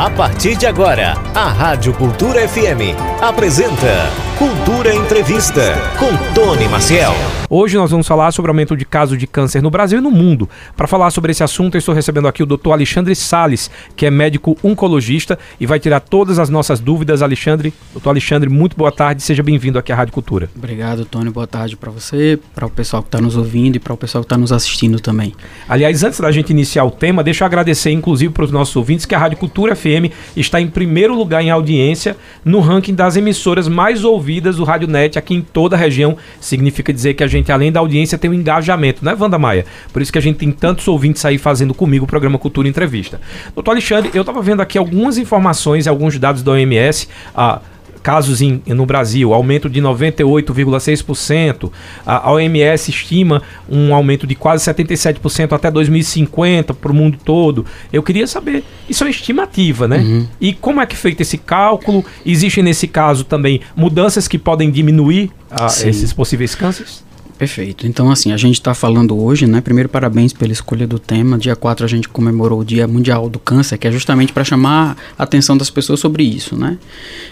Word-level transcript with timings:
A 0.00 0.08
partir 0.08 0.56
de 0.56 0.66
agora, 0.66 1.12
a 1.34 1.48
Rádio 1.48 1.92
Cultura 1.92 2.40
FM 2.48 2.96
apresenta 3.20 4.29
Cultura 4.40 4.94
Entrevista 4.94 5.74
com 5.98 6.16
Tony 6.32 6.66
Maciel. 6.66 7.12
Hoje 7.50 7.76
nós 7.76 7.90
vamos 7.90 8.06
falar 8.06 8.32
sobre 8.32 8.48
o 8.48 8.52
aumento 8.52 8.74
de 8.74 8.86
casos 8.86 9.18
de 9.18 9.26
câncer 9.26 9.60
no 9.60 9.68
Brasil 9.68 9.98
e 9.98 10.00
no 10.00 10.10
mundo. 10.10 10.48
Para 10.74 10.86
falar 10.86 11.10
sobre 11.10 11.32
esse 11.32 11.42
assunto, 11.42 11.74
eu 11.74 11.78
estou 11.80 11.94
recebendo 11.94 12.26
aqui 12.26 12.42
o 12.42 12.46
Dr. 12.46 12.70
Alexandre 12.70 13.14
Sales, 13.14 13.70
que 13.94 14.06
é 14.06 14.10
médico 14.10 14.56
oncologista 14.64 15.38
e 15.58 15.66
vai 15.66 15.78
tirar 15.78 16.00
todas 16.00 16.38
as 16.38 16.48
nossas 16.48 16.80
dúvidas. 16.80 17.20
Alexandre, 17.20 17.74
doutor 17.92 18.10
Alexandre, 18.10 18.48
muito 18.48 18.76
boa 18.76 18.90
tarde, 18.90 19.22
seja 19.22 19.42
bem-vindo 19.42 19.78
aqui 19.78 19.92
à 19.92 19.96
Rádio 19.96 20.14
Cultura. 20.14 20.48
Obrigado, 20.56 21.04
Tony. 21.04 21.28
Boa 21.28 21.46
tarde 21.46 21.76
para 21.76 21.90
você, 21.90 22.38
para 22.54 22.64
o 22.64 22.70
pessoal 22.70 23.02
que 23.02 23.08
está 23.08 23.20
nos 23.20 23.36
ouvindo 23.36 23.76
e 23.76 23.78
para 23.78 23.92
o 23.92 23.96
pessoal 23.96 24.22
que 24.24 24.26
está 24.26 24.38
nos 24.38 24.52
assistindo 24.52 25.00
também. 25.00 25.34
Aliás, 25.68 26.02
antes 26.02 26.18
da 26.18 26.32
gente 26.32 26.48
iniciar 26.50 26.84
o 26.84 26.90
tema, 26.90 27.22
deixa 27.22 27.44
eu 27.44 27.46
agradecer, 27.46 27.90
inclusive, 27.90 28.32
para 28.32 28.44
os 28.44 28.50
nossos 28.50 28.74
ouvintes, 28.74 29.04
que 29.04 29.14
a 29.14 29.18
Rádio 29.18 29.36
Cultura 29.36 29.76
FM 29.76 30.14
está 30.34 30.58
em 30.58 30.68
primeiro 30.68 31.14
lugar 31.14 31.42
em 31.42 31.50
audiência 31.50 32.16
no 32.42 32.60
ranking 32.60 32.94
das 32.94 33.16
emissoras 33.16 33.68
mais 33.68 34.02
ouvidas 34.02 34.29
do 34.38 34.64
Rádio 34.64 34.86
Net 34.86 35.18
aqui 35.18 35.34
em 35.34 35.40
toda 35.40 35.76
a 35.76 35.78
região. 35.78 36.16
Significa 36.40 36.92
dizer 36.92 37.14
que 37.14 37.24
a 37.24 37.26
gente, 37.26 37.50
além 37.50 37.72
da 37.72 37.80
audiência, 37.80 38.18
tem 38.18 38.30
um 38.30 38.34
engajamento, 38.34 39.02
né, 39.02 39.16
Wanda 39.18 39.38
Maia? 39.38 39.64
Por 39.92 40.02
isso 40.02 40.12
que 40.12 40.18
a 40.18 40.22
gente 40.22 40.36
tem 40.36 40.50
tantos 40.52 40.86
ouvintes 40.86 41.24
aí 41.24 41.38
fazendo 41.38 41.72
comigo 41.72 42.04
o 42.04 42.08
programa 42.08 42.38
Cultura 42.38 42.68
Entrevista. 42.68 43.18
Doutor 43.54 43.70
Alexandre, 43.70 44.10
eu 44.12 44.20
estava 44.20 44.42
vendo 44.42 44.60
aqui 44.60 44.76
algumas 44.76 45.16
informações, 45.16 45.86
alguns 45.86 46.18
dados 46.18 46.42
da 46.42 46.52
OMS. 46.52 47.08
Ah, 47.34 47.60
casos 48.02 48.40
em, 48.40 48.62
no 48.66 48.86
Brasil, 48.86 49.32
aumento 49.32 49.68
de 49.68 49.80
98,6%. 49.80 51.70
A 52.04 52.32
OMS 52.32 52.90
estima 52.90 53.42
um 53.68 53.94
aumento 53.94 54.26
de 54.26 54.34
quase 54.34 54.64
77% 54.64 55.52
até 55.52 55.70
2050 55.70 56.74
para 56.74 56.90
o 56.90 56.94
mundo 56.94 57.18
todo. 57.24 57.64
Eu 57.92 58.02
queria 58.02 58.26
saber, 58.26 58.64
isso 58.88 59.04
é 59.04 59.06
uma 59.06 59.10
estimativa, 59.10 59.86
né? 59.86 59.98
Uhum. 59.98 60.26
E 60.40 60.52
como 60.52 60.80
é 60.80 60.86
que 60.86 60.94
é 60.94 60.98
feito 60.98 61.20
esse 61.20 61.38
cálculo? 61.38 62.04
Existem 62.24 62.64
nesse 62.64 62.86
caso 62.86 63.24
também 63.24 63.60
mudanças 63.76 64.26
que 64.26 64.38
podem 64.38 64.70
diminuir 64.70 65.30
a, 65.50 65.66
esses 65.66 66.12
possíveis 66.12 66.54
cânceres? 66.54 67.04
Perfeito. 67.40 67.86
Então, 67.86 68.10
assim, 68.10 68.32
a 68.32 68.36
gente 68.36 68.56
está 68.56 68.74
falando 68.74 69.18
hoje, 69.18 69.46
né? 69.46 69.62
Primeiro, 69.62 69.88
parabéns 69.88 70.30
pela 70.30 70.52
escolha 70.52 70.86
do 70.86 70.98
tema. 70.98 71.38
Dia 71.38 71.56
4 71.56 71.86
a 71.86 71.88
gente 71.88 72.06
comemorou 72.06 72.60
o 72.60 72.64
Dia 72.66 72.86
Mundial 72.86 73.30
do 73.30 73.38
Câncer, 73.38 73.78
que 73.78 73.88
é 73.88 73.90
justamente 73.90 74.30
para 74.30 74.44
chamar 74.44 74.94
a 75.18 75.22
atenção 75.22 75.56
das 75.56 75.70
pessoas 75.70 76.00
sobre 76.00 76.22
isso, 76.22 76.54
né? 76.54 76.76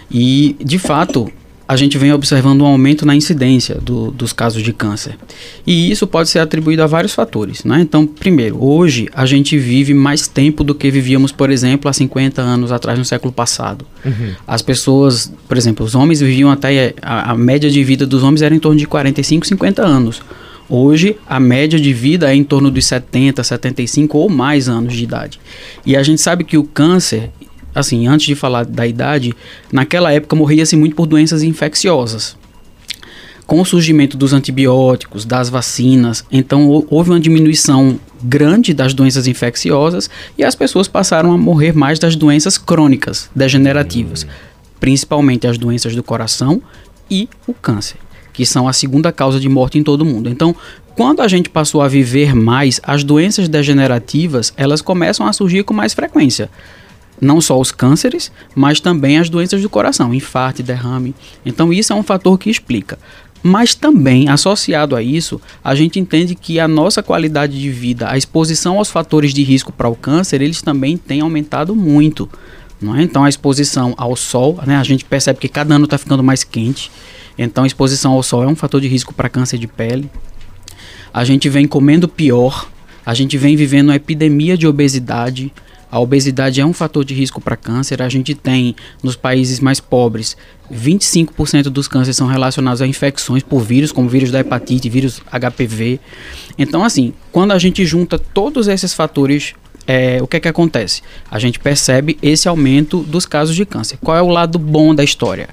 E, 0.09 0.55
de 0.59 0.79
fato, 0.79 1.31
a 1.69 1.75
gente 1.75 1.99
vem 1.99 2.11
observando 2.11 2.63
um 2.63 2.65
aumento 2.65 3.05
na 3.05 3.15
incidência 3.15 3.75
do, 3.75 4.09
dos 4.09 4.33
casos 4.33 4.63
de 4.63 4.73
câncer. 4.73 5.15
E 5.67 5.91
isso 5.91 6.07
pode 6.07 6.27
ser 6.27 6.39
atribuído 6.39 6.81
a 6.81 6.87
vários 6.87 7.13
fatores. 7.13 7.63
Né? 7.63 7.81
Então, 7.81 8.07
primeiro, 8.07 8.57
hoje 8.59 9.07
a 9.13 9.23
gente 9.27 9.55
vive 9.55 9.93
mais 9.93 10.27
tempo 10.27 10.63
do 10.63 10.73
que 10.73 10.89
vivíamos, 10.89 11.31
por 11.31 11.51
exemplo, 11.51 11.87
há 11.87 11.93
50 11.93 12.41
anos 12.41 12.71
atrás, 12.71 12.97
no 12.97 13.05
século 13.05 13.31
passado. 13.31 13.85
Uhum. 14.03 14.31
As 14.47 14.63
pessoas, 14.63 15.31
por 15.47 15.57
exemplo, 15.57 15.85
os 15.85 15.93
homens 15.93 16.21
viviam 16.21 16.49
até. 16.49 16.95
A, 17.03 17.33
a 17.33 17.37
média 17.37 17.69
de 17.69 17.83
vida 17.83 18.03
dos 18.03 18.23
homens 18.23 18.41
era 18.41 18.55
em 18.55 18.59
torno 18.59 18.79
de 18.79 18.87
45, 18.87 19.45
50 19.45 19.85
anos. 19.85 20.23
Hoje, 20.67 21.17
a 21.27 21.39
média 21.39 21.79
de 21.79 21.93
vida 21.93 22.31
é 22.31 22.35
em 22.35 22.43
torno 22.43 22.69
dos 22.71 22.85
70, 22.85 23.43
75 23.43 24.17
ou 24.17 24.27
mais 24.27 24.67
anos 24.67 24.95
de 24.95 25.03
idade. 25.03 25.39
E 25.83 25.95
a 25.95 26.01
gente 26.01 26.21
sabe 26.21 26.43
que 26.43 26.57
o 26.57 26.63
câncer, 26.63 27.29
assim, 27.73 28.07
antes 28.07 28.25
de 28.27 28.35
falar 28.35 28.65
da 28.65 28.85
idade, 28.85 29.33
naquela 29.71 30.11
época 30.11 30.35
morria-se 30.35 30.75
muito 30.75 30.95
por 30.95 31.05
doenças 31.05 31.43
infecciosas. 31.43 32.37
Com 33.45 33.59
o 33.59 33.65
surgimento 33.65 34.15
dos 34.15 34.31
antibióticos, 34.31 35.25
das 35.25 35.49
vacinas, 35.49 36.23
então 36.31 36.85
houve 36.87 37.09
uma 37.09 37.19
diminuição 37.19 37.99
grande 38.21 38.73
das 38.73 38.93
doenças 38.93 39.25
infecciosas 39.25 40.09
e 40.37 40.43
as 40.43 40.53
pessoas 40.53 40.87
passaram 40.87 41.31
a 41.31 41.37
morrer 41.37 41.73
mais 41.73 41.97
das 41.97 42.15
doenças 42.15 42.59
crônicas, 42.59 43.29
degenerativas, 43.35 44.27
principalmente 44.79 45.47
as 45.47 45.57
doenças 45.57 45.95
do 45.95 46.03
coração 46.03 46.61
e 47.09 47.27
o 47.47 47.53
câncer, 47.53 47.97
que 48.31 48.45
são 48.45 48.67
a 48.67 48.73
segunda 48.73 49.11
causa 49.11 49.39
de 49.39 49.49
morte 49.49 49.79
em 49.79 49.83
todo 49.83 50.01
o 50.01 50.05
mundo. 50.05 50.29
Então, 50.29 50.55
quando 50.95 51.21
a 51.21 51.27
gente 51.27 51.49
passou 51.49 51.81
a 51.81 51.87
viver 51.87 52.35
mais, 52.35 52.79
as 52.83 53.03
doenças 53.03 53.47
degenerativas, 53.47 54.53
elas 54.57 54.81
começam 54.81 55.25
a 55.25 55.33
surgir 55.33 55.63
com 55.63 55.73
mais 55.73 55.93
frequência 55.93 56.51
não 57.21 57.41
só 57.41 57.59
os 57.59 57.71
cânceres, 57.71 58.31
mas 58.55 58.79
também 58.79 59.17
as 59.17 59.29
doenças 59.29 59.61
do 59.61 59.69
coração, 59.69 60.13
infarto, 60.13 60.63
derrame. 60.63 61.15
Então 61.45 61.71
isso 61.73 61.93
é 61.93 61.95
um 61.95 62.03
fator 62.03 62.37
que 62.37 62.49
explica. 62.49 62.97
Mas 63.41 63.73
também, 63.73 64.27
associado 64.27 64.95
a 64.95 65.01
isso, 65.01 65.39
a 65.63 65.73
gente 65.73 65.99
entende 65.99 66.35
que 66.35 66.59
a 66.59 66.67
nossa 66.67 67.01
qualidade 67.01 67.59
de 67.59 67.69
vida, 67.69 68.09
a 68.09 68.17
exposição 68.17 68.77
aos 68.77 68.89
fatores 68.89 69.33
de 69.33 69.43
risco 69.43 69.71
para 69.71 69.87
o 69.87 69.95
câncer, 69.95 70.41
eles 70.41 70.61
também 70.61 70.97
têm 70.97 71.21
aumentado 71.21 71.73
muito. 71.73 72.29
Não 72.81 72.95
é? 72.95 73.01
Então, 73.01 73.23
a 73.23 73.29
exposição 73.29 73.93
ao 73.97 74.15
sol, 74.15 74.59
né, 74.65 74.75
a 74.77 74.83
gente 74.83 75.05
percebe 75.05 75.39
que 75.39 75.47
cada 75.47 75.75
ano 75.75 75.85
está 75.85 75.97
ficando 75.97 76.23
mais 76.23 76.43
quente. 76.43 76.91
Então, 77.37 77.63
a 77.63 77.67
exposição 77.67 78.11
ao 78.11 78.23
sol 78.23 78.43
é 78.43 78.47
um 78.47 78.55
fator 78.55 78.81
de 78.81 78.87
risco 78.87 79.13
para 79.13 79.29
câncer 79.29 79.57
de 79.57 79.67
pele. 79.67 80.09
A 81.13 81.23
gente 81.23 81.47
vem 81.49 81.65
comendo 81.65 82.07
pior, 82.07 82.69
a 83.05 83.13
gente 83.13 83.37
vem 83.37 83.55
vivendo 83.55 83.87
uma 83.87 83.95
epidemia 83.95 84.57
de 84.57 84.67
obesidade, 84.67 85.51
a 85.91 85.99
obesidade 85.99 86.61
é 86.61 86.65
um 86.65 86.73
fator 86.73 87.03
de 87.03 87.13
risco 87.13 87.41
para 87.41 87.55
câncer. 87.55 88.01
A 88.01 88.09
gente 88.09 88.35
tem 88.35 88.75
nos 89.03 89.15
países 89.15 89.59
mais 89.59 89.79
pobres 89.79 90.37
25% 90.71 91.63
dos 91.63 91.87
cânceres 91.87 92.15
são 92.15 92.27
relacionados 92.27 92.81
a 92.81 92.87
infecções 92.87 93.41
por 93.41 93.61
vírus, 93.61 93.91
como 93.91 94.07
vírus 94.07 94.31
da 94.31 94.39
hepatite, 94.39 94.89
vírus 94.89 95.21
HPV. 95.31 95.99
Então, 96.57 96.83
assim, 96.83 97.13
quando 97.31 97.51
a 97.51 97.57
gente 97.57 97.85
junta 97.85 98.19
todos 98.19 98.67
esses 98.67 98.93
fatores 98.93 99.53
é, 99.87 100.21
o 100.21 100.27
que 100.27 100.37
é 100.37 100.39
que 100.39 100.47
acontece? 100.47 101.01
A 101.31 101.39
gente 101.39 101.57
percebe 101.59 102.15
esse 102.21 102.47
aumento 102.47 103.01
dos 103.01 103.25
casos 103.25 103.55
de 103.55 103.65
câncer. 103.65 103.97
Qual 103.97 104.15
é 104.15 104.21
o 104.21 104.27
lado 104.27 104.59
bom 104.59 104.93
da 104.93 105.03
história? 105.03 105.49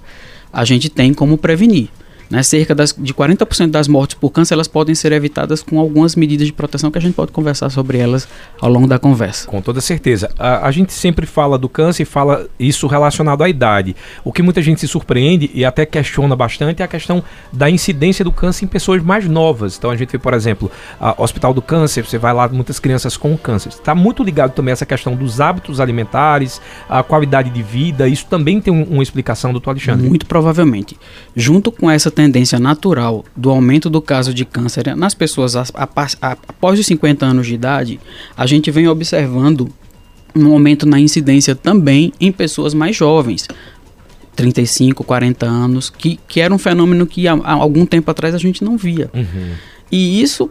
A 0.53 0.63
gente 0.63 0.91
tem 0.91 1.15
como 1.15 1.39
prevenir. 1.39 1.89
Né? 2.29 2.43
Cerca 2.43 2.75
das, 2.75 2.95
de 2.97 3.15
40% 3.15 3.71
das 3.71 3.89
mortes 3.89 4.17
por 4.17 4.31
câncer 4.31 4.55
elas 4.55 4.69
podem 4.69 4.95
ser 4.95 5.13
evitadas 5.13 5.63
com 5.63 5.79
algumas 5.79 6.17
medidas 6.17 6.47
de 6.47 6.53
proteção 6.53 6.91
que 6.91 6.99
a 6.99 7.01
gente 7.01 7.15
pode 7.15 7.33
conversar 7.33 7.71
sobre 7.71 7.99
elas 7.99 8.29
ao 8.61 8.71
longo 8.71 8.87
da 8.87 8.99
conversa. 8.99 9.47
Com 9.49 9.61
toda 9.61 9.81
certeza. 9.81 10.31
A, 10.39 10.67
a 10.67 10.71
gente 10.71 10.93
sempre 10.93 11.27
fala 11.27 11.59
do 11.59 11.69
câncer 11.69 12.03
e 12.03 12.07
fala 12.07 12.47
isso 12.59 12.87
relacionado 12.87 13.43
à 13.43 13.49
idade. 13.49 13.95
O 14.25 14.33
que 14.33 14.43
muita 14.43 14.61
gente 14.61 14.81
se 14.81 14.89
surpreende 14.89 15.51
e 15.55 15.65
até 15.65 15.87
questiona 15.87 16.35
bastante 16.35 16.83
é 16.83 16.85
a 16.85 16.89
questão 16.89 17.23
da 17.53 17.71
incidência 17.71 18.25
do 18.25 18.33
câncer 18.33 18.65
em 18.65 18.69
pessoas 18.69 19.03
mais 19.03 19.29
novas. 19.29 19.77
Então 19.77 19.91
a 19.91 19.97
gente 19.97 20.11
vê, 20.11 20.19
por 20.19 20.35
exemplo, 20.35 20.71
o 21.17 21.23
Hospital 21.23 21.55
do 21.55 21.63
Câncer, 21.63 22.05
você 22.05 22.19
vai 22.19 22.33
lá, 22.33 22.49
muitas 22.49 22.79
crianças 22.79 23.17
com 23.17 23.37
câncer. 23.37 23.69
Está 23.69 23.95
muito 23.95 24.23
ligado 24.23 24.53
também 24.53 24.73
a 24.73 24.75
essa 24.75 24.87
questão 24.87 25.15
dos 25.15 25.41
hábitos 25.41 25.81
alimentares, 25.81 26.61
a 26.89 27.03
qualidade 27.03 27.51
de 27.51 27.63
vida. 27.63 28.09
Isso 28.09 28.27
também 28.27 28.61
tem 28.61 28.73
um, 28.73 28.83
uma 28.85 29.03
explicação, 29.03 29.53
doutor 29.53 29.71
Alexandre? 29.71 30.09
Muito 30.09 30.27
provavelmente. 30.27 30.97
Junto 31.35 31.71
com 31.71 31.91
essa 31.91 32.11
tendência 32.17 32.59
natural 32.59 33.25
do 33.37 33.51
aumento 33.51 33.91
do 33.91 34.01
caso 34.01 34.33
de 34.33 34.47
câncer 34.47 34.97
nas 34.97 35.15
pessoas 35.15 35.55
após 35.55 36.81
os 36.81 36.87
50 36.87 37.27
anos 37.27 37.47
de 37.47 37.55
idade, 37.55 38.01
a 38.35 38.47
gente 38.47 38.71
vem 38.71 38.89
observando 38.89 39.69
um 40.35 40.51
aumento 40.51 40.87
na 40.87 40.99
incidência 40.99 41.55
também 41.55 42.13
em 42.19 42.33
pessoas 42.33 42.73
mais 42.73 42.97
jovens. 42.97 43.47
35, 44.35 45.05
40 45.05 45.47
anos, 45.47 45.89
que, 45.91 46.19
que 46.29 46.41
era 46.41 46.53
um 46.53 46.59
fenômeno 46.59 47.07
que 47.07 47.29
há, 47.29 47.35
há 47.35 47.53
algum 47.53 47.87
tempo 47.87 48.11
atrás 48.11 48.35
a 48.35 48.39
gente 48.39 48.63
não 48.65 48.77
via. 48.77 49.11
Uhum. 49.15 49.53
E 49.91 50.21
isso 50.21 50.51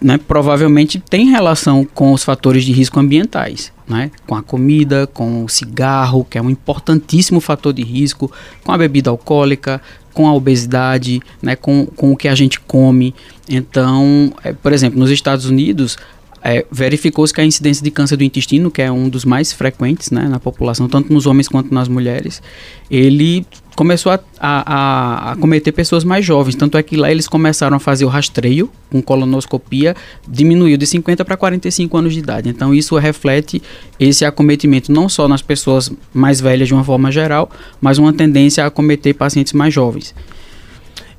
né, 0.00 0.18
provavelmente 0.18 0.98
tem 0.98 1.30
relação 1.30 1.84
com 1.84 2.12
os 2.12 2.22
fatores 2.22 2.64
de 2.64 2.72
risco 2.72 3.00
ambientais, 3.00 3.72
né, 3.86 4.10
com 4.26 4.34
a 4.34 4.42
comida, 4.42 5.06
com 5.06 5.44
o 5.44 5.48
cigarro, 5.48 6.24
que 6.24 6.38
é 6.38 6.42
um 6.42 6.50
importantíssimo 6.50 7.40
fator 7.40 7.72
de 7.72 7.82
risco, 7.82 8.30
com 8.64 8.72
a 8.72 8.78
bebida 8.78 9.10
alcoólica, 9.10 9.80
com 10.18 10.26
a 10.26 10.34
obesidade, 10.34 11.22
né, 11.40 11.54
com, 11.54 11.86
com 11.86 12.10
o 12.10 12.16
que 12.16 12.26
a 12.26 12.34
gente 12.34 12.58
come. 12.58 13.14
Então, 13.48 14.32
é, 14.42 14.52
por 14.52 14.72
exemplo, 14.72 14.98
nos 14.98 15.12
Estados 15.12 15.44
Unidos, 15.44 15.96
é, 16.48 16.64
verificou-se 16.72 17.32
que 17.32 17.42
a 17.42 17.44
incidência 17.44 17.84
de 17.84 17.90
câncer 17.90 18.16
do 18.16 18.24
intestino, 18.24 18.70
que 18.70 18.80
é 18.80 18.90
um 18.90 19.06
dos 19.06 19.22
mais 19.22 19.52
frequentes 19.52 20.10
né, 20.10 20.22
na 20.22 20.40
população, 20.40 20.88
tanto 20.88 21.12
nos 21.12 21.26
homens 21.26 21.46
quanto 21.46 21.74
nas 21.74 21.88
mulheres, 21.88 22.40
ele 22.90 23.44
começou 23.76 24.10
a, 24.10 24.20
a, 24.40 25.32
a, 25.32 25.36
cometer 25.36 25.72
pessoas 25.72 26.04
mais 26.04 26.24
jovens. 26.24 26.54
Tanto 26.54 26.78
é 26.78 26.82
que 26.82 26.96
lá 26.96 27.10
eles 27.10 27.28
começaram 27.28 27.76
a 27.76 27.78
fazer 27.78 28.06
o 28.06 28.08
rastreio 28.08 28.70
com 28.90 29.02
colonoscopia, 29.02 29.94
diminuiu 30.26 30.78
de 30.78 30.86
50 30.86 31.22
para 31.22 31.36
45 31.36 31.98
anos 31.98 32.14
de 32.14 32.20
idade. 32.20 32.48
Então 32.48 32.74
isso 32.74 32.96
reflete 32.96 33.62
esse 34.00 34.24
acometimento 34.24 34.90
não 34.90 35.06
só 35.06 35.28
nas 35.28 35.42
pessoas 35.42 35.92
mais 36.14 36.40
velhas 36.40 36.66
de 36.66 36.72
uma 36.72 36.82
forma 36.82 37.12
geral, 37.12 37.50
mas 37.78 37.98
uma 37.98 38.12
tendência 38.12 38.64
a 38.64 38.68
acometer 38.68 39.14
pacientes 39.14 39.52
mais 39.52 39.74
jovens. 39.74 40.14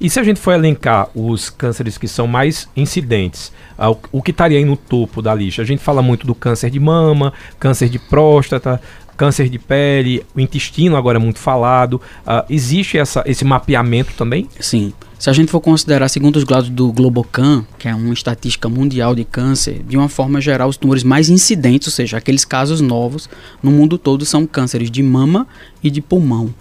E 0.02 0.10
se 0.10 0.18
a 0.18 0.24
gente 0.24 0.40
for 0.40 0.54
elencar 0.54 1.10
os 1.14 1.50
cânceres 1.50 1.98
que 1.98 2.08
são 2.08 2.26
mais 2.26 2.70
incidentes, 2.76 3.52
uh, 3.78 3.92
o, 3.92 4.20
o 4.20 4.22
que 4.22 4.32
estaria 4.32 4.58
aí 4.58 4.64
no 4.64 4.78
topo 4.78 5.22
da 5.22 5.36
lista? 5.36 5.62
A 5.62 5.66
gente 5.66 5.84
fala 5.84 6.02
muito 6.02 6.26
do 6.26 6.34
câncer 6.34 6.70
de 6.70 6.80
mama, 6.80 7.34
câncer 7.60 7.90
de 7.90 8.00
próstata, 8.00 8.82
câncer 9.18 9.50
de 9.50 9.60
pele, 9.60 10.26
o 10.34 10.40
intestino 10.40 10.96
agora 10.96 11.18
é 11.18 11.22
muito 11.22 11.40
falado. 11.40 11.96
Uh, 12.26 12.46
existe 12.50 12.98
essa, 12.98 13.22
esse 13.26 13.44
mapeamento 13.44 14.14
também? 14.14 14.48
Sim. 14.58 14.94
Se 15.20 15.30
a 15.30 15.34
gente 15.34 15.52
for 15.52 15.60
considerar, 15.60 16.08
segundo 16.08 16.38
os 16.38 16.46
dados 16.46 16.70
do 16.70 16.94
Globocan, 16.94 17.66
que 17.78 17.90
é 17.90 17.94
uma 17.94 18.14
estatística 18.14 18.70
mundial 18.70 19.14
de 19.14 19.26
câncer, 19.26 19.84
de 19.84 19.98
uma 19.98 20.08
forma 20.08 20.40
geral, 20.40 20.70
os 20.70 20.78
tumores 20.78 21.04
mais 21.04 21.28
incidentes, 21.28 21.90
ou 21.90 21.92
seja, 21.92 22.16
aqueles 22.16 22.46
casos 22.46 22.80
novos 22.80 23.30
no 23.62 23.70
mundo 23.70 23.98
todo, 23.98 24.26
são 24.26 24.48
cânceres 24.48 24.90
de 24.90 25.04
mama 25.04 25.46
e 25.84 25.92
de 25.92 26.00
pulmão. 26.00 26.56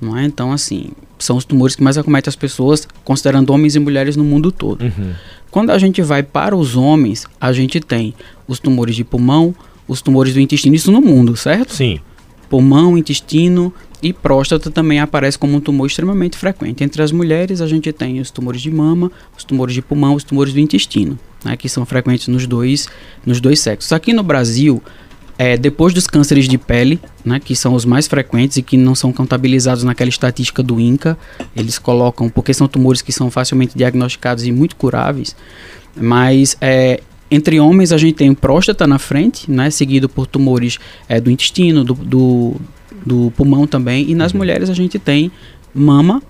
Não 0.00 0.16
é? 0.16 0.24
Então, 0.24 0.52
assim, 0.52 0.92
são 1.18 1.36
os 1.36 1.44
tumores 1.44 1.74
que 1.76 1.82
mais 1.82 1.98
acometem 1.98 2.28
as 2.28 2.36
pessoas, 2.36 2.86
considerando 3.04 3.50
homens 3.50 3.74
e 3.74 3.78
mulheres 3.78 4.16
no 4.16 4.24
mundo 4.24 4.50
todo. 4.52 4.82
Uhum. 4.82 5.12
Quando 5.50 5.70
a 5.70 5.78
gente 5.78 6.02
vai 6.02 6.22
para 6.22 6.56
os 6.56 6.76
homens, 6.76 7.26
a 7.40 7.52
gente 7.52 7.80
tem 7.80 8.14
os 8.46 8.58
tumores 8.58 8.94
de 8.94 9.04
pulmão, 9.04 9.54
os 9.86 10.02
tumores 10.02 10.34
do 10.34 10.40
intestino, 10.40 10.74
isso 10.74 10.92
no 10.92 11.00
mundo, 11.00 11.36
certo? 11.36 11.74
Sim. 11.74 12.00
Pulmão, 12.50 12.96
intestino 12.96 13.72
e 14.02 14.12
próstata 14.12 14.70
também 14.70 15.00
aparece 15.00 15.38
como 15.38 15.56
um 15.56 15.60
tumor 15.60 15.86
extremamente 15.86 16.36
frequente. 16.36 16.84
Entre 16.84 17.02
as 17.02 17.10
mulheres, 17.10 17.60
a 17.60 17.66
gente 17.66 17.92
tem 17.92 18.20
os 18.20 18.30
tumores 18.30 18.60
de 18.60 18.70
mama, 18.70 19.10
os 19.36 19.44
tumores 19.44 19.74
de 19.74 19.82
pulmão, 19.82 20.14
os 20.14 20.24
tumores 20.24 20.52
do 20.52 20.60
intestino, 20.60 21.18
né, 21.44 21.56
que 21.56 21.68
são 21.68 21.84
frequentes 21.84 22.28
nos 22.28 22.46
dois, 22.46 22.88
nos 23.24 23.40
dois 23.40 23.60
sexos. 23.60 23.92
Aqui 23.92 24.12
no 24.12 24.22
Brasil, 24.22 24.82
é, 25.38 25.56
depois 25.56 25.94
dos 25.94 26.08
cânceres 26.08 26.48
de 26.48 26.58
pele, 26.58 26.98
né, 27.24 27.38
que 27.38 27.54
são 27.54 27.74
os 27.74 27.84
mais 27.84 28.08
frequentes 28.08 28.56
e 28.56 28.62
que 28.62 28.76
não 28.76 28.94
são 28.94 29.12
contabilizados 29.12 29.84
naquela 29.84 30.10
estatística 30.10 30.64
do 30.64 30.80
INCA, 30.80 31.16
eles 31.54 31.78
colocam, 31.78 32.28
porque 32.28 32.52
são 32.52 32.66
tumores 32.66 33.00
que 33.00 33.12
são 33.12 33.30
facilmente 33.30 33.78
diagnosticados 33.78 34.44
e 34.44 34.50
muito 34.50 34.74
curáveis, 34.74 35.36
mas 35.96 36.56
é, 36.60 37.00
entre 37.30 37.60
homens 37.60 37.92
a 37.92 37.98
gente 37.98 38.16
tem 38.16 38.34
próstata 38.34 38.84
na 38.84 38.98
frente, 38.98 39.48
né, 39.48 39.70
seguido 39.70 40.08
por 40.08 40.26
tumores 40.26 40.78
é, 41.08 41.20
do 41.20 41.30
intestino, 41.30 41.84
do, 41.84 41.94
do, 41.94 42.56
do, 43.06 43.32
pulmão 43.36 43.64
também, 43.64 44.10
e 44.10 44.16
nas 44.16 44.32
uhum. 44.32 44.38
mulheres 44.38 44.68
a 44.68 44.74
gente 44.74 44.98
tem 44.98 45.30
mama, 45.72 46.20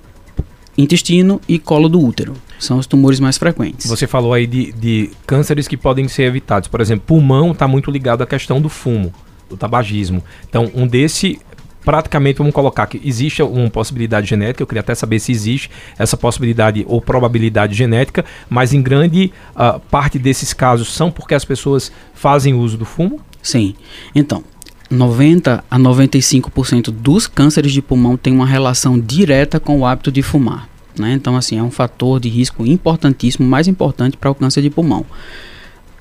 intestino 0.77 1.41
e 1.49 1.59
colo 1.59 1.89
do 1.89 1.99
útero. 1.99 2.35
São 2.59 2.79
os 2.79 2.87
tumores 2.87 3.21
mais 3.21 3.39
frequentes. 3.39 3.87
Você 3.87 4.07
falou 4.07 4.33
aí 4.33 4.47
de, 4.47 4.73
de 4.73 5.11
cânceres 5.27 5.69
que 5.69 5.77
podem 5.77 6.09
ser 6.09 6.25
evitados. 6.25 6.69
Por 6.69 6.81
exemplo, 6.81 7.05
pulmão 7.07 7.53
está 7.53 7.69
muito 7.69 7.91
ligado 7.91 8.23
à 8.23 8.27
questão 8.27 8.61
do 8.61 8.69
fumo, 8.69 9.13
do 9.49 9.57
tabagismo. 9.57 10.23
Então, 10.49 10.71
um 10.75 10.87
desse 10.87 11.39
praticamente 11.85 12.37
vamos 12.37 12.53
colocar 12.53 12.87
que 12.87 13.01
existe 13.03 13.43
uma 13.43 13.71
possibilidade 13.71 14.27
genética, 14.27 14.63
eu 14.63 14.67
queria 14.67 14.81
até 14.81 14.95
saber 14.95 15.19
se 15.21 15.33
existe 15.33 15.71
essa 15.99 16.19
possibilidade 16.19 16.85
ou 16.87 17.01
probabilidade 17.01 17.75
genética, 17.75 18.27
mas 18.51 18.75
em 18.75 18.83
grande 18.83 19.33
uh, 19.55 19.81
parte 19.91 20.19
desses 20.19 20.53
casos 20.53 20.93
são 20.93 21.11
porque 21.11 21.35
as 21.35 21.47
pessoas 21.47 21.91
fazem 22.13 22.53
uso 22.53 22.77
do 22.77 22.85
fumo? 22.85 23.21
Sim. 23.43 23.75
Então, 24.15 24.45
90 24.91 25.65
a 25.71 25.79
95% 25.79 26.91
dos 26.91 27.27
cânceres 27.27 27.73
de 27.73 27.81
pulmão 27.81 28.17
têm 28.17 28.35
uma 28.35 28.47
relação 28.47 28.99
direta 28.99 29.59
com 29.59 29.79
o 29.79 29.87
hábito 29.87 30.13
de 30.13 30.23
fumar. 30.23 30.69
Né? 30.99 31.13
Então, 31.13 31.37
assim, 31.37 31.59
é 31.59 31.63
um 31.63 31.71
fator 31.71 32.21
de 32.21 32.29
risco 32.29 32.67
importantíssimo, 32.67 33.47
mais 33.47 33.69
importante 33.69 34.17
para 34.17 34.31
o 34.31 34.35
câncer 34.35 34.63
de 34.63 34.71
pulmão. 34.71 35.05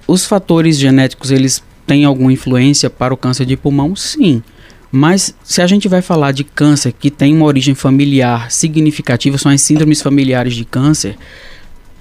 Os 0.07 0.25
fatores 0.25 0.77
genéticos, 0.77 1.31
eles 1.31 1.63
têm 1.85 2.05
alguma 2.05 2.31
influência 2.31 2.89
para 2.89 3.13
o 3.13 3.17
câncer 3.17 3.45
de 3.45 3.55
pulmão? 3.55 3.95
Sim. 3.95 4.41
Mas 4.91 5.35
se 5.43 5.61
a 5.61 5.67
gente 5.67 5.87
vai 5.87 6.01
falar 6.01 6.31
de 6.31 6.43
câncer 6.43 6.93
que 6.93 7.11
tem 7.11 7.33
uma 7.33 7.45
origem 7.45 7.75
familiar 7.75 8.51
significativa, 8.51 9.37
são 9.37 9.51
as 9.51 9.61
síndromes 9.61 10.01
familiares 10.01 10.55
de 10.55 10.63
câncer, 10.63 11.17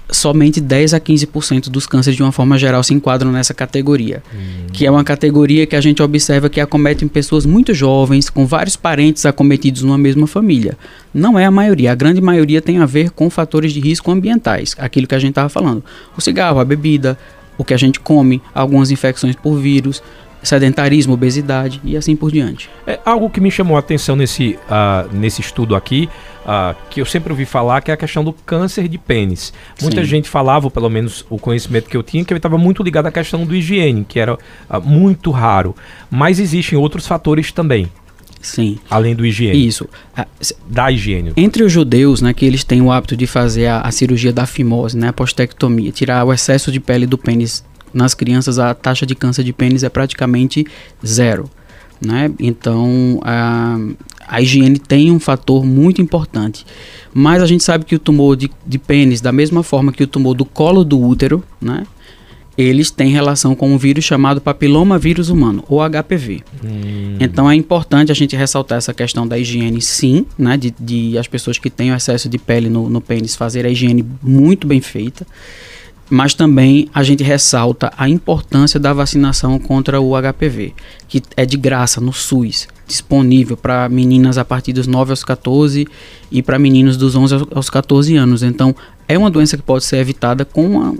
somente 0.09 0.61
10 0.61 0.93
a 0.93 0.99
15% 0.99 1.69
dos 1.69 1.85
cânceres 1.85 2.15
de 2.15 2.23
uma 2.23 2.31
forma 2.31 2.57
geral 2.57 2.81
se 2.83 2.93
enquadram 2.93 3.31
nessa 3.31 3.53
categoria, 3.53 4.23
hum. 4.33 4.67
que 4.71 4.85
é 4.85 4.91
uma 4.91 5.03
categoria 5.03 5.65
que 5.65 5.75
a 5.75 5.81
gente 5.81 6.01
observa 6.01 6.49
que 6.49 6.61
acomete 6.61 7.03
em 7.03 7.07
pessoas 7.07 7.45
muito 7.45 7.73
jovens, 7.73 8.29
com 8.29 8.45
vários 8.45 8.75
parentes 8.75 9.25
acometidos 9.25 9.83
numa 9.83 9.97
mesma 9.97 10.27
família. 10.27 10.77
Não 11.13 11.37
é 11.37 11.45
a 11.45 11.51
maioria, 11.51 11.91
a 11.91 11.95
grande 11.95 12.21
maioria 12.21 12.61
tem 12.61 12.79
a 12.79 12.85
ver 12.85 13.11
com 13.11 13.29
fatores 13.29 13.73
de 13.73 13.79
risco 13.79 14.11
ambientais, 14.11 14.75
aquilo 14.77 15.07
que 15.07 15.15
a 15.15 15.19
gente 15.19 15.31
estava 15.31 15.49
falando. 15.49 15.83
O 16.17 16.21
cigarro, 16.21 16.59
a 16.59 16.65
bebida, 16.65 17.17
o 17.57 17.63
que 17.63 17.73
a 17.73 17.77
gente 17.77 17.99
come, 17.99 18.41
algumas 18.53 18.91
infecções 18.91 19.35
por 19.35 19.57
vírus, 19.57 20.01
sedentarismo, 20.43 21.13
obesidade 21.13 21.81
e 21.83 21.97
assim 21.97 22.15
por 22.15 22.31
diante. 22.31 22.69
É 22.85 22.99
algo 23.05 23.29
que 23.29 23.41
me 23.41 23.51
chamou 23.51 23.75
a 23.75 23.79
atenção 23.79 24.15
nesse, 24.15 24.57
uh, 24.69 25.13
nesse 25.13 25.41
estudo 25.41 25.75
aqui, 25.75 26.09
uh, 26.43 26.75
que 26.89 27.01
eu 27.01 27.05
sempre 27.05 27.31
ouvi 27.31 27.45
falar, 27.45 27.81
que 27.81 27.91
é 27.91 27.93
a 27.93 27.97
questão 27.97 28.23
do 28.23 28.31
câncer 28.31 28.87
de 28.87 28.97
pênis. 28.97 29.53
Muita 29.81 30.01
Sim. 30.01 30.07
gente 30.07 30.29
falava, 30.29 30.67
ou 30.67 30.71
pelo 30.71 30.89
menos 30.89 31.25
o 31.29 31.37
conhecimento 31.37 31.89
que 31.89 31.97
eu 31.97 32.03
tinha, 32.03 32.23
que 32.23 32.31
ele 32.31 32.39
estava 32.39 32.57
muito 32.57 32.83
ligado 32.83 33.07
à 33.07 33.11
questão 33.11 33.45
do 33.45 33.55
higiene, 33.55 34.05
que 34.07 34.19
era 34.19 34.35
uh, 34.35 34.81
muito 34.83 35.31
raro. 35.31 35.75
Mas 36.09 36.39
existem 36.39 36.77
outros 36.77 37.07
fatores 37.07 37.51
também. 37.51 37.89
Sim. 38.41 38.77
Além 38.89 39.15
do 39.15 39.25
higiene. 39.25 39.67
Isso. 39.67 39.89
Da 40.69 40.91
higiene. 40.91 41.33
Entre 41.35 41.63
os 41.63 41.71
judeus, 41.71 42.21
né, 42.21 42.33
que 42.33 42.45
eles 42.45 42.63
têm 42.63 42.81
o 42.81 42.91
hábito 42.91 43.17
de 43.17 43.27
fazer 43.27 43.67
a, 43.67 43.81
a 43.81 43.91
cirurgia 43.91 44.31
da 44.31 44.45
fimose, 44.45 44.97
né, 44.97 45.09
a 45.09 45.13
postectomia, 45.13 45.91
tirar 45.91 46.23
o 46.23 46.31
excesso 46.31 46.71
de 46.71 46.79
pele 46.79 47.05
do 47.05 47.17
pênis 47.17 47.63
nas 47.97 48.13
crianças 48.13 48.59
a 48.59 48.73
taxa 48.73 49.05
de 49.05 49.15
câncer 49.15 49.43
de 49.43 49.51
pênis 49.51 49.83
é 49.83 49.89
praticamente 49.89 50.65
zero. 51.05 51.49
Né? 51.99 52.31
Então 52.39 53.19
a, 53.23 53.75
a 54.27 54.39
higiene 54.39 54.77
tem 54.77 55.11
um 55.11 55.19
fator 55.19 55.65
muito 55.65 55.99
importante. 55.99 56.65
Mas 57.11 57.41
a 57.41 57.47
gente 57.47 57.63
sabe 57.63 57.85
que 57.85 57.95
o 57.95 57.99
tumor 57.99 58.37
de, 58.37 58.51
de 58.65 58.77
pênis, 58.77 59.19
da 59.19 59.31
mesma 59.31 59.63
forma 59.63 59.91
que 59.91 60.03
o 60.03 60.07
tumor 60.07 60.35
do 60.35 60.45
colo 60.45 60.83
do 60.83 61.01
útero, 61.01 61.43
né? 61.59 61.85
eles 62.55 62.91
têm 62.91 63.09
relação 63.09 63.55
com 63.55 63.71
um 63.71 63.77
vírus 63.77 64.03
chamado 64.03 64.41
papiloma 64.41 64.97
vírus 64.97 65.29
humano, 65.29 65.63
ou 65.67 65.79
HPV. 65.79 66.43
Hum. 66.63 67.17
Então 67.19 67.49
é 67.49 67.55
importante 67.55 68.11
a 68.11 68.15
gente 68.15 68.35
ressaltar 68.35 68.79
essa 68.79 68.93
questão 68.93 69.27
da 69.27 69.37
higiene, 69.37 69.79
sim, 69.79 70.25
né? 70.35 70.57
De, 70.57 70.73
de 70.79 71.17
as 71.19 71.27
pessoas 71.27 71.59
que 71.59 71.69
têm 71.69 71.91
o 71.91 71.95
excesso 71.95 72.27
de 72.27 72.39
pele 72.39 72.67
no, 72.67 72.89
no 72.89 72.99
pênis 72.99 73.35
fazer 73.35 73.63
a 73.63 73.69
higiene 73.69 74.03
muito 74.23 74.65
bem 74.65 74.81
feita 74.81 75.25
mas 76.09 76.33
também 76.33 76.89
a 76.93 77.03
gente 77.03 77.23
ressalta 77.23 77.91
a 77.97 78.07
importância 78.07 78.79
da 78.79 78.93
vacinação 78.93 79.59
contra 79.59 79.99
o 79.99 80.13
HPV, 80.15 80.73
que 81.07 81.21
é 81.35 81.45
de 81.45 81.57
graça 81.57 81.99
no 81.99 82.13
SUS, 82.13 82.67
disponível 82.87 83.57
para 83.57 83.89
meninas 83.89 84.37
a 84.37 84.45
partir 84.45 84.73
dos 84.73 84.87
9 84.87 85.11
aos 85.11 85.23
14 85.23 85.87
e 86.31 86.41
para 86.41 86.57
meninos 86.57 86.95
dos 86.95 87.15
11 87.15 87.47
aos 87.53 87.69
14 87.69 88.15
anos. 88.15 88.43
Então, 88.43 88.75
é 89.07 89.17
uma 89.17 89.29
doença 89.29 89.57
que 89.57 89.63
pode 89.63 89.83
ser 89.83 89.97
evitada 89.97 90.45
com 90.45 90.65
uma, 90.65 90.95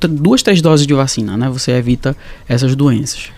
duas, 0.00 0.42
três 0.42 0.60
doses 0.60 0.86
de 0.86 0.94
vacina, 0.94 1.36
né? 1.36 1.48
Você 1.48 1.72
evita 1.72 2.16
essas 2.48 2.74
doenças. 2.74 3.30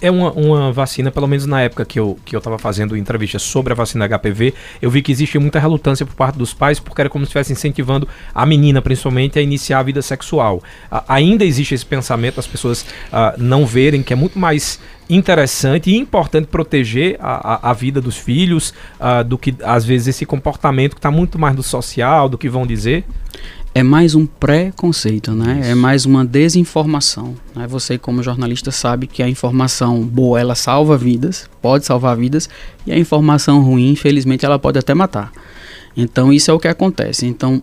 É 0.00 0.10
uma, 0.10 0.32
uma, 0.32 0.72
vacina, 0.72 1.10
pelo 1.10 1.26
menos 1.26 1.46
na 1.46 1.60
época 1.62 1.84
que 1.84 1.98
eu, 1.98 2.18
que 2.24 2.34
eu 2.34 2.40
tava 2.40 2.58
fazendo 2.58 2.96
entrevista 2.96 3.38
sobre 3.38 3.72
a 3.72 3.76
vacina 3.76 4.08
HPV, 4.08 4.54
eu 4.80 4.90
vi 4.90 5.02
que 5.02 5.12
existia 5.12 5.40
muita 5.40 5.58
relutância 5.58 6.04
por 6.04 6.14
parte 6.14 6.36
dos 6.36 6.52
pais, 6.54 6.80
porque 6.80 7.00
era 7.00 7.10
como 7.10 7.24
se 7.24 7.28
estivesse 7.28 7.52
incentivando 7.52 8.08
a 8.34 8.44
menina, 8.46 8.80
principalmente, 8.82 9.38
a 9.38 9.42
iniciar 9.42 9.80
a 9.80 9.82
vida 9.82 10.02
sexual. 10.02 10.62
ainda 11.06 11.44
existe 11.44 11.74
esse 11.74 11.86
pensamento, 11.86 12.40
as 12.40 12.46
pessoas 12.46 12.82
uh, 12.82 13.38
não 13.38 13.66
verem 13.66 14.02
que 14.02 14.12
é 14.12 14.16
muito 14.16 14.38
mais 14.38 14.80
interessante 15.08 15.90
e 15.90 15.96
importante 15.96 16.46
proteger 16.46 17.16
a, 17.18 17.68
a, 17.68 17.70
a 17.70 17.72
vida 17.72 18.00
dos 18.00 18.16
filhos 18.16 18.74
uh, 19.00 19.24
do 19.24 19.38
que, 19.38 19.54
às 19.62 19.84
vezes, 19.84 20.08
esse 20.08 20.26
comportamento 20.26 20.92
que 20.92 20.98
está 20.98 21.10
muito 21.10 21.38
mais 21.38 21.56
do 21.56 21.62
social, 21.62 22.28
do 22.28 22.36
que 22.36 22.48
vão 22.48 22.66
dizer 22.66 23.04
é 23.78 23.82
mais 23.84 24.16
um 24.16 24.26
preconceito, 24.26 25.32
né? 25.32 25.60
Isso. 25.60 25.70
É 25.70 25.74
mais 25.74 26.04
uma 26.04 26.24
desinformação. 26.24 27.36
Né? 27.54 27.64
Você, 27.68 27.96
como 27.96 28.22
jornalista, 28.24 28.72
sabe 28.72 29.06
que 29.06 29.22
a 29.22 29.28
informação 29.28 30.02
boa 30.02 30.40
ela 30.40 30.56
salva 30.56 30.96
vidas, 30.96 31.48
pode 31.62 31.86
salvar 31.86 32.16
vidas, 32.16 32.48
e 32.84 32.90
a 32.90 32.98
informação 32.98 33.62
ruim, 33.62 33.90
infelizmente, 33.90 34.44
ela 34.44 34.58
pode 34.58 34.78
até 34.80 34.94
matar. 34.94 35.30
Então, 35.96 36.32
isso 36.32 36.50
é 36.50 36.54
o 36.54 36.58
que 36.58 36.66
acontece. 36.66 37.24
Então, 37.24 37.62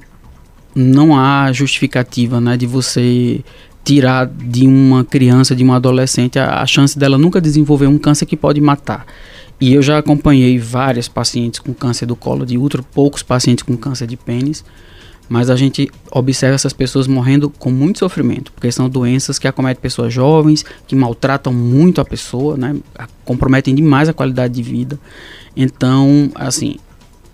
não 0.74 1.18
há 1.18 1.52
justificativa, 1.52 2.40
né, 2.40 2.56
de 2.56 2.66
você 2.66 3.44
tirar 3.84 4.26
de 4.26 4.66
uma 4.66 5.04
criança, 5.04 5.54
de 5.54 5.64
uma 5.64 5.76
adolescente, 5.76 6.40
a, 6.40 6.62
a 6.62 6.66
chance 6.66 6.98
dela 6.98 7.18
nunca 7.18 7.42
desenvolver 7.42 7.88
um 7.88 7.98
câncer 7.98 8.26
que 8.26 8.38
pode 8.38 8.62
matar. 8.62 9.06
E 9.60 9.74
eu 9.74 9.82
já 9.82 9.98
acompanhei 9.98 10.58
várias 10.58 11.10
pacientes 11.10 11.60
com 11.60 11.74
câncer 11.74 12.06
do 12.06 12.16
colo 12.16 12.46
de 12.46 12.58
útero, 12.58 12.84
poucos 12.84 13.22
pacientes 13.22 13.64
com 13.64 13.76
câncer 13.76 14.08
de 14.08 14.16
pênis 14.16 14.64
mas 15.28 15.50
a 15.50 15.56
gente 15.56 15.90
observa 16.12 16.56
essas 16.56 16.74
pessoas 16.74 17.08
morrendo 17.08 17.50
com 17.50 17.72
muito 17.72 18.00
sofrimento, 18.00 18.52
porque 18.52 18.72
são 18.72 18.88
doenças 18.90 19.40
que 19.40 19.48
acometem 19.48 19.82
pessoas 19.82 20.14
jovens, 20.14 20.64
que 20.88 20.96
maltratam 20.96 21.52
muito 21.54 22.00
a 22.00 22.06
pessoa, 22.06 22.56
né? 22.58 22.76
comprometem 23.24 23.74
demais 23.74 24.08
a 24.08 24.14
qualidade 24.14 24.54
de 24.54 24.62
vida. 24.62 25.00
Então, 25.56 26.30
assim, 26.36 26.78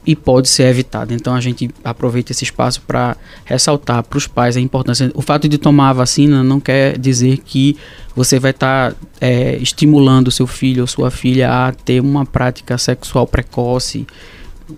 e 0.06 0.16
pode 0.16 0.50
ser 0.50 0.64
evitado. 0.64 1.14
Então 1.14 1.36
a 1.36 1.42
gente 1.42 1.70
aproveita 1.84 2.32
esse 2.32 2.44
espaço 2.44 2.82
para 2.82 3.16
ressaltar 3.46 4.04
para 4.04 4.18
os 4.18 4.28
pais 4.28 4.58
a 4.58 4.60
importância. 4.60 5.12
O 5.14 5.22
fato 5.22 5.48
de 5.48 5.58
tomar 5.58 5.90
a 5.90 5.94
vacina 5.94 6.44
não 6.44 6.60
quer 6.60 6.98
dizer 6.98 7.38
que 7.40 7.78
você 8.16 8.40
vai 8.40 8.52
estar 8.52 8.92
tá, 8.92 8.98
é, 9.20 9.58
estimulando 9.58 10.32
seu 10.32 10.48
filho 10.48 10.82
ou 10.82 10.88
sua 10.88 11.12
filha 11.12 11.68
a 11.68 11.72
ter 11.72 12.02
uma 12.02 12.26
prática 12.26 12.78
sexual 12.78 13.28
precoce 13.28 14.08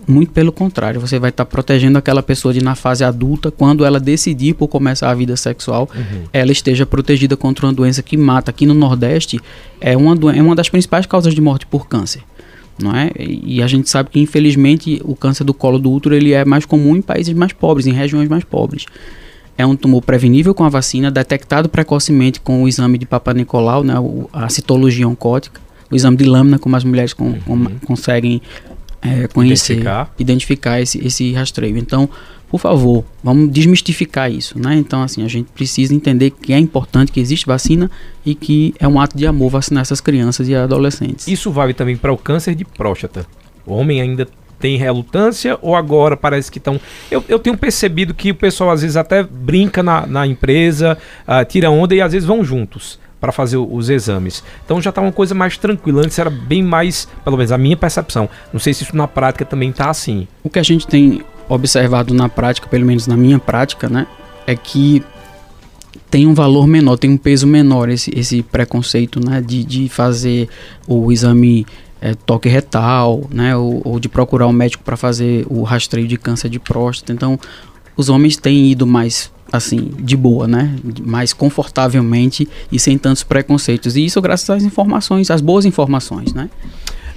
muito 0.07 0.31
pelo 0.31 0.51
contrário, 0.51 0.99
você 0.99 1.19
vai 1.19 1.29
estar 1.29 1.45
tá 1.45 1.49
protegendo 1.49 1.97
aquela 1.97 2.23
pessoa 2.23 2.53
de 2.53 2.63
na 2.63 2.75
fase 2.75 3.03
adulta, 3.03 3.51
quando 3.51 3.85
ela 3.85 3.99
decidir 3.99 4.53
por 4.53 4.67
começar 4.67 5.09
a 5.09 5.13
vida 5.13 5.35
sexual, 5.35 5.89
uhum. 5.95 6.23
ela 6.31 6.51
esteja 6.51 6.85
protegida 6.85 7.35
contra 7.35 7.65
uma 7.65 7.73
doença 7.73 8.01
que 8.01 8.17
mata. 8.17 8.51
Aqui 8.51 8.65
no 8.65 8.73
Nordeste 8.73 9.39
é 9.79 9.95
uma, 9.95 10.13
é 10.33 10.41
uma 10.41 10.55
das 10.55 10.69
principais 10.69 11.05
causas 11.05 11.33
de 11.33 11.41
morte 11.41 11.65
por 11.65 11.87
câncer. 11.87 12.21
não 12.81 12.95
é? 12.95 13.11
E 13.17 13.61
a 13.61 13.67
gente 13.67 13.89
sabe 13.89 14.09
que 14.09 14.19
infelizmente 14.19 15.01
o 15.03 15.15
câncer 15.15 15.43
do 15.43 15.53
colo 15.53 15.79
do 15.79 15.91
útero 15.91 16.15
ele 16.15 16.33
é 16.33 16.43
mais 16.43 16.65
comum 16.65 16.95
em 16.95 17.01
países 17.01 17.33
mais 17.33 17.53
pobres, 17.53 17.87
em 17.87 17.93
regiões 17.93 18.27
mais 18.27 18.43
pobres. 18.43 18.85
É 19.57 19.65
um 19.65 19.75
tumor 19.75 20.01
prevenível 20.01 20.53
com 20.53 20.63
a 20.63 20.69
vacina, 20.69 21.11
detectado 21.11 21.69
precocemente 21.69 22.39
com 22.39 22.63
o 22.63 22.67
exame 22.67 22.97
de 22.97 23.05
Papa 23.05 23.33
Nicolau, 23.33 23.83
né, 23.83 23.93
a 24.31 24.49
citologia 24.49 25.07
oncótica, 25.07 25.61
o 25.91 25.95
exame 25.95 26.17
de 26.17 26.25
lâmina, 26.25 26.57
como 26.57 26.75
as 26.75 26.83
mulheres 26.83 27.13
com, 27.13 27.33
com, 27.41 27.65
conseguem 27.85 28.41
é, 29.03 29.27
conhecer, 29.27 29.73
identificar, 29.73 30.13
identificar 30.17 30.81
esse, 30.81 31.05
esse 31.05 31.33
rastreio. 31.33 31.77
Então, 31.77 32.09
por 32.49 32.59
favor, 32.59 33.03
vamos 33.23 33.51
desmistificar 33.51 34.31
isso, 34.31 34.59
né? 34.59 34.75
Então, 34.75 35.01
assim, 35.01 35.25
a 35.25 35.27
gente 35.27 35.49
precisa 35.51 35.93
entender 35.93 36.29
que 36.29 36.53
é 36.53 36.59
importante 36.59 37.11
que 37.11 37.19
existe 37.19 37.45
vacina 37.47 37.89
e 38.23 38.35
que 38.35 38.75
é 38.79 38.87
um 38.87 38.99
ato 38.99 39.17
de 39.17 39.25
amor 39.25 39.49
vacinar 39.49 39.81
essas 39.81 39.99
crianças 39.99 40.47
e 40.47 40.55
adolescentes. 40.55 41.27
Isso 41.27 41.51
vale 41.51 41.73
também 41.73 41.97
para 41.97 42.13
o 42.13 42.17
câncer 42.17 42.53
de 42.53 42.63
próstata. 42.63 43.25
O 43.65 43.73
homem 43.73 43.99
ainda 43.99 44.27
tem 44.59 44.77
relutância 44.77 45.57
ou 45.61 45.75
agora 45.75 46.15
parece 46.15 46.51
que 46.51 46.57
estão. 46.57 46.79
Eu, 47.09 47.23
eu 47.27 47.39
tenho 47.39 47.57
percebido 47.57 48.13
que 48.13 48.31
o 48.31 48.35
pessoal 48.35 48.69
às 48.69 48.81
vezes 48.81 48.95
até 48.95 49.23
brinca 49.23 49.81
na, 49.81 50.05
na 50.05 50.27
empresa, 50.27 50.97
uh, 51.27 51.43
tira 51.43 51.71
onda 51.71 51.95
e 51.95 52.01
às 52.01 52.13
vezes 52.13 52.27
vão 52.27 52.43
juntos 52.43 52.99
para 53.23 53.31
fazer 53.31 53.55
os 53.55 53.89
exames. 53.89 54.43
Então 54.65 54.81
já 54.81 54.89
está 54.89 55.01
uma 55.01 55.09
coisa 55.09 55.33
mais 55.33 55.57
tranquila. 55.57 56.01
Antes 56.01 56.19
era 56.19 56.29
bem 56.29 56.61
mais, 56.61 57.07
pelo 57.23 57.37
menos 57.37 57.53
a 57.53 57.57
minha 57.57 57.77
percepção. 57.77 58.27
Não 58.51 58.59
sei 58.59 58.73
se 58.73 58.83
isso 58.83 58.97
na 58.97 59.07
prática 59.07 59.45
também 59.45 59.69
está 59.69 59.89
assim. 59.89 60.27
O 60.43 60.49
que 60.49 60.59
a 60.59 60.63
gente 60.63 60.85
tem 60.85 61.21
observado 61.47 62.13
na 62.13 62.27
prática, 62.27 62.67
pelo 62.67 62.85
menos 62.85 63.07
na 63.07 63.15
minha 63.15 63.39
prática, 63.39 63.87
né, 63.87 64.07
é 64.45 64.57
que 64.57 65.01
tem 66.11 66.27
um 66.27 66.33
valor 66.33 66.67
menor, 66.67 66.97
tem 66.97 67.11
um 67.11 67.17
peso 67.17 67.47
menor 67.47 67.87
esse, 67.87 68.11
esse 68.13 68.43
preconceito, 68.43 69.25
né, 69.25 69.39
de, 69.39 69.63
de 69.63 69.87
fazer 69.87 70.49
o 70.85 71.09
exame 71.09 71.65
é, 72.01 72.13
toque 72.13 72.49
retal, 72.49 73.23
né, 73.31 73.55
ou, 73.55 73.81
ou 73.85 73.99
de 74.01 74.09
procurar 74.09 74.47
um 74.47 74.53
médico 74.53 74.83
para 74.83 74.97
fazer 74.97 75.45
o 75.49 75.63
rastreio 75.63 76.09
de 76.09 76.17
câncer 76.17 76.49
de 76.49 76.59
próstata. 76.59 77.13
Então, 77.13 77.39
os 77.95 78.09
homens 78.09 78.35
têm 78.35 78.69
ido 78.69 78.85
mais 78.85 79.31
assim, 79.53 79.91
de 79.99 80.17
boa, 80.17 80.47
né? 80.47 80.75
Mais 81.01 81.31
confortavelmente 81.31 82.49
e 82.71 82.79
sem 82.79 82.97
tantos 82.97 83.21
preconceitos. 83.21 83.95
E 83.95 84.03
isso 84.03 84.19
graças 84.19 84.49
às 84.49 84.63
informações, 84.63 85.29
às 85.29 85.41
boas 85.41 85.63
informações, 85.63 86.33
né? 86.33 86.49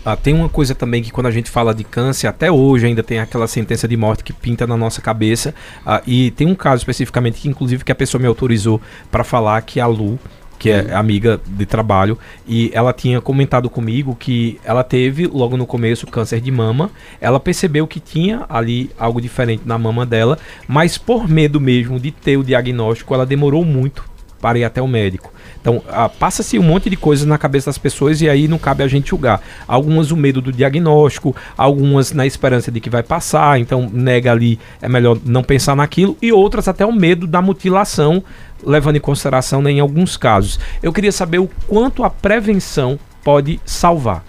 Ah, 0.04 0.14
tem 0.14 0.34
uma 0.34 0.48
coisa 0.48 0.74
também 0.74 1.02
que 1.02 1.10
quando 1.10 1.26
a 1.26 1.30
gente 1.30 1.50
fala 1.50 1.74
de 1.74 1.82
câncer, 1.82 2.26
até 2.28 2.52
hoje 2.52 2.86
ainda 2.86 3.02
tem 3.02 3.18
aquela 3.18 3.48
sentença 3.48 3.88
de 3.88 3.96
morte 3.96 4.22
que 4.22 4.34
pinta 4.34 4.66
na 4.66 4.76
nossa 4.76 5.00
cabeça. 5.00 5.54
Ah, 5.84 6.02
e 6.06 6.30
tem 6.32 6.46
um 6.46 6.54
caso 6.54 6.82
especificamente 6.82 7.40
que, 7.40 7.48
inclusive, 7.48 7.82
que 7.82 7.90
a 7.90 7.94
pessoa 7.94 8.20
me 8.20 8.28
autorizou 8.28 8.80
para 9.10 9.24
falar 9.24 9.60
que 9.62 9.80
a 9.80 9.86
Lu, 9.86 10.18
que 10.58 10.70
é 10.70 10.94
amiga 10.94 11.40
de 11.46 11.66
trabalho, 11.66 12.18
e 12.46 12.70
ela 12.72 12.92
tinha 12.92 13.20
comentado 13.20 13.68
comigo 13.68 14.16
que 14.18 14.58
ela 14.64 14.82
teve 14.82 15.26
logo 15.26 15.56
no 15.56 15.66
começo 15.66 16.06
câncer 16.06 16.40
de 16.40 16.50
mama. 16.50 16.90
Ela 17.20 17.38
percebeu 17.38 17.86
que 17.86 18.00
tinha 18.00 18.44
ali 18.48 18.90
algo 18.98 19.20
diferente 19.20 19.62
na 19.66 19.78
mama 19.78 20.06
dela, 20.06 20.38
mas 20.66 20.96
por 20.98 21.28
medo 21.28 21.60
mesmo 21.60 22.00
de 22.00 22.10
ter 22.10 22.36
o 22.36 22.44
diagnóstico, 22.44 23.14
ela 23.14 23.26
demorou 23.26 23.64
muito 23.64 24.04
para 24.40 24.58
ir 24.58 24.64
até 24.64 24.82
o 24.82 24.86
médico. 24.86 25.32
Então, 25.60 25.82
passa-se 26.20 26.58
um 26.58 26.62
monte 26.62 26.88
de 26.88 26.96
coisas 26.96 27.26
na 27.26 27.36
cabeça 27.38 27.66
das 27.66 27.78
pessoas 27.78 28.20
e 28.20 28.28
aí 28.28 28.46
não 28.46 28.58
cabe 28.58 28.84
a 28.84 28.86
gente 28.86 29.10
julgar. 29.10 29.42
Algumas 29.66 30.12
o 30.12 30.16
medo 30.16 30.40
do 30.40 30.52
diagnóstico, 30.52 31.34
algumas 31.56 32.12
na 32.12 32.24
esperança 32.24 32.70
de 32.70 32.78
que 32.78 32.88
vai 32.88 33.02
passar, 33.02 33.58
então 33.58 33.90
nega 33.92 34.30
ali, 34.30 34.60
é 34.80 34.88
melhor 34.88 35.18
não 35.24 35.42
pensar 35.42 35.74
naquilo, 35.74 36.16
e 36.22 36.32
outras 36.32 36.68
até 36.68 36.86
o 36.86 36.92
medo 36.92 37.26
da 37.26 37.42
mutilação, 37.42 38.22
levando 38.64 38.96
em 38.96 39.00
consideração 39.00 39.60
né, 39.62 39.70
em 39.70 39.80
alguns 39.80 40.16
casos. 40.16 40.58
Eu 40.82 40.92
queria 40.92 41.12
saber 41.12 41.38
o 41.38 41.48
quanto 41.66 42.04
a 42.04 42.10
prevenção 42.10 42.98
pode 43.22 43.60
salvar. 43.64 44.24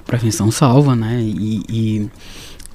A 0.00 0.04
prevenção 0.04 0.50
salva, 0.50 0.96
né? 0.96 1.20
e, 1.20 1.62
e 1.68 2.10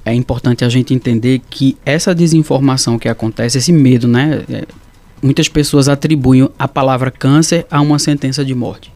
é 0.08 0.14
importante 0.14 0.64
a 0.64 0.68
gente 0.68 0.94
entender 0.94 1.40
que 1.50 1.76
essa 1.84 2.14
desinformação 2.14 2.98
que 2.98 3.08
acontece, 3.08 3.58
esse 3.58 3.72
medo, 3.72 4.08
né? 4.08 4.42
É, 4.48 4.64
muitas 5.22 5.48
pessoas 5.48 5.88
atribuem 5.88 6.48
a 6.58 6.66
palavra 6.66 7.10
câncer 7.10 7.66
a 7.70 7.80
uma 7.80 7.98
sentença 7.98 8.42
de 8.42 8.54
morte. 8.54 8.90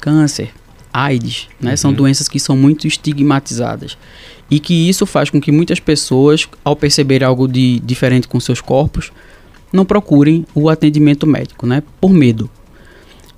Câncer, 0.00 0.50
AIDS, 0.92 1.48
né, 1.60 1.72
uhum. 1.72 1.76
são 1.76 1.92
doenças 1.92 2.28
que 2.28 2.40
são 2.40 2.56
muito 2.56 2.86
estigmatizadas. 2.86 3.98
E 4.50 4.58
que 4.58 4.88
isso 4.88 5.04
faz 5.04 5.28
com 5.28 5.38
que 5.38 5.52
muitas 5.52 5.78
pessoas, 5.78 6.48
ao 6.64 6.74
perceber 6.74 7.22
algo 7.22 7.46
de 7.46 7.78
diferente 7.80 8.26
com 8.26 8.40
seus 8.40 8.62
corpos, 8.62 9.12
não 9.72 9.84
procurem 9.84 10.46
o 10.54 10.68
atendimento 10.68 11.26
médico, 11.26 11.66
né, 11.66 11.82
por 12.00 12.10
medo. 12.10 12.50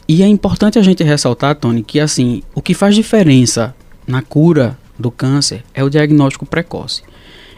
E 0.08 0.22
é 0.22 0.26
importante 0.26 0.78
a 0.78 0.82
gente 0.82 1.04
ressaltar, 1.04 1.54
Tony, 1.54 1.82
que 1.82 2.00
assim, 2.00 2.42
o 2.54 2.60
que 2.60 2.74
faz 2.74 2.94
diferença 2.94 3.74
na 4.06 4.22
cura 4.22 4.76
do 4.98 5.10
câncer 5.10 5.64
é 5.72 5.84
o 5.84 5.90
diagnóstico 5.90 6.44
precoce. 6.44 7.02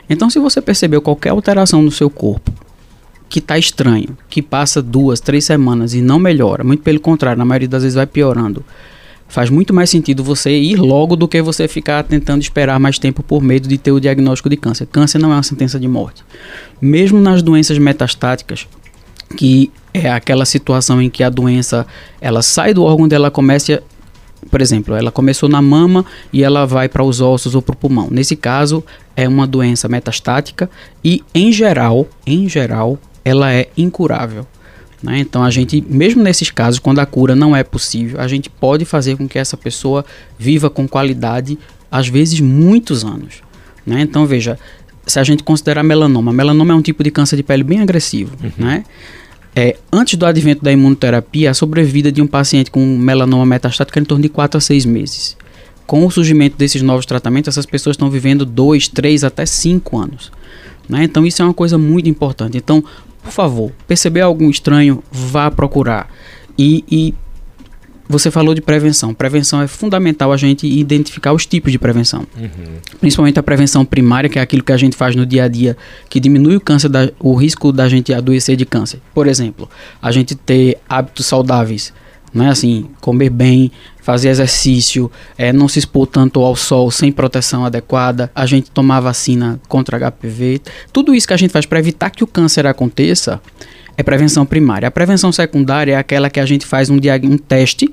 Então, 0.09 0.29
se 0.29 0.39
você 0.39 0.61
percebeu 0.61 1.01
qualquer 1.01 1.31
alteração 1.31 1.81
no 1.81 1.91
seu 1.91 2.11
corpo, 2.11 2.53
que 3.29 3.39
está 3.39 3.57
estranho, 3.57 4.17
que 4.29 4.43
passa 4.43 4.83
duas, 4.83 5.19
três 5.19 5.47
semanas 5.47 5.95
e 5.95 6.03
não 6.03 6.19
melhora, 6.19 6.63
muito 6.63 6.83
pelo 6.83 7.01
contrário, 7.01 7.39
na 7.39 7.45
maioria 7.47 7.69
das 7.69 7.83
vezes 7.83 7.97
vai 7.97 8.07
piorando, 8.07 8.63
faz 9.33 9.49
muito 9.49 9.73
mais 9.73 9.89
sentido 9.89 10.23
você 10.23 10.55
ir 10.55 10.77
logo 10.77 11.17
do 11.17 11.27
que 11.27 11.41
você 11.41 11.67
ficar 11.67 12.03
tentando 12.05 12.43
esperar 12.43 12.79
mais 12.79 12.99
tempo 12.99 13.23
por 13.23 13.43
medo 13.43 13.67
de 13.67 13.79
ter 13.79 13.91
o 13.91 13.99
diagnóstico 13.99 14.51
de 14.51 14.59
câncer. 14.59 14.85
Câncer 14.85 15.19
não 15.19 15.33
é 15.33 15.37
uma 15.37 15.43
sentença 15.43 15.81
de 15.81 15.89
morte. 15.89 16.23
Mesmo 16.79 17.19
nas 17.19 17.43
doenças 17.43 17.79
metastáticas, 17.79 18.69
que 19.35 19.73
é 19.95 20.11
aquela 20.11 20.45
situação 20.45 21.01
em 21.01 21.09
que 21.09 21.23
a 21.23 21.31
doença 21.31 21.87
ela 22.21 22.43
sai 22.43 22.75
do 22.75 22.85
órgão 22.85 23.09
dela 23.09 23.31
começa 23.31 23.83
por 24.51 24.61
exemplo, 24.61 24.95
ela 24.95 25.11
começou 25.11 25.49
na 25.49 25.63
mama 25.63 26.05
e 26.31 26.43
ela 26.43 26.67
vai 26.67 26.87
para 26.87 27.03
os 27.03 27.23
ossos 27.23 27.55
ou 27.55 27.63
para 27.63 27.73
o 27.73 27.77
pulmão. 27.77 28.09
Nesse 28.11 28.37
caso, 28.37 28.85
é 29.17 29.27
uma 29.27 29.47
doença 29.47 29.89
metastática 29.89 30.69
e, 31.03 31.25
em 31.35 31.51
geral, 31.51 32.07
em 32.27 32.47
geral, 32.49 32.99
ela 33.25 33.51
é 33.51 33.69
incurável. 33.79 34.47
Né? 35.03 35.19
Então 35.19 35.43
a 35.43 35.51
gente, 35.51 35.85
mesmo 35.89 36.23
nesses 36.23 36.51
casos, 36.51 36.79
quando 36.79 37.01
a 37.01 37.07
cura 37.07 37.35
não 37.35 37.57
é 37.57 37.65
possível, 37.65 38.21
a 38.21 38.29
gente 38.29 38.49
pode 38.49 38.85
fazer 38.85 39.17
com 39.17 39.29
que 39.29 39.39
essa 39.39 39.57
pessoa 39.57 40.05
viva 40.39 40.71
com 40.71 40.87
qualidade, 40.87 41.59
às 41.91 42.09
vezes 42.09 42.41
muitos 42.41 43.05
anos. 43.05 43.43
Né? 43.85 44.03
Então 44.03 44.27
veja, 44.27 44.59
se 45.07 45.19
a 45.19 45.25
gente 45.25 45.43
considerar 45.43 45.83
melanoma, 45.83 46.33
melanoma 46.33 46.73
é 46.73 46.77
um 46.77 46.83
tipo 46.83 47.03
de 47.03 47.11
câncer 47.11 47.37
de 47.37 47.43
pele 47.43 47.65
bem 47.65 47.81
agressivo, 47.81 48.37
uhum. 48.43 48.53
né? 48.57 48.85
É, 49.55 49.77
antes 49.93 50.15
do 50.15 50.25
advento 50.25 50.65
da 50.65 50.73
imunoterapia, 50.73 51.51
a 51.51 51.55
sobrevida 51.55 52.11
de 52.11 52.23
um 52.23 52.27
paciente 52.27 52.71
com 52.71 52.97
melanoma 52.97 53.45
metastático 53.45 53.99
é 53.99 54.03
em 54.03 54.05
torno 54.05 54.23
de 54.23 54.31
4 54.31 54.57
a 54.57 54.61
6 54.61 54.87
meses. 54.87 55.37
Com 55.87 56.07
o 56.07 56.11
surgimento 56.11 56.57
desses 56.57 56.81
novos 56.81 57.05
tratamentos, 57.05 57.49
essas 57.49 57.67
pessoas 57.67 57.95
estão 57.95 58.09
vivendo 58.09 58.47
2, 58.47 58.89
3 58.89 59.25
até 59.25 59.45
5 59.45 59.99
anos. 59.99 60.33
Né? 60.89 61.05
Então, 61.05 61.27
isso 61.27 61.43
é 61.43 61.45
uma 61.45 61.53
coisa 61.53 61.77
muito 61.77 62.09
importante. 62.09 62.57
Então, 62.57 62.83
por 63.23 63.33
favor, 63.33 63.73
perceber 63.87 64.21
algum 64.21 64.51
estranho, 64.51 65.03
vá 65.11 65.51
procurar. 65.51 66.09
E, 66.59 66.85
e 66.91 67.15
você 68.09 68.31
falou 68.31 68.55
de 68.55 68.61
prevenção. 68.61 69.15
Prevenção 69.15 69.63
é 69.63 69.67
fundamental 69.67 70.33
a 70.33 70.37
gente 70.37 70.67
identificar 70.67 71.33
os 71.33 71.47
tipos 71.47 71.73
de 71.73 71.79
prevenção. 71.79 72.27
Uhum. 72.37 72.49
Principalmente 73.01 73.39
a 73.39 73.43
prevenção 73.43 73.85
primária, 73.85 74.29
que 74.29 74.39
é 74.39 74.43
aquilo 74.43 74.63
que 74.63 74.73
a 74.73 74.77
gente 74.77 74.97
faz 74.97 75.17
no 75.17 75.25
dia 75.25 75.45
a 75.45 75.49
dia, 75.49 75.77
que 76.11 76.21
diminui 76.21 76.57
o 76.57 76.61
câncer, 76.61 76.89
da, 76.89 77.11
o 77.19 77.35
risco 77.35 77.73
da 77.73 77.89
gente 77.89 78.13
adoecer 78.13 78.57
de 78.57 78.67
câncer. 78.67 79.01
Por 79.15 79.27
exemplo, 79.27 79.69
a 80.01 80.13
gente 80.13 80.35
ter 80.35 80.79
hábitos 80.89 81.27
saudáveis, 81.27 81.93
não 82.33 82.47
é 82.47 82.49
assim, 82.49 82.87
comer 83.01 83.31
bem, 83.31 83.71
fazer 84.01 84.29
exercício, 84.29 85.11
é, 85.37 85.53
não 85.53 85.69
se 85.69 85.79
expor 85.79 86.07
tanto 86.07 86.41
ao 86.41 86.57
sol 86.57 86.91
sem 86.91 87.13
proteção 87.13 87.65
adequada, 87.65 88.31
a 88.35 88.47
gente 88.47 88.71
tomar 88.71 89.01
vacina 89.01 89.61
contra 89.69 89.99
HPV, 90.11 90.61
tudo 90.93 91.15
isso 91.15 91.27
que 91.27 91.35
a 91.35 91.37
gente 91.37 91.53
faz 91.53 91.67
para 91.67 91.79
evitar 91.79 92.11
que 92.11 92.25
o 92.25 92.27
câncer 92.27 92.67
aconteça 92.67 93.41
é 93.97 94.03
prevenção 94.03 94.47
primária. 94.47 94.89
A 94.89 94.91
prevenção 94.91 95.31
secundária 95.31 95.93
é 95.93 95.97
aquela 95.97 96.31
que 96.31 96.41
a 96.41 96.47
gente 96.47 96.67
faz 96.67 96.89
um, 96.89 96.97
um 97.25 97.37
teste 97.37 97.91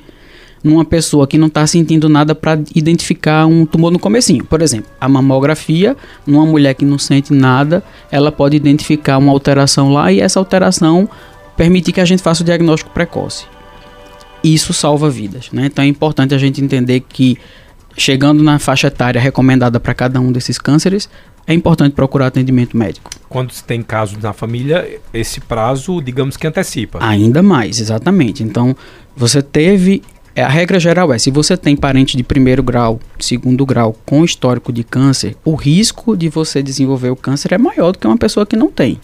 numa 0.64 0.84
pessoa 0.84 1.28
que 1.28 1.38
não 1.38 1.48
está 1.48 1.66
sentindo 1.68 2.10
nada 2.10 2.34
para 2.34 2.60
identificar 2.76 3.46
um 3.46 3.66
tumor 3.66 3.92
no 3.92 4.00
comecinho. 4.00 4.44
Por 4.44 4.62
exemplo, 4.62 4.90
a 5.00 5.08
mamografia, 5.08 5.96
numa 6.26 6.46
mulher 6.46 6.74
que 6.74 6.84
não 6.84 6.98
sente 6.98 7.34
nada, 7.34 7.84
ela 8.12 8.32
pode 8.32 8.58
identificar 8.58 9.18
uma 9.18 9.32
alteração 9.32 9.94
lá 9.94 10.12
e 10.12 10.20
essa 10.20 10.40
alteração 10.40 11.08
permitir 11.56 11.92
que 11.92 12.02
a 12.02 12.06
gente 12.06 12.24
faça 12.24 12.42
o 12.42 12.46
diagnóstico 12.46 12.92
precoce 12.92 13.46
isso 14.44 14.74
salva 14.74 15.10
vidas. 15.10 15.50
Né? 15.52 15.66
Então 15.68 15.84
é 15.84 15.88
importante 15.88 16.34
a 16.34 16.38
gente 16.38 16.62
entender 16.62 17.02
que 17.02 17.38
chegando 17.98 18.42
na 18.42 18.60
faixa 18.60 18.88
etária 18.88 19.20
recomendada 19.20 19.80
para 19.80 19.94
cada 19.94 20.20
um 20.20 20.32
desses 20.32 20.58
cânceres, 20.58 21.10
é 21.46 21.54
importante 21.54 21.94
procurar 21.94 22.28
atendimento 22.28 22.78
médico. 22.78 23.10
Quando 23.28 23.52
se 23.52 23.64
tem 23.64 23.82
casos 23.82 24.18
na 24.20 24.34
família, 24.34 25.00
esse 25.14 25.42
prazo, 25.42 26.02
digamos 26.02 26.38
que 26.38 26.46
antecipa. 26.46 27.00
Ainda 27.02 27.42
mais, 27.42 27.80
exatamente. 27.80 28.44
Então, 28.44 28.76
você 29.16 29.42
teve. 29.42 30.04
É, 30.36 30.44
a 30.44 30.48
regra 30.48 30.80
geral 30.80 31.12
é: 31.12 31.18
se 31.18 31.32
você 31.32 31.58
tem 31.58 31.76
parente 31.76 32.16
de 32.16 32.24
primeiro 32.24 32.62
grau, 32.62 33.00
segundo 33.20 33.66
grau, 33.66 33.96
com 34.06 34.24
histórico 34.24 34.72
de 34.72 34.84
câncer, 34.84 35.36
o 35.44 35.56
risco 35.56 36.16
de 36.16 36.30
você 36.30 36.62
desenvolver 36.62 37.10
o 37.10 37.16
câncer 37.16 37.54
é 37.54 37.58
maior 37.58 37.92
do 37.92 37.98
que 37.98 38.06
uma 38.06 38.18
pessoa 38.18 38.46
que 38.46 38.56
não 38.56 38.70
tem. 38.70 39.00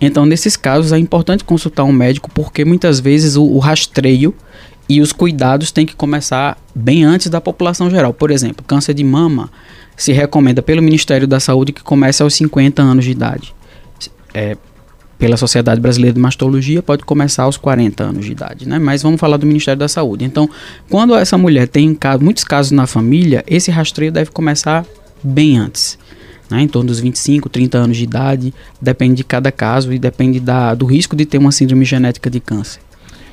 Então, 0.00 0.26
nesses 0.26 0.56
casos, 0.56 0.92
é 0.92 0.98
importante 0.98 1.44
consultar 1.44 1.84
um 1.84 1.92
médico 1.92 2.30
porque 2.30 2.64
muitas 2.64 3.00
vezes 3.00 3.36
o, 3.36 3.44
o 3.44 3.58
rastreio 3.58 4.34
E 4.88 5.00
os 5.00 5.12
cuidados 5.12 5.70
têm 5.70 5.84
que 5.84 5.96
começar 5.96 6.56
bem 6.74 7.04
antes 7.04 7.28
da 7.28 7.40
população 7.40 7.90
geral. 7.90 8.12
Por 8.12 8.30
exemplo, 8.30 8.64
câncer 8.64 8.94
de 8.94 9.02
mama 9.02 9.50
se 9.96 10.12
recomenda 10.12 10.62
pelo 10.62 10.82
Ministério 10.82 11.26
da 11.26 11.40
Saúde 11.40 11.72
que 11.72 11.82
comece 11.82 12.22
aos 12.22 12.34
50 12.34 12.82
anos 12.82 13.04
de 13.04 13.10
idade. 13.10 13.54
É, 14.32 14.56
pela 15.18 15.36
Sociedade 15.36 15.80
Brasileira 15.80 16.14
de 16.14 16.20
Mastologia 16.20 16.82
pode 16.82 17.04
começar 17.04 17.44
aos 17.44 17.56
40 17.56 18.04
anos 18.04 18.26
de 18.26 18.32
idade, 18.32 18.68
né? 18.68 18.78
Mas 18.78 19.02
vamos 19.02 19.18
falar 19.18 19.38
do 19.38 19.46
Ministério 19.46 19.78
da 19.78 19.88
Saúde. 19.88 20.24
Então, 20.24 20.48
quando 20.90 21.14
essa 21.14 21.38
mulher 21.38 21.66
tem 21.68 21.98
muitos 22.20 22.44
casos 22.44 22.72
na 22.72 22.86
família, 22.86 23.42
esse 23.46 23.70
rastreio 23.70 24.12
deve 24.12 24.30
começar 24.30 24.84
bem 25.22 25.58
antes. 25.58 25.98
Né, 26.48 26.62
em 26.62 26.68
torno 26.68 26.86
dos 26.86 27.00
25, 27.00 27.48
30 27.48 27.76
anos 27.76 27.96
de 27.96 28.04
idade, 28.04 28.54
depende 28.80 29.16
de 29.16 29.24
cada 29.24 29.50
caso 29.50 29.92
e 29.92 29.98
depende 29.98 30.38
da, 30.38 30.74
do 30.74 30.86
risco 30.86 31.16
de 31.16 31.26
ter 31.26 31.38
uma 31.38 31.50
síndrome 31.50 31.84
genética 31.84 32.30
de 32.30 32.38
câncer. 32.38 32.80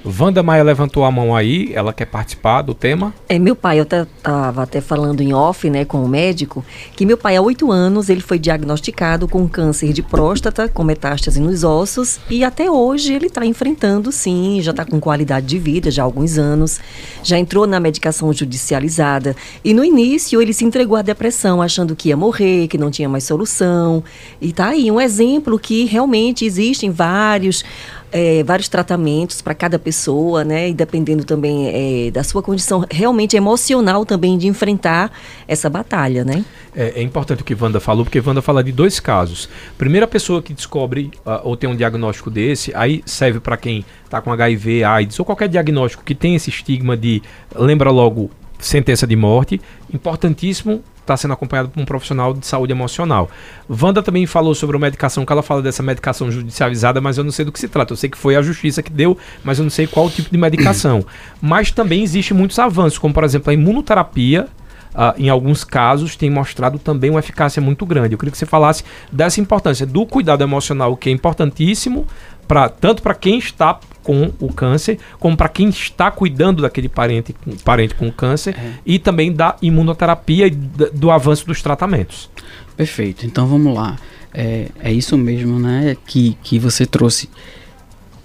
Wanda 0.05 0.43
Maia 0.43 0.63
levantou 0.63 1.05
a 1.05 1.11
mão 1.11 1.33
aí, 1.33 1.71
ela 1.73 1.93
quer 1.93 2.05
participar 2.05 2.61
do 2.61 2.73
tema? 2.73 3.13
É, 3.29 3.39
meu 3.39 3.55
pai, 3.55 3.79
eu 3.79 3.83
estava 3.83 4.63
até 4.63 4.81
falando 4.81 5.21
em 5.21 5.33
off, 5.33 5.69
né, 5.69 5.85
com 5.85 6.03
o 6.03 6.07
médico, 6.09 6.63
que 6.93 7.05
meu 7.05 7.17
pai, 7.17 7.37
há 7.37 7.41
oito 7.41 7.71
anos, 7.71 8.09
ele 8.09 8.19
foi 8.19 8.37
diagnosticado 8.37 9.29
com 9.29 9.47
câncer 9.47 9.93
de 9.93 10.01
próstata, 10.01 10.67
com 10.67 10.83
metástase 10.83 11.39
nos 11.39 11.63
ossos, 11.63 12.19
e 12.29 12.43
até 12.43 12.69
hoje 12.69 13.13
ele 13.13 13.27
está 13.27 13.45
enfrentando, 13.45 14.11
sim, 14.11 14.59
já 14.61 14.71
está 14.71 14.83
com 14.83 14.99
qualidade 14.99 15.45
de 15.45 15.57
vida, 15.57 15.89
já 15.89 16.03
há 16.03 16.05
alguns 16.05 16.37
anos, 16.37 16.81
já 17.23 17.37
entrou 17.37 17.65
na 17.65 17.79
medicação 17.79 18.33
judicializada, 18.33 19.35
e 19.63 19.73
no 19.73 19.85
início 19.85 20.41
ele 20.41 20.53
se 20.53 20.65
entregou 20.65 20.97
à 20.97 21.01
depressão, 21.01 21.61
achando 21.61 21.95
que 21.95 22.09
ia 22.09 22.17
morrer, 22.17 22.67
que 22.67 22.77
não 22.77 22.91
tinha 22.91 23.07
mais 23.07 23.23
solução, 23.23 24.03
e 24.41 24.51
tá 24.51 24.67
aí 24.67 24.91
um 24.91 24.99
exemplo 24.99 25.57
que 25.57 25.85
realmente 25.85 26.43
existem 26.43 26.91
vários 26.91 27.63
é, 28.13 28.43
vários 28.43 28.69
tratamentos 28.69 29.41
para 29.41 29.55
cada 29.55 29.79
pessoa, 29.79 30.43
né? 30.43 30.69
E 30.69 30.73
dependendo 30.73 31.25
também 31.25 32.07
é, 32.07 32.11
da 32.11 32.23
sua 32.23 32.43
condição 32.43 32.85
realmente 32.89 33.35
emocional 33.35 34.05
também 34.05 34.37
de 34.37 34.47
enfrentar 34.47 35.11
essa 35.47 35.67
batalha, 35.67 36.23
né? 36.23 36.45
É, 36.75 36.99
é 36.99 37.01
importante 37.01 37.41
o 37.41 37.45
que 37.45 37.55
Wanda 37.59 37.79
falou, 37.79 38.05
porque 38.05 38.21
Wanda 38.23 38.41
fala 38.41 38.63
de 38.63 38.71
dois 38.71 38.99
casos. 38.99 39.49
Primeira 39.79 40.07
pessoa 40.07 40.43
que 40.43 40.53
descobre 40.53 41.09
uh, 41.25 41.41
ou 41.43 41.57
tem 41.57 41.67
um 41.67 41.75
diagnóstico 41.75 42.29
desse, 42.29 42.71
aí 42.75 43.01
serve 43.03 43.39
para 43.39 43.57
quem 43.57 43.83
está 44.05 44.21
com 44.21 44.31
HIV, 44.31 44.83
AIDS 44.83 45.19
ou 45.19 45.25
qualquer 45.25 45.49
diagnóstico 45.49 46.03
que 46.03 46.13
tem 46.13 46.35
esse 46.35 46.51
estigma 46.51 46.95
de 46.95 47.21
lembra 47.55 47.89
logo 47.89 48.29
sentença 48.59 49.07
de 49.07 49.15
morte. 49.15 49.59
Importantíssimo 49.91 50.83
está 51.03 51.15
sendo 51.15 51.33
acompanhado 51.33 51.69
por 51.69 51.79
um 51.79 51.85
profissional 51.85 52.33
de 52.33 52.45
saúde 52.45 52.71
emocional. 52.71 53.29
Wanda 53.69 54.01
também 54.01 54.25
falou 54.25 54.55
sobre 54.55 54.75
a 54.75 54.79
medicação, 54.79 55.25
que 55.25 55.31
ela 55.31 55.43
fala 55.43 55.61
dessa 55.61 55.83
medicação 55.83 56.31
judicializada, 56.31 56.99
mas 56.99 57.17
eu 57.17 57.23
não 57.23 57.31
sei 57.31 57.45
do 57.45 57.51
que 57.51 57.59
se 57.59 57.67
trata. 57.67 57.93
Eu 57.93 57.97
sei 57.97 58.09
que 58.09 58.17
foi 58.17 58.35
a 58.35 58.41
justiça 58.41 58.81
que 58.81 58.91
deu, 58.91 59.17
mas 59.43 59.59
eu 59.59 59.63
não 59.63 59.69
sei 59.69 59.85
qual 59.85 60.09
tipo 60.09 60.31
de 60.31 60.37
medicação. 60.37 61.05
mas 61.41 61.71
também 61.71 62.03
existe 62.03 62.33
muitos 62.33 62.57
avanços, 62.57 62.97
como 62.97 63.13
por 63.13 63.23
exemplo 63.23 63.51
a 63.51 63.53
imunoterapia, 63.53 64.47
Uh, 64.93 65.09
em 65.17 65.27
alguns 65.27 65.63
casos, 65.63 66.15
tem 66.15 66.29
mostrado 66.29 66.77
também 66.77 67.09
uma 67.09 67.19
eficácia 67.19 67.59
muito 67.59 67.83
grande. 67.83 68.13
Eu 68.13 68.19
queria 68.19 68.31
que 68.31 68.37
você 68.37 68.45
falasse 68.45 68.83
dessa 69.11 69.41
importância 69.41 69.87
do 69.87 70.05
cuidado 70.05 70.43
emocional, 70.43 70.95
que 70.95 71.09
é 71.09 71.11
importantíssimo, 71.11 72.05
pra, 72.47 72.69
tanto 72.69 73.01
para 73.01 73.13
quem 73.13 73.37
está 73.37 73.79
com 74.03 74.31
o 74.39 74.51
câncer, 74.51 74.99
como 75.19 75.35
para 75.35 75.47
quem 75.47 75.69
está 75.69 76.11
cuidando 76.11 76.61
daquele 76.61 76.89
parente, 76.89 77.33
parente 77.63 77.95
com 77.95 78.11
câncer, 78.11 78.55
é. 78.57 78.73
e 78.85 78.99
também 78.99 79.31
da 79.31 79.55
imunoterapia 79.61 80.47
e 80.47 80.51
do 80.51 81.09
avanço 81.09 81.45
dos 81.47 81.61
tratamentos. 81.61 82.29
Perfeito. 82.75 83.25
Então 83.25 83.47
vamos 83.47 83.73
lá. 83.73 83.97
É, 84.33 84.67
é 84.79 84.91
isso 84.91 85.17
mesmo, 85.17 85.59
né, 85.59 85.95
que, 86.05 86.37
que 86.43 86.59
você 86.59 86.85
trouxe. 86.85 87.29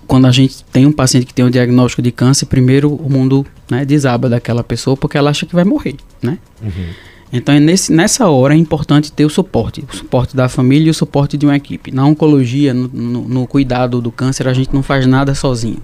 Quando 0.07 0.27
a 0.27 0.33
gente 0.33 0.65
tem 0.65 0.87
um 0.87 0.93
paciente 0.93 1.27
que 1.27 1.35
tem 1.35 1.45
um 1.45 1.51
diagnóstico 1.51 2.01
de 2.01 2.11
câncer, 2.11 2.47
primeiro 2.47 2.93
o 2.95 3.11
mundo 3.11 3.47
né, 3.71 3.85
desaba 3.85 4.29
daquela 4.29 4.65
pessoa 4.65 4.97
porque 4.97 5.19
ela 5.19 5.31
acha 5.31 5.45
que 5.45 5.55
vai 5.55 5.65
morrer, 5.65 5.97
né? 6.23 6.39
Uhum. 6.63 6.95
Então, 7.33 7.55
é 7.55 7.61
nesse, 7.61 7.93
nessa 7.93 8.29
hora 8.29 8.55
é 8.55 8.57
importante 8.57 9.13
ter 9.13 9.25
o 9.25 9.31
suporte, 9.31 9.85
o 9.91 9.95
suporte 9.95 10.35
da 10.35 10.49
família 10.49 10.89
e 10.89 10.91
o 10.91 10.95
suporte 10.95 11.37
de 11.37 11.45
uma 11.45 11.57
equipe. 11.57 11.91
Na 11.91 12.07
oncologia, 12.07 12.73
no, 12.73 12.89
no, 12.89 13.29
no 13.29 13.47
cuidado 13.47 14.01
do 14.01 14.11
câncer, 14.11 14.49
a 14.49 14.55
gente 14.55 14.73
não 14.73 14.83
faz 14.83 15.07
nada 15.07 15.35
sozinho. 15.35 15.83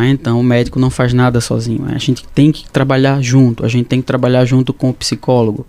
É? 0.00 0.08
Então, 0.08 0.40
o 0.40 0.42
médico 0.42 0.78
não 0.78 0.90
faz 0.90 1.12
nada 1.12 1.40
sozinho. 1.40 1.84
A 1.86 1.98
gente 1.98 2.24
tem 2.34 2.50
que 2.50 2.68
trabalhar 2.70 3.20
junto, 3.20 3.66
a 3.66 3.68
gente 3.68 3.86
tem 3.86 4.00
que 4.00 4.06
trabalhar 4.06 4.44
junto 4.44 4.72
com 4.72 4.88
o 4.88 4.94
psicólogo, 4.94 5.66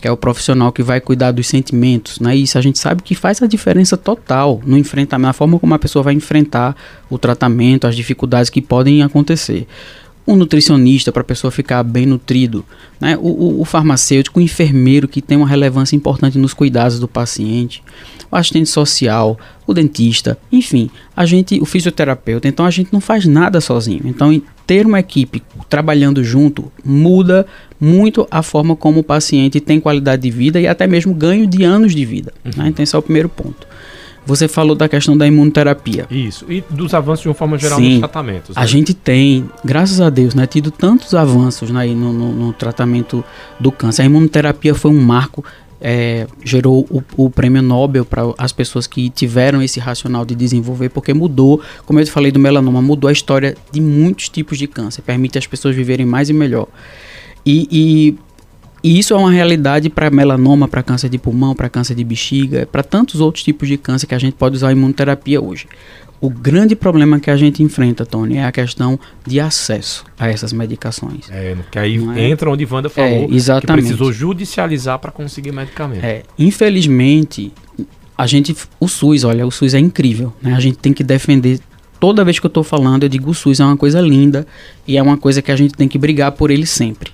que 0.00 0.08
é 0.08 0.10
o 0.10 0.16
profissional 0.16 0.72
que 0.72 0.82
vai 0.82 1.00
cuidar 1.00 1.32
dos 1.32 1.48
sentimentos. 1.48 2.18
Né? 2.18 2.34
Isso 2.36 2.56
a 2.56 2.62
gente 2.62 2.78
sabe 2.78 3.02
que 3.02 3.14
faz 3.14 3.42
a 3.42 3.46
diferença 3.46 3.96
total 3.96 4.62
no 4.64 4.78
enfrentamento, 4.78 5.26
na 5.26 5.32
forma 5.32 5.58
como 5.58 5.74
a 5.74 5.78
pessoa 5.78 6.02
vai 6.02 6.14
enfrentar 6.14 6.74
o 7.10 7.18
tratamento, 7.18 7.86
as 7.86 7.96
dificuldades 7.96 8.48
que 8.48 8.62
podem 8.62 9.02
acontecer 9.02 9.66
um 10.28 10.36
nutricionista 10.36 11.10
para 11.10 11.22
a 11.22 11.24
pessoa 11.24 11.50
ficar 11.50 11.82
bem 11.82 12.04
nutrido, 12.04 12.62
né? 13.00 13.16
O, 13.16 13.28
o, 13.28 13.60
o, 13.62 13.64
farmacêutico, 13.64 14.38
o 14.38 14.42
enfermeiro 14.42 15.08
que 15.08 15.22
tem 15.22 15.38
uma 15.38 15.48
relevância 15.48 15.96
importante 15.96 16.36
nos 16.36 16.52
cuidados 16.52 17.00
do 17.00 17.08
paciente, 17.08 17.82
o 18.30 18.36
assistente 18.36 18.68
social, 18.68 19.38
o 19.66 19.72
dentista, 19.72 20.36
enfim, 20.52 20.90
a 21.16 21.24
gente, 21.24 21.58
o 21.60 21.64
fisioterapeuta. 21.64 22.46
Então 22.46 22.66
a 22.66 22.70
gente 22.70 22.92
não 22.92 23.00
faz 23.00 23.24
nada 23.24 23.58
sozinho. 23.58 24.02
Então 24.04 24.38
ter 24.66 24.84
uma 24.84 25.00
equipe 25.00 25.42
trabalhando 25.66 26.22
junto 26.22 26.70
muda 26.84 27.46
muito 27.80 28.28
a 28.30 28.42
forma 28.42 28.76
como 28.76 29.00
o 29.00 29.04
paciente 29.04 29.60
tem 29.60 29.80
qualidade 29.80 30.20
de 30.20 30.30
vida 30.30 30.60
e 30.60 30.66
até 30.66 30.86
mesmo 30.86 31.14
ganho 31.14 31.46
de 31.46 31.64
anos 31.64 31.94
de 31.94 32.04
vida. 32.04 32.34
Né? 32.44 32.52
Uhum. 32.58 32.66
Então 32.66 32.82
esse 32.82 32.94
é 32.94 32.98
o 32.98 33.02
primeiro 33.02 33.30
ponto. 33.30 33.66
Você 34.28 34.46
falou 34.46 34.76
da 34.76 34.86
questão 34.90 35.16
da 35.16 35.26
imunoterapia. 35.26 36.06
Isso, 36.10 36.44
e 36.52 36.62
dos 36.68 36.92
avanços 36.92 37.22
de 37.22 37.28
uma 37.28 37.34
forma 37.34 37.56
geral 37.56 37.78
Sim, 37.78 37.92
nos 37.92 37.98
tratamentos. 38.00 38.54
Né? 38.54 38.62
A 38.62 38.66
gente 38.66 38.92
tem, 38.92 39.48
graças 39.64 40.02
a 40.02 40.10
Deus, 40.10 40.34
né, 40.34 40.46
tido 40.46 40.70
tantos 40.70 41.14
avanços 41.14 41.70
né, 41.70 41.86
no, 41.86 42.12
no, 42.12 42.32
no 42.34 42.52
tratamento 42.52 43.24
do 43.58 43.72
câncer. 43.72 44.02
A 44.02 44.04
imunoterapia 44.04 44.74
foi 44.74 44.90
um 44.90 45.00
marco 45.00 45.42
é, 45.80 46.26
gerou 46.44 46.86
o, 46.90 47.02
o, 47.16 47.30
prêmio 47.30 47.62
Nobel 47.62 48.04
para 48.04 48.22
as 48.36 48.52
pessoas 48.52 48.86
que 48.86 49.08
tiveram 49.08 49.62
esse 49.62 49.80
racional 49.80 50.26
de 50.26 50.34
desenvolver, 50.34 50.90
porque 50.90 51.14
mudou, 51.14 51.62
como 51.86 51.98
eu 51.98 52.06
falei 52.06 52.30
do 52.30 52.38
melanoma, 52.38 52.82
mudou 52.82 53.08
a 53.08 53.12
história 53.12 53.56
de 53.72 53.80
muitos 53.80 54.28
tipos 54.28 54.58
de 54.58 54.66
câncer, 54.66 55.00
permite 55.00 55.38
as 55.38 55.46
pessoas 55.46 55.74
viverem 55.74 56.04
mais 56.04 56.28
e 56.28 56.34
melhor. 56.34 56.66
E, 57.46 57.66
e 57.70 58.18
e 58.82 58.98
isso 58.98 59.12
é 59.12 59.16
uma 59.16 59.30
realidade 59.30 59.90
para 59.90 60.10
melanoma, 60.10 60.68
para 60.68 60.82
câncer 60.82 61.08
de 61.08 61.18
pulmão, 61.18 61.54
para 61.54 61.68
câncer 61.68 61.94
de 61.94 62.04
bexiga, 62.04 62.66
para 62.70 62.82
tantos 62.82 63.20
outros 63.20 63.42
tipos 63.42 63.68
de 63.68 63.76
câncer 63.76 64.06
que 64.06 64.14
a 64.14 64.18
gente 64.18 64.34
pode 64.34 64.56
usar 64.56 64.68
a 64.68 64.72
imunoterapia 64.72 65.40
hoje. 65.40 65.66
O 66.20 66.28
grande 66.28 66.74
problema 66.74 67.20
que 67.20 67.30
a 67.30 67.36
gente 67.36 67.62
enfrenta, 67.62 68.04
Tony, 68.04 68.38
é 68.38 68.44
a 68.44 68.50
questão 68.50 68.98
de 69.24 69.38
acesso 69.38 70.04
a 70.18 70.28
essas 70.28 70.52
medicações. 70.52 71.30
É, 71.30 71.56
que 71.70 71.78
aí 71.78 71.96
é? 72.16 72.28
entra 72.28 72.50
onde 72.50 72.66
Wanda 72.68 72.88
falou 72.88 73.28
é, 73.30 73.34
exatamente. 73.34 73.66
que 73.66 73.94
precisou 73.94 74.12
judicializar 74.12 74.98
para 74.98 75.12
conseguir 75.12 75.52
medicamento. 75.52 76.04
É, 76.04 76.24
infelizmente, 76.36 77.52
a 78.16 78.26
gente, 78.26 78.54
o 78.80 78.88
SUS, 78.88 79.22
olha, 79.22 79.46
o 79.46 79.50
SUS 79.50 79.74
é 79.74 79.78
incrível, 79.78 80.32
né? 80.42 80.54
A 80.54 80.60
gente 80.60 80.78
tem 80.78 80.92
que 80.92 81.04
defender 81.04 81.60
toda 82.00 82.24
vez 82.24 82.40
que 82.40 82.46
eu 82.46 82.48
estou 82.48 82.64
falando, 82.64 83.04
eu 83.04 83.08
digo 83.08 83.30
o 83.30 83.34
SUS 83.34 83.60
é 83.60 83.64
uma 83.64 83.76
coisa 83.76 84.00
linda 84.00 84.44
e 84.86 84.96
é 84.96 85.02
uma 85.02 85.16
coisa 85.16 85.40
que 85.40 85.52
a 85.52 85.56
gente 85.56 85.74
tem 85.74 85.86
que 85.86 85.98
brigar 85.98 86.32
por 86.32 86.50
ele 86.50 86.66
sempre. 86.66 87.12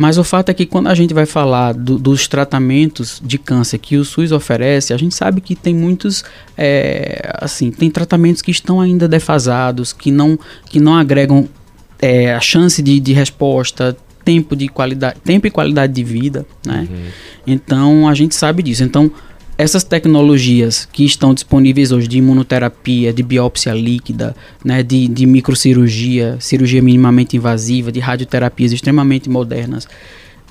Mas 0.00 0.16
o 0.16 0.24
fato 0.24 0.48
é 0.48 0.54
que 0.54 0.64
quando 0.64 0.86
a 0.86 0.94
gente 0.94 1.12
vai 1.12 1.26
falar 1.26 1.74
do, 1.74 1.98
dos 1.98 2.26
tratamentos 2.26 3.20
de 3.22 3.36
câncer 3.36 3.76
que 3.76 3.98
o 3.98 4.04
SUS 4.04 4.32
oferece, 4.32 4.94
a 4.94 4.96
gente 4.96 5.14
sabe 5.14 5.42
que 5.42 5.54
tem 5.54 5.74
muitos, 5.74 6.24
é, 6.56 7.30
assim, 7.34 7.70
tem 7.70 7.90
tratamentos 7.90 8.40
que 8.40 8.50
estão 8.50 8.80
ainda 8.80 9.06
defasados, 9.06 9.92
que 9.92 10.10
não, 10.10 10.38
que 10.70 10.80
não 10.80 10.94
agregam 10.94 11.46
é, 12.00 12.32
a 12.32 12.40
chance 12.40 12.80
de, 12.80 12.98
de 12.98 13.12
resposta, 13.12 13.94
tempo 14.24 14.56
de 14.56 14.68
qualidade, 14.68 15.20
tempo 15.22 15.46
e 15.46 15.50
qualidade 15.50 15.92
de 15.92 16.02
vida, 16.02 16.46
né? 16.64 16.88
Uhum. 16.90 17.06
Então 17.46 18.08
a 18.08 18.14
gente 18.14 18.34
sabe 18.34 18.62
disso. 18.62 18.82
Então 18.82 19.12
essas 19.60 19.84
tecnologias 19.84 20.88
que 20.90 21.04
estão 21.04 21.34
disponíveis 21.34 21.92
hoje 21.92 22.08
de 22.08 22.16
imunoterapia, 22.16 23.12
de 23.12 23.22
biópsia 23.22 23.74
líquida, 23.74 24.34
né, 24.64 24.82
de, 24.82 25.06
de 25.06 25.26
microcirurgia, 25.26 26.38
cirurgia 26.40 26.80
minimamente 26.80 27.36
invasiva, 27.36 27.92
de 27.92 28.00
radioterapias 28.00 28.72
extremamente 28.72 29.28
modernas, 29.28 29.86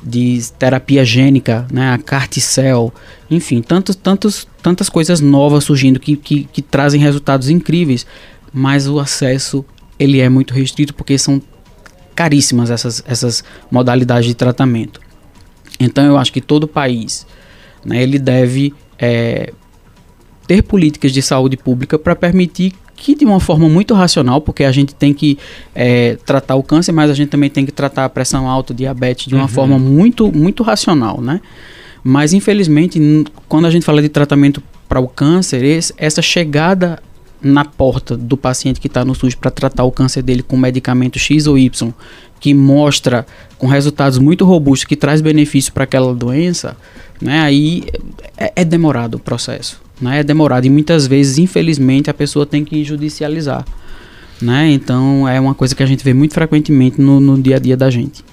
de 0.03 0.39
terapia 0.59 1.03
gênica, 1.03 1.65
né, 1.71 1.91
a 1.91 1.97
Carticel, 1.97 2.93
enfim, 3.31 3.63
tantos, 3.63 3.95
tantos, 3.95 4.47
tantas 4.61 4.89
coisas 4.89 5.19
novas 5.19 5.63
surgindo 5.63 5.99
que, 5.99 6.15
que, 6.15 6.43
que 6.43 6.61
trazem 6.61 7.01
resultados 7.01 7.49
incríveis, 7.49 8.05
mas 8.53 8.87
o 8.87 8.99
acesso 8.99 9.65
ele 9.97 10.19
é 10.19 10.29
muito 10.29 10.53
restrito 10.53 10.93
porque 10.93 11.17
são 11.17 11.41
caríssimas 12.13 12.69
essas, 12.69 13.03
essas 13.07 13.43
modalidades 13.71 14.27
de 14.27 14.35
tratamento. 14.35 15.01
Então 15.79 16.05
eu 16.05 16.15
acho 16.15 16.31
que 16.31 16.41
todo 16.41 16.67
país 16.67 17.25
né, 17.83 18.03
ele 18.03 18.19
deve 18.19 18.73
é, 18.99 19.53
ter 20.47 20.61
políticas 20.63 21.11
de 21.11 21.21
saúde 21.21 21.55
pública 21.55 21.97
para 21.97 22.15
permitir 22.15 22.73
que 22.95 23.15
de 23.15 23.23
uma 23.23 23.39
forma 23.39 23.69
muito 23.69 23.93
racional, 23.93 24.41
porque 24.41 24.63
a 24.63 24.71
gente 24.71 24.93
tem 24.93 25.13
que 25.13 25.37
é, 25.73 26.17
tratar 26.25 26.55
o 26.55 26.63
câncer, 26.63 26.91
mas 26.91 27.09
a 27.09 27.13
gente 27.13 27.29
também 27.29 27.49
tem 27.49 27.65
que 27.65 27.71
tratar 27.71 28.05
a 28.05 28.09
pressão 28.09 28.47
alta, 28.47 28.73
o 28.73 28.75
diabetes 28.75 29.27
de 29.27 29.35
uma 29.35 29.43
uhum. 29.43 29.47
forma 29.47 29.79
muito, 29.79 30.29
muito 30.31 30.63
racional, 30.63 31.21
né? 31.21 31.39
Mas 32.03 32.33
infelizmente, 32.33 32.99
quando 33.47 33.65
a 33.65 33.71
gente 33.71 33.85
fala 33.85 34.01
de 34.01 34.09
tratamento 34.09 34.61
para 34.87 34.99
o 34.99 35.07
câncer, 35.07 35.63
esse, 35.63 35.93
essa 35.97 36.21
chegada 36.21 37.01
na 37.41 37.63
porta 37.63 38.17
do 38.17 38.35
paciente 38.35 38.81
que 38.81 38.87
está 38.87 39.05
no 39.05 39.15
SUS 39.15 39.33
para 39.33 39.49
tratar 39.49 39.85
o 39.85 39.91
câncer 39.91 40.21
dele 40.21 40.43
com 40.43 40.57
medicamento 40.57 41.17
X 41.17 41.47
ou 41.47 41.57
Y, 41.57 41.93
que 42.39 42.53
mostra 42.53 43.25
com 43.57 43.67
resultados 43.67 44.17
muito 44.17 44.45
robustos 44.45 44.85
que 44.85 44.95
traz 44.95 45.21
benefício 45.21 45.73
para 45.73 45.83
aquela 45.83 46.13
doença, 46.15 46.77
né, 47.21 47.41
aí 47.41 47.83
é, 48.37 48.53
é, 48.55 48.65
demorado 48.65 49.15
o 49.15 49.19
processo. 49.19 49.81
Né, 50.01 50.19
é 50.19 50.23
demorado 50.23 50.65
e 50.65 50.69
muitas 50.69 51.05
vezes, 51.05 51.37
infelizmente, 51.37 52.09
a 52.09 52.13
pessoa 52.13 52.45
tem 52.45 52.63
que 52.63 52.83
judicializar. 52.83 53.65
Né, 54.41 54.71
então 54.71 55.27
é 55.27 55.37
uma 55.39 55.53
coisa 55.53 55.75
que 55.75 55.83
a 55.83 55.85
gente 55.85 56.03
vê 56.03 56.13
muito 56.13 56.33
frequentemente 56.33 57.01
no, 57.01 57.19
no 57.19 57.41
dia 57.41 57.57
a 57.57 57.59
dia 57.59 57.75
da 57.75 57.89
gente. 57.89 58.23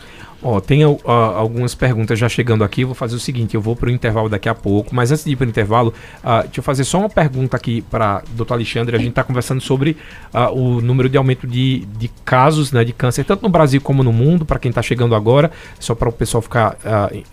Ó, 0.42 0.61
tem 0.61 0.85
uh, 0.85 0.99
algumas 1.07 1.75
perguntas 1.75 2.18
já 2.18 2.29
chegando 2.29 2.62
aqui. 2.62 2.85
Vou 2.85 2.94
fazer 2.94 3.16
o 3.16 3.18
seguinte: 3.18 3.55
eu 3.55 3.61
vou 3.61 3.75
para 3.75 3.88
o 3.88 3.92
intervalo 3.92 4.29
daqui 4.29 4.49
a 4.49 4.55
pouco. 4.55 4.94
Mas 4.94 5.11
antes 5.11 5.25
de 5.25 5.33
ir 5.33 5.37
para 5.37 5.46
o 5.46 5.49
intervalo, 5.49 5.94
uh, 6.22 6.42
deixa 6.42 6.61
eu 6.61 6.62
fazer 6.62 6.85
só 6.85 6.99
uma 6.99 7.09
pergunta 7.09 7.57
aqui 7.57 7.83
para 7.83 8.22
doutor 8.35 8.55
Alexandre. 8.55 8.94
A 8.94 8.99
gente 8.99 9.11
está 9.11 9.25
conversando 9.25 9.61
sobre 9.61 9.96
uh, 10.35 10.53
o 10.53 10.81
número 10.81 11.09
de 11.09 11.16
aumento 11.16 11.46
de, 11.46 11.87
de 11.99 12.09
casos 12.25 12.70
né, 12.70 12.85
de 12.85 12.92
câncer, 12.92 13.25
tanto 13.25 13.42
no 13.42 13.49
Brasil 13.49 13.81
como 13.81 14.03
no 14.03 14.12
mundo, 14.12 14.44
para 14.44 14.59
quem 14.59 14.68
está 14.68 14.83
chegando 14.83 15.14
agora, 15.14 15.51
só 15.81 15.94
para 15.94 16.09
o 16.09 16.12
pessoal 16.12 16.42
ficar 16.42 16.77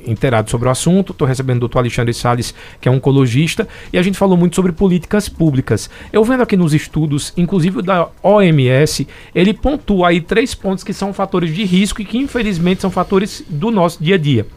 inteirado 0.05 0.49
sobre 0.49 0.67
o 0.67 0.71
assunto. 0.71 1.11
Estou 1.11 1.27
recebendo 1.27 1.57
o 1.57 1.61
doutor 1.61 1.79
Alexandre 1.79 2.13
Salles, 2.13 2.53
que 2.79 2.87
é 2.87 2.91
oncologista, 2.91 3.67
e 3.91 3.97
a 3.97 4.01
gente 4.01 4.17
falou 4.17 4.37
muito 4.37 4.55
sobre 4.55 4.71
políticas 4.71 5.27
públicas. 5.27 5.89
Eu 6.11 6.23
vendo 6.23 6.43
aqui 6.43 6.55
nos 6.55 6.73
estudos, 6.73 7.33
inclusive 7.35 7.81
da 7.81 8.07
OMS, 8.21 9.07
ele 9.33 9.53
pontua 9.53 10.09
aí 10.09 10.21
três 10.21 10.55
pontos 10.55 10.83
que 10.83 10.93
são 10.93 11.13
fatores 11.13 11.53
de 11.53 11.63
risco 11.63 12.01
e 12.01 12.05
que 12.05 12.17
infelizmente 12.17 12.81
são 12.81 12.91
fatores 12.93 13.43
do 13.49 13.71
nosso 13.71 14.03
dia 14.03 14.15
a 14.15 14.17
dia: 14.17 14.47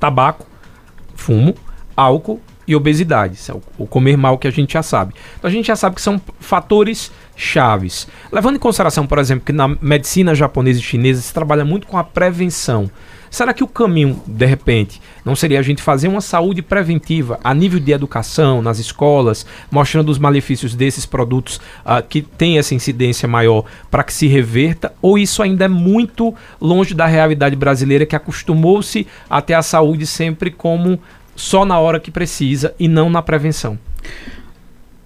tabaco, 0.00 0.46
fumo, 1.14 1.54
álcool 1.96 2.40
e 2.66 2.74
obesidade. 2.74 3.38
É 3.48 3.54
o 3.78 3.86
comer 3.86 4.16
mal 4.16 4.38
que 4.38 4.48
a 4.48 4.50
gente 4.50 4.72
já 4.72 4.82
sabe. 4.82 5.14
Então 5.38 5.48
a 5.48 5.52
gente 5.52 5.66
já 5.66 5.76
sabe 5.76 5.96
que 5.96 6.02
são 6.02 6.20
fatores 6.40 7.12
chaves. 7.36 8.08
Levando 8.32 8.56
em 8.56 8.58
consideração, 8.58 9.06
por 9.06 9.18
exemplo, 9.18 9.44
que 9.44 9.52
na 9.52 9.68
medicina 9.68 10.34
japonesa 10.34 10.80
e 10.80 10.82
chinesa 10.82 11.20
se 11.20 11.32
trabalha 11.32 11.64
muito 11.64 11.86
com 11.86 11.96
a 11.96 12.04
prevenção. 12.04 12.90
Será 13.30 13.52
que 13.52 13.64
o 13.64 13.68
caminho, 13.68 14.20
de 14.26 14.46
repente, 14.46 15.00
não 15.24 15.34
seria 15.36 15.58
a 15.58 15.62
gente 15.62 15.82
fazer 15.82 16.08
uma 16.08 16.20
saúde 16.20 16.62
preventiva 16.62 17.38
a 17.42 17.52
nível 17.52 17.80
de 17.80 17.92
educação, 17.92 18.62
nas 18.62 18.78
escolas, 18.78 19.46
mostrando 19.70 20.10
os 20.10 20.18
malefícios 20.18 20.74
desses 20.74 21.04
produtos 21.04 21.56
uh, 21.84 22.02
que 22.08 22.22
têm 22.22 22.58
essa 22.58 22.74
incidência 22.74 23.28
maior 23.28 23.64
para 23.90 24.04
que 24.04 24.12
se 24.12 24.26
reverta? 24.26 24.92
Ou 25.02 25.18
isso 25.18 25.42
ainda 25.42 25.64
é 25.64 25.68
muito 25.68 26.34
longe 26.60 26.94
da 26.94 27.06
realidade 27.06 27.56
brasileira 27.56 28.06
que 28.06 28.16
acostumou-se 28.16 29.06
a 29.28 29.42
ter 29.42 29.54
a 29.54 29.62
saúde 29.62 30.06
sempre 30.06 30.50
como 30.50 30.98
só 31.34 31.64
na 31.64 31.78
hora 31.78 32.00
que 32.00 32.10
precisa 32.10 32.74
e 32.78 32.88
não 32.88 33.10
na 33.10 33.22
prevenção? 33.22 33.78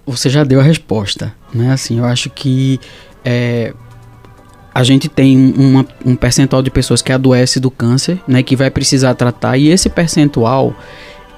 Você 0.05 0.29
já 0.29 0.43
deu 0.43 0.59
a 0.59 0.63
resposta, 0.63 1.33
né? 1.53 1.71
Assim, 1.71 1.99
eu 1.99 2.05
acho 2.05 2.29
que 2.29 2.79
é, 3.23 3.73
a 4.73 4.83
gente 4.83 5.09
tem 5.09 5.53
uma, 5.57 5.85
um 6.05 6.15
percentual 6.15 6.61
de 6.61 6.71
pessoas 6.71 7.01
que 7.01 7.11
adoece 7.11 7.59
do 7.59 7.69
câncer, 7.69 8.19
né, 8.27 8.41
que 8.41 8.55
vai 8.55 8.71
precisar 8.71 9.13
tratar, 9.15 9.57
e 9.57 9.69
esse 9.69 9.89
percentual 9.89 10.75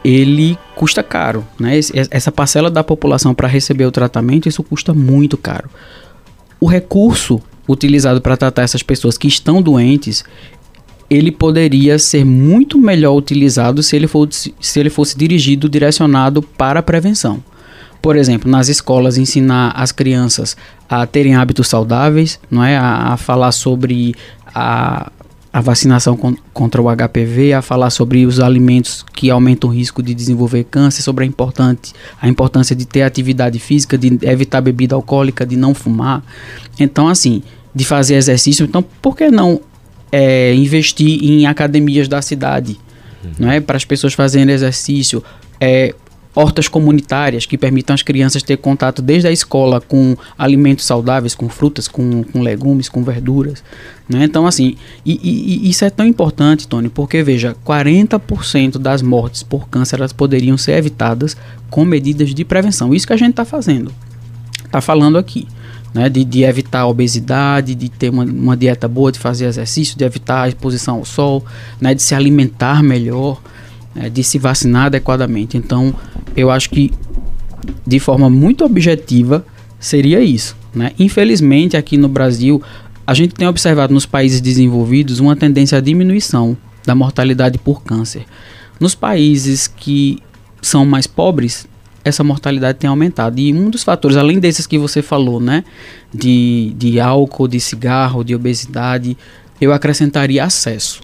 ele 0.03 0.57
custa 0.75 1.01
caro, 1.01 1.45
né? 1.57 1.79
Essa 2.11 2.31
parcela 2.31 2.69
da 2.69 2.83
população 2.83 3.33
para 3.33 3.47
receber 3.47 3.85
o 3.85 3.91
tratamento, 3.91 4.49
isso 4.49 4.61
custa 4.61 4.93
muito 4.93 5.37
caro. 5.37 5.69
O 6.59 6.67
recurso 6.67 7.41
utilizado 7.67 8.19
para 8.19 8.35
tratar 8.35 8.63
essas 8.63 8.83
pessoas 8.83 9.17
que 9.17 9.27
estão 9.27 9.61
doentes, 9.61 10.25
ele 11.09 11.31
poderia 11.31 11.97
ser 11.97 12.25
muito 12.25 12.77
melhor 12.77 13.15
utilizado 13.15 13.81
se 13.81 13.95
ele, 13.95 14.07
fosse, 14.07 14.53
se 14.59 14.79
ele 14.79 14.89
fosse 14.89 15.17
dirigido, 15.17 15.69
direcionado 15.69 16.41
para 16.41 16.81
a 16.81 16.83
prevenção. 16.83 17.41
Por 18.03 18.17
exemplo, 18.17 18.51
nas 18.51 18.67
escolas 18.67 19.17
ensinar 19.17 19.71
as 19.77 19.93
crianças 19.93 20.57
a 20.89 21.07
terem 21.07 21.35
hábitos 21.35 21.69
saudáveis, 21.69 22.37
não 22.51 22.61
é? 22.61 22.75
A, 22.75 23.13
a 23.13 23.17
falar 23.17 23.53
sobre 23.53 24.13
a, 24.53 25.09
a 25.53 25.61
vacinação 25.61 26.17
con 26.17 26.35
contra 26.53 26.81
o 26.81 26.93
HPV, 26.93 27.53
a 27.53 27.61
falar 27.61 27.89
sobre 27.91 28.25
os 28.25 28.41
alimentos 28.41 29.05
que 29.13 29.29
aumentam 29.29 29.69
o 29.69 29.73
risco 29.73 30.03
de 30.03 30.13
desenvolver 30.13 30.65
câncer, 30.65 31.01
sobre 31.01 31.23
a, 31.23 31.27
importante, 31.27 31.93
a 32.21 32.27
importância 32.27 32.75
de 32.75 32.85
ter 32.85 33.03
atividade 33.03 33.57
física, 33.57 33.97
de 33.97 34.19
evitar 34.23 34.59
bebida 34.59 34.95
alcoólica, 34.95 35.45
de 35.45 35.55
não 35.55 35.73
fumar. 35.73 36.21
Então, 36.77 37.07
assim, 37.07 37.41
de 37.73 37.85
fazer 37.85 38.15
exercício. 38.15 38.65
Então, 38.65 38.83
por 39.01 39.15
que 39.15 39.31
não 39.31 39.61
é, 40.11 40.53
investir 40.53 41.23
em 41.23 41.45
academias 41.45 42.09
da 42.09 42.21
cidade? 42.21 42.77
Uhum. 43.23 43.31
Não 43.39 43.49
é? 43.49 43.61
Para 43.61 43.77
as 43.77 43.85
pessoas 43.85 44.13
fazerem 44.13 44.53
exercício. 44.53 45.23
É, 45.57 45.95
hortas 46.35 46.67
comunitárias 46.67 47.45
que 47.45 47.57
permitam 47.57 47.93
às 47.93 48.01
crianças 48.01 48.41
ter 48.41 48.57
contato 48.57 49.01
desde 49.01 49.27
a 49.27 49.31
escola 49.31 49.79
com 49.79 50.15
alimentos 50.37 50.85
saudáveis, 50.85 51.35
com 51.35 51.47
frutas, 51.47 51.87
com, 51.87 52.23
com 52.23 52.41
legumes, 52.41 52.89
com 52.89 53.03
verduras. 53.03 53.63
Né? 54.09 54.23
Então, 54.23 54.47
assim, 54.47 54.75
e, 55.05 55.19
e, 55.23 55.69
isso 55.69 55.85
é 55.85 55.89
tão 55.89 56.05
importante, 56.05 56.67
Tony, 56.67 56.89
porque 56.89 57.21
veja, 57.21 57.55
40% 57.65 58.77
das 58.77 59.01
mortes 59.01 59.43
por 59.43 59.69
câncer 59.69 59.97
elas 59.97 60.11
poderiam 60.11 60.57
ser 60.57 60.73
evitadas 60.73 61.37
com 61.69 61.85
medidas 61.85 62.33
de 62.33 62.43
prevenção. 62.43 62.93
Isso 62.93 63.07
que 63.07 63.13
a 63.13 63.17
gente 63.17 63.31
está 63.31 63.45
fazendo, 63.45 63.91
está 64.65 64.81
falando 64.81 65.17
aqui. 65.17 65.47
Né, 65.93 66.09
de, 66.09 66.25
de, 66.25 66.41
evitar 66.41 66.79
a 66.79 66.87
obesidade, 66.87 67.75
de 67.75 67.87
ter 67.87 68.09
uma, 68.09 68.23
uma, 68.23 68.57
dieta 68.57 68.87
boa, 68.87 69.11
de 69.11 69.19
fazer 69.19 69.45
exercício, 69.45 69.95
de 69.95 70.03
evitar 70.03 70.41
a 70.41 70.47
exposição 70.47 70.95
ao 70.95 71.05
sol, 71.05 71.45
né, 71.79 71.93
de 71.93 72.01
se 72.01 72.15
alimentar 72.15 72.81
melhor, 72.81 73.39
né, 73.93 74.09
de 74.09 74.23
se 74.23 74.37
vacinar 74.37 74.87
adequadamente. 74.87 75.57
Então, 75.57 75.93
eu 76.35 76.49
acho 76.49 76.69
que 76.69 76.91
de 77.85 77.99
forma 77.99 78.29
muito 78.29 78.65
objetiva 78.65 79.45
seria 79.79 80.21
isso. 80.21 80.55
Né? 80.73 80.91
Infelizmente, 80.97 81.77
aqui 81.77 81.97
no 81.97 82.07
Brasil, 82.07 82.61
a 83.05 83.13
gente 83.13 83.35
tem 83.35 83.47
observado 83.47 83.93
nos 83.93 84.05
países 84.05 84.41
desenvolvidos 84.41 85.19
uma 85.19 85.35
tendência 85.35 85.77
à 85.77 85.81
diminuição 85.81 86.57
da 86.85 86.95
mortalidade 86.95 87.57
por 87.57 87.83
câncer. 87.83 88.25
Nos 88.79 88.95
países 88.95 89.67
que 89.67 90.19
são 90.61 90.85
mais 90.85 91.07
pobres, 91.07 91.67
essa 92.03 92.23
mortalidade 92.23 92.79
tem 92.79 92.89
aumentado. 92.89 93.39
E 93.39 93.53
um 93.53 93.69
dos 93.69 93.83
fatores, 93.83 94.17
além 94.17 94.39
desses 94.39 94.67
que 94.67 94.77
você 94.77 95.01
falou, 95.01 95.39
né, 95.39 95.63
de, 96.13 96.73
de 96.77 96.99
álcool, 96.99 97.47
de 97.47 97.59
cigarro, 97.59 98.23
de 98.23 98.35
obesidade, 98.35 99.17
eu 99.61 99.71
acrescentaria 99.71 100.43
acesso, 100.43 101.01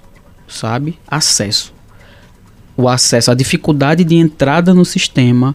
sabe? 0.48 0.98
Acesso 1.08 1.79
o 2.80 2.88
acesso, 2.88 3.30
a 3.30 3.34
dificuldade 3.36 4.06
de 4.06 4.16
entrada 4.16 4.74
no 4.74 4.86
sistema, 4.86 5.54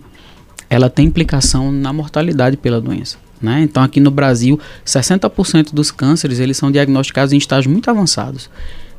ela 0.68 0.90
tem 0.90 1.06
implicação 1.06 1.72
na 1.72 1.90
mortalidade 1.90 2.58
pela 2.58 2.82
doença. 2.82 3.16
Né? 3.40 3.62
Então, 3.62 3.82
aqui 3.82 3.98
no 3.98 4.10
Brasil, 4.10 4.60
60% 4.84 5.72
dos 5.72 5.90
cânceres 5.90 6.38
eles 6.38 6.58
são 6.58 6.70
diagnosticados 6.70 7.32
em 7.32 7.38
estágios 7.38 7.72
muito 7.72 7.88
avançados. 7.88 8.50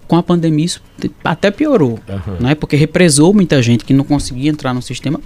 Com 0.07 0.15
a 0.15 0.23
pandemia, 0.23 0.65
isso 0.65 0.81
até 1.23 1.51
piorou, 1.51 1.99
uhum. 2.09 2.37
né? 2.39 2.55
porque 2.55 2.75
represou 2.75 3.31
muita 3.31 3.61
gente 3.61 3.85
que 3.85 3.93
não 3.93 4.03
conseguia 4.03 4.49
entrar 4.49 4.73
no 4.73 4.81
sistema 4.81 5.19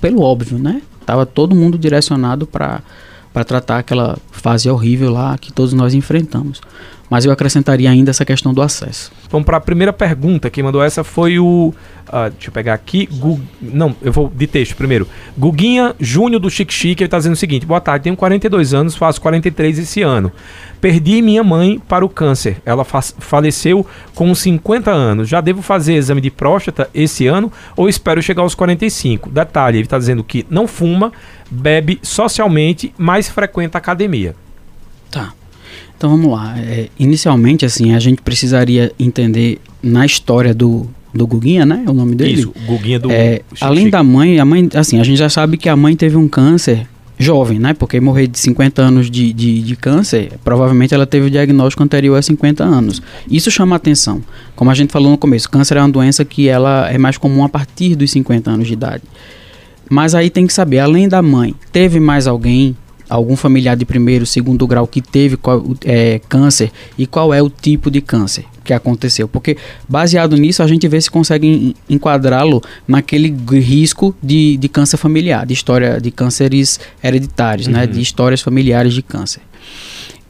pelo 0.00 0.20
óbvio, 0.20 0.58
né? 0.58 0.82
Tava 1.06 1.24
todo 1.24 1.54
mundo 1.54 1.78
direcionado 1.78 2.44
para 2.46 2.82
tratar 3.46 3.78
aquela 3.78 4.18
fase 4.32 4.68
horrível 4.68 5.12
lá 5.12 5.38
que 5.38 5.52
todos 5.52 5.72
nós 5.72 5.94
enfrentamos. 5.94 6.60
Mas 7.10 7.24
eu 7.24 7.32
acrescentaria 7.32 7.90
ainda 7.90 8.10
essa 8.10 8.24
questão 8.24 8.54
do 8.54 8.62
acesso. 8.62 9.10
Vamos 9.28 9.44
para 9.44 9.56
a 9.56 9.60
primeira 9.60 9.92
pergunta. 9.92 10.48
Quem 10.48 10.62
mandou 10.62 10.80
essa 10.80 11.02
foi 11.02 11.40
o. 11.40 11.74
Uh, 12.06 12.30
deixa 12.30 12.48
eu 12.48 12.52
pegar 12.52 12.72
aqui. 12.72 13.06
Gu, 13.06 13.40
não, 13.60 13.96
eu 14.00 14.12
vou 14.12 14.32
de 14.32 14.46
texto 14.46 14.76
primeiro. 14.76 15.08
Guguinha 15.36 15.92
Júnior 15.98 16.40
do 16.40 16.48
Chique 16.48 16.72
Chique. 16.72 17.02
Ele 17.02 17.08
está 17.08 17.18
dizendo 17.18 17.32
o 17.32 17.36
seguinte: 17.36 17.66
Boa 17.66 17.80
tarde, 17.80 18.04
tenho 18.04 18.16
42 18.16 18.72
anos, 18.72 18.94
faço 18.94 19.20
43 19.20 19.80
esse 19.80 20.02
ano. 20.02 20.30
Perdi 20.80 21.20
minha 21.20 21.42
mãe 21.42 21.80
para 21.80 22.04
o 22.04 22.08
câncer. 22.08 22.62
Ela 22.64 22.84
faleceu 22.84 23.84
com 24.14 24.32
50 24.32 24.92
anos. 24.92 25.28
Já 25.28 25.40
devo 25.40 25.62
fazer 25.62 25.94
exame 25.94 26.20
de 26.20 26.30
próstata 26.30 26.88
esse 26.94 27.26
ano 27.26 27.52
ou 27.76 27.88
espero 27.88 28.22
chegar 28.22 28.42
aos 28.42 28.54
45? 28.54 29.30
Detalhe: 29.30 29.78
ele 29.78 29.84
está 29.86 29.98
dizendo 29.98 30.22
que 30.22 30.46
não 30.48 30.68
fuma, 30.68 31.12
bebe 31.50 31.98
socialmente, 32.04 32.94
mas 32.96 33.28
frequenta 33.28 33.78
academia. 33.78 34.36
Tá. 35.10 35.32
Então 36.00 36.08
vamos 36.08 36.32
lá. 36.32 36.58
É, 36.58 36.88
inicialmente, 36.98 37.66
assim, 37.66 37.92
a 37.92 37.98
gente 37.98 38.22
precisaria 38.22 38.90
entender 38.98 39.58
na 39.82 40.06
história 40.06 40.54
do, 40.54 40.86
do 41.12 41.26
Guguinha, 41.26 41.66
né? 41.66 41.84
O 41.86 41.92
nome 41.92 42.14
dele. 42.14 42.40
Isso, 42.40 42.54
Guguinha 42.66 42.98
do. 42.98 43.10
É, 43.12 43.42
além 43.60 43.90
da 43.90 44.02
mãe, 44.02 44.40
a 44.40 44.44
mãe, 44.46 44.66
assim, 44.72 44.98
a 44.98 45.04
gente 45.04 45.18
já 45.18 45.28
sabe 45.28 45.58
que 45.58 45.68
a 45.68 45.76
mãe 45.76 45.94
teve 45.94 46.16
um 46.16 46.26
câncer 46.26 46.88
jovem, 47.18 47.58
né? 47.58 47.74
Porque 47.74 48.00
morrer 48.00 48.28
de 48.28 48.38
50 48.38 48.80
anos 48.80 49.10
de, 49.10 49.30
de, 49.30 49.60
de, 49.60 49.76
câncer, 49.76 50.32
provavelmente 50.42 50.94
ela 50.94 51.06
teve 51.06 51.26
o 51.26 51.30
diagnóstico 51.30 51.82
anterior 51.82 52.16
a 52.16 52.22
50 52.22 52.64
anos. 52.64 53.02
Isso 53.30 53.50
chama 53.50 53.76
atenção. 53.76 54.22
Como 54.56 54.70
a 54.70 54.74
gente 54.74 54.90
falou 54.90 55.10
no 55.10 55.18
começo, 55.18 55.50
câncer 55.50 55.76
é 55.76 55.80
uma 55.82 55.90
doença 55.90 56.24
que 56.24 56.48
ela 56.48 56.90
é 56.90 56.96
mais 56.96 57.18
comum 57.18 57.44
a 57.44 57.48
partir 57.50 57.94
dos 57.94 58.10
50 58.10 58.50
anos 58.50 58.66
de 58.66 58.72
idade. 58.72 59.02
Mas 59.90 60.14
aí 60.14 60.30
tem 60.30 60.46
que 60.46 60.52
saber, 60.54 60.78
além 60.78 61.10
da 61.10 61.20
mãe, 61.20 61.54
teve 61.70 62.00
mais 62.00 62.26
alguém 62.26 62.74
algum 63.10 63.36
familiar 63.36 63.76
de 63.76 63.84
primeiro, 63.84 64.24
segundo 64.24 64.66
grau 64.66 64.86
que 64.86 65.02
teve 65.02 65.36
é, 65.84 66.20
câncer 66.28 66.70
e 66.96 67.06
qual 67.06 67.34
é 67.34 67.42
o 67.42 67.50
tipo 67.50 67.90
de 67.90 68.00
câncer 68.00 68.44
que 68.64 68.72
aconteceu. 68.72 69.26
Porque 69.26 69.56
baseado 69.88 70.36
nisso 70.36 70.62
a 70.62 70.66
gente 70.66 70.86
vê 70.86 71.00
se 71.00 71.10
consegue 71.10 71.74
enquadrá-lo 71.88 72.62
naquele 72.86 73.34
risco 73.58 74.14
de, 74.22 74.56
de 74.56 74.68
câncer 74.68 74.96
familiar, 74.96 75.44
de 75.44 75.52
história 75.52 76.00
de 76.00 76.10
cânceres 76.10 76.78
hereditários, 77.02 77.66
né? 77.66 77.80
uhum. 77.80 77.86
né? 77.86 77.92
De 77.92 78.00
histórias 78.00 78.40
familiares 78.40 78.94
de 78.94 79.02
câncer. 79.02 79.42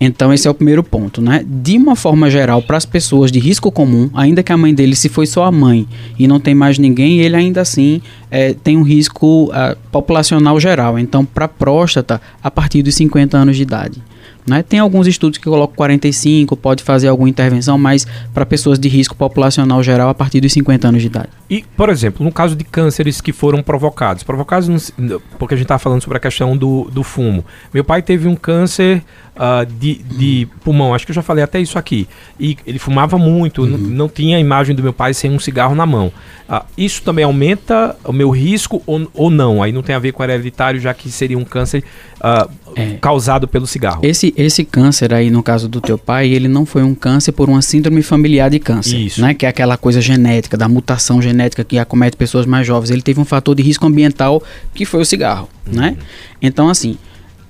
Então 0.00 0.32
esse 0.32 0.48
é 0.48 0.50
o 0.50 0.54
primeiro 0.54 0.82
ponto, 0.82 1.20
né? 1.20 1.44
De 1.46 1.76
uma 1.76 1.94
forma 1.94 2.30
geral, 2.30 2.62
para 2.62 2.78
as 2.78 2.86
pessoas 2.86 3.30
de 3.30 3.38
risco 3.38 3.70
comum, 3.70 4.08
ainda 4.14 4.42
que 4.42 4.50
a 4.50 4.56
mãe 4.56 4.74
dele 4.74 4.96
se 4.96 5.10
foi 5.10 5.26
só 5.26 5.44
a 5.44 5.52
mãe 5.52 5.86
e 6.18 6.26
não 6.26 6.40
tem 6.40 6.54
mais 6.54 6.78
ninguém, 6.78 7.20
ele 7.20 7.36
ainda 7.36 7.60
assim 7.60 8.00
é, 8.30 8.54
tem 8.54 8.78
um 8.78 8.82
risco 8.82 9.50
uh, 9.50 9.76
populacional 9.92 10.58
geral. 10.58 10.98
Então, 10.98 11.22
para 11.22 11.46
próstata, 11.46 12.20
a 12.42 12.50
partir 12.50 12.82
dos 12.82 12.94
50 12.94 13.36
anos 13.36 13.56
de 13.56 13.62
idade. 13.62 14.02
Né? 14.46 14.62
Tem 14.62 14.81
alguns 14.81 15.07
estudos 15.07 15.38
que 15.38 15.44
colocam 15.44 15.76
45, 15.76 16.57
pode 16.57 16.83
fazer 16.83 17.09
alguma 17.09 17.29
intervenção, 17.29 17.79
mas 17.79 18.07
para 18.33 18.46
pessoas 18.46 18.79
de 18.79 18.88
risco 18.88 19.14
populacional 19.14 19.83
geral 19.83 20.09
a 20.09 20.14
partir 20.14 20.40
dos 20.40 20.53
50 20.53 20.88
anos 20.88 21.03
de 21.03 21.09
idade. 21.09 21.29
E, 21.48 21.64
por 21.76 21.88
exemplo, 21.88 22.24
no 22.24 22.33
caso 22.33 22.57
de 22.57 22.64
cânceres 22.64 23.20
que 23.20 23.33
foram 23.33 23.62
provocados, 23.62 24.22
provocados 24.22 24.92
porque 25.38 25.55
a 25.55 25.57
gente 25.57 25.64
está 25.64 25.79
falando 25.79 26.03
sobre 26.03 26.16
a 26.16 26.20
questão 26.20 26.57
do, 26.57 26.85
do 26.90 27.03
fumo. 27.03 27.44
Meu 27.72 27.85
pai 27.85 28.03
teve 28.03 28.29
um 28.29 28.37
câncer 28.37 29.03
uh, 29.37 29.66
de, 29.66 29.96
de 30.03 30.48
pulmão, 30.64 30.94
acho 30.94 31.05
que 31.05 31.11
eu 31.11 31.14
já 31.14 31.22
falei 31.22 31.42
até 31.42 31.61
isso 31.61 31.79
aqui. 31.79 32.09
E 32.38 32.57
ele 32.66 32.79
fumava 32.79 33.18
muito, 33.18 33.62
uhum. 33.62 33.76
não 33.76 34.09
tinha 34.09 34.37
a 34.37 34.40
imagem 34.40 34.74
do 34.74 34.83
meu 34.83 34.92
pai 34.92 35.14
sem 35.14 35.31
um 35.31 35.38
cigarro 35.38 35.74
na 35.74 35.87
mão. 35.87 36.12
Uh, 36.48 36.64
isso 36.76 37.03
também 37.03 37.24
aumenta 37.24 37.96
o 38.05 38.12
meu 38.12 38.31
risco 38.31 38.83
ou, 38.87 39.09
ou 39.14 39.31
não? 39.31 39.62
Aí 39.62 39.72
não 39.72 39.83
tem 39.83 39.94
a 39.94 39.98
ver 39.98 40.12
com 40.12 40.22
hereditário, 40.22 40.81
já 40.81 40.94
que 40.94 41.11
seria 41.11 41.38
um 41.38 41.44
câncer 41.44 41.85
uh, 42.20 42.50
é. 42.76 42.96
causado 43.00 43.48
pelo 43.48 43.66
cigarro. 43.66 44.00
Esse, 44.02 44.33
esse 44.37 44.64
câncer 44.64 45.12
aí, 45.12 45.30
no 45.30 45.42
caso 45.42 45.68
do 45.68 45.80
teu 45.80 45.98
pai, 45.98 46.28
ele 46.28 46.48
não 46.48 46.64
foi 46.64 46.83
um 46.83 46.94
câncer 46.94 47.33
por 47.33 47.48
uma 47.48 47.62
síndrome 47.62 48.02
familiar 48.02 48.50
de 48.50 48.59
câncer. 48.59 48.98
Isso. 48.98 49.20
Né? 49.20 49.35
Que 49.35 49.46
é 49.46 49.48
aquela 49.48 49.76
coisa 49.76 50.00
genética, 50.00 50.56
da 50.56 50.68
mutação 50.68 51.20
genética 51.20 51.64
que 51.64 51.78
acomete 51.78 52.16
pessoas 52.16 52.46
mais 52.46 52.66
jovens. 52.66 52.90
Ele 52.90 53.02
teve 53.02 53.20
um 53.20 53.24
fator 53.24 53.54
de 53.54 53.62
risco 53.62 53.87
ambiental 53.87 54.42
que 54.74 54.85
foi 54.85 55.00
o 55.00 55.04
cigarro. 55.04 55.48
Uhum. 55.66 55.80
Né? 55.80 55.96
Então, 56.40 56.68
assim, 56.68 56.96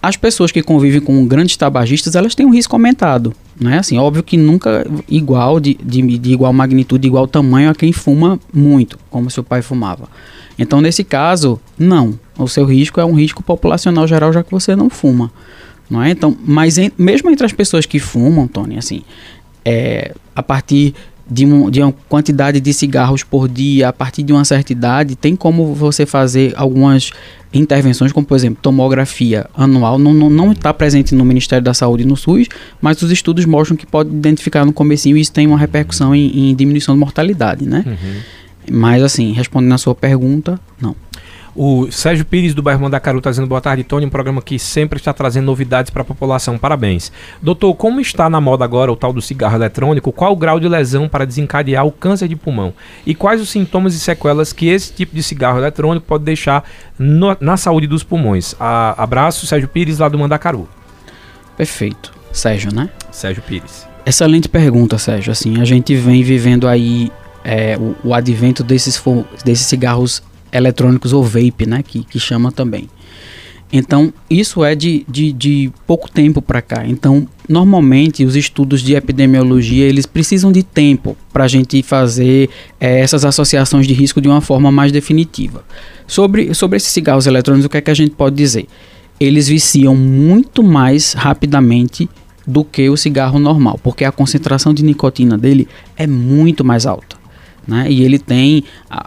as 0.03 0.17
pessoas 0.17 0.51
que 0.51 0.63
convivem 0.63 1.01
com 1.01 1.27
grandes 1.27 1.57
tabagistas, 1.57 2.15
elas 2.15 2.35
têm 2.35 2.47
um 2.47 2.53
risco 2.53 2.75
aumentado. 2.75 3.35
Né? 3.61 3.79
Assim, 3.79 3.99
óbvio 3.99 4.23
que 4.23 4.37
nunca 4.37 4.87
igual, 5.09 5.61
de, 5.61 5.75
de, 5.75 6.19
de 6.19 6.33
igual 6.33 6.53
magnitude, 6.53 7.03
de 7.03 7.09
igual 7.09 7.27
tamanho 7.27 7.71
a 7.71 7.75
quem 7.75 7.93
fuma 7.93 8.39
muito, 8.53 8.99
como 9.11 9.31
seu 9.31 9.45
pai 9.45 9.61
fumava. 9.61 10.09
Então, 10.59 10.81
nesse 10.81 11.05
caso, 11.05 11.61
não. 11.79 12.19
O 12.43 12.49
seu 12.49 12.65
risco 12.65 13.01
é 13.01 13.05
um 13.05 13.15
risco 13.15 13.43
populacional 13.43 14.07
geral, 14.07 14.33
já 14.33 14.43
que 14.43 14.51
você 14.51 14.75
não 14.75 14.89
fuma. 14.89 15.31
Não 15.89 16.03
é? 16.03 16.11
Então, 16.11 16.37
mas 16.45 16.79
em, 16.79 16.91
mesmo 16.97 17.31
entre 17.31 17.45
as 17.45 17.53
pessoas 17.53 17.85
que 17.85 17.99
fumam, 17.99 18.47
Tony, 18.47 18.79
assim, 18.79 19.03
é, 19.65 20.15
a 20.35 20.43
partir 20.43 20.95
de, 21.31 21.47
um, 21.47 21.71
de 21.71 21.81
uma 21.81 21.93
quantidade 22.09 22.61
de 22.61 22.73
cigarros 22.73 23.23
por 23.23 23.49
dia, 23.49 23.89
a 23.89 23.93
partir 23.93 24.23
de 24.23 24.33
uma 24.33 24.45
certa 24.45 24.73
idade, 24.73 25.15
tem 25.15 25.37
como 25.37 25.75
você 25.75 26.05
fazer 26.05 26.53
algumas 26.57 27.13
intervenções, 27.53 28.13
como 28.13 28.27
por 28.27 28.37
exemplo, 28.37 28.59
tomografia 28.61 29.47
anual, 29.55 29.99
não 29.99 30.53
está 30.53 30.65
tá 30.65 30.75
presente 30.75 31.15
no 31.15 31.25
Ministério 31.25 31.65
da 31.65 31.75
Saúde 31.75 32.03
e 32.03 32.07
no 32.07 32.17
SUS, 32.17 32.49
mas 32.81 33.01
os 33.03 33.11
estudos 33.11 33.45
mostram 33.45 33.77
que 33.77 33.87
pode 33.87 34.11
identificar 34.11 34.65
no 34.65 34.73
comecinho 34.73 35.17
e 35.17 35.21
isso 35.21 35.33
tem 35.33 35.47
uma 35.47 35.59
repercussão 35.59 36.15
em, 36.15 36.51
em 36.51 36.55
diminuição 36.55 36.95
de 36.95 37.01
mortalidade, 37.01 37.67
né? 37.67 37.85
Uhum. 37.87 38.21
Mas 38.73 39.03
assim, 39.03 39.33
respondendo 39.33 39.73
a 39.73 39.79
sua 39.79 39.95
pergunta, 39.95 40.61
não. 40.81 40.95
O 41.55 41.91
Sérgio 41.91 42.25
Pires 42.25 42.55
do 42.55 42.63
bairro 42.63 42.83
Mandacaru 42.83 43.19
está 43.19 43.31
dizendo 43.31 43.49
boa 43.49 43.61
tarde, 43.61 43.83
Tony, 43.83 44.07
um 44.07 44.11
programa 44.11 44.41
que 44.41 44.59
sempre 44.59 44.99
está 44.99 45.13
trazendo 45.13 45.47
novidades 45.47 45.91
para 45.91 46.03
a 46.03 46.05
população. 46.05 46.57
Parabéns. 46.57 47.11
Doutor, 47.43 47.75
como 47.75 48.01
está 48.01 48.31
na 48.31 48.41
moda 48.41 48.65
agora 48.65 48.93
o 48.93 48.97
tal 48.97 49.13
do 49.13 49.21
cigarro 49.21 49.57
eletrônico? 49.57 50.13
Qual 50.13 50.33
o 50.33 50.37
grau 50.37 50.61
de 50.61 50.69
lesão 50.69 51.09
para 51.09 51.25
desencadear 51.25 51.85
o 51.85 51.91
câncer 51.91 52.29
de 52.29 52.37
pulmão? 52.37 52.73
E 53.05 53.15
quais 53.15 53.41
os 53.41 53.49
sintomas 53.49 53.95
e 53.95 54.01
sequelas 54.01 54.53
que 54.53 54.69
esse 54.69 54.93
tipo 54.93 55.15
de 55.15 55.23
cigarro 55.23 55.59
eletrônico 55.59 56.07
pode 56.07 56.25
deixar 56.25 56.65
no, 56.99 57.37
na 57.41 57.57
saúde 57.57 57.87
dos 57.87 58.05
pulmões? 58.05 58.55
A, 58.61 59.03
abraço, 59.03 59.47
Sérgio 59.47 59.69
Pires, 59.69 59.99
lá 59.99 60.09
do 60.09 60.19
Mandacaru. 60.19 60.69
Perfeito. 61.57 62.13
Sérgio, 62.33 62.73
né? 62.73 62.89
Sérgio 63.11 63.43
Pires. 63.43 63.87
Excelente 64.07 64.49
pergunta, 64.49 64.99
Sérgio. 64.99 65.33
Assim, 65.33 65.61
a 65.61 65.65
gente 65.65 65.95
vem 65.97 66.23
vivendo 66.23 66.69
aí 66.69 67.11
é, 67.45 67.77
o, 67.77 68.09
o, 68.09 68.15
advento 68.15 68.63
desses, 68.63 69.03
desses 69.45 69.67
cigarros 69.67 70.23
eletrônicos 70.53 71.13
ou 71.13 71.23
vape, 71.23 71.67
né, 71.67 71.83
que, 71.83 72.05
que 72.05 72.19
chama 72.19 72.51
também. 72.51 72.89
Então, 73.73 74.13
isso 74.29 74.65
é 74.65 74.75
de, 74.75 75.05
de, 75.09 75.33
de 75.33 75.73
pouco 75.87 76.11
tempo 76.11 76.43
para 76.43 76.61
cá. 76.61 76.85
Então, 76.85 77.27
normalmente, 77.49 78.25
os 78.25 78.35
estudos 78.35 78.83
de 78.83 78.95
epidemiologia, 78.95 79.87
eles 79.87 80.07
precisam 80.07 80.51
de 80.51 80.65
tempo 80.65 81.17
para 81.33 81.45
a 81.45 81.49
gente 81.49 81.81
fazer 81.83 82.51
é, 82.81 82.99
essas 82.99 83.25
associações 83.25 83.87
de 83.87 83.95
risco 83.95 84.21
de 84.21 84.29
uma 84.29 84.41
forma 84.41 84.73
mais 84.73 84.91
definitiva. 84.91 85.65
Sobre, 86.07 86.53
sobre 86.53 86.79
esses 86.79 86.91
cigarros 86.91 87.29
eletrônicos, 87.29 87.67
o 87.67 87.69
que 87.69 87.77
é 87.77 87.81
que 87.81 87.91
a 87.91 87.95
gente 87.95 88.11
pode 88.11 88.35
dizer? 88.35 88.67
Eles 89.21 89.47
viciam 89.47 89.95
muito 89.95 90.65
mais 90.65 91.13
rapidamente 91.13 92.09
do 92.45 92.65
que 92.65 92.89
o 92.91 92.97
cigarro 92.97 93.39
normal, 93.39 93.79
porque 93.81 94.05
a 94.05 94.11
concentração 94.11 94.75
de 94.75 94.83
nicotina 94.83 95.39
dele 95.39 95.69
é 95.97 96.07
muito 96.07 96.65
mais 96.65 96.87
alta. 96.87 97.20
Né? 97.67 97.87
E 97.91 98.03
ele 98.03 98.19
tem, 98.19 98.65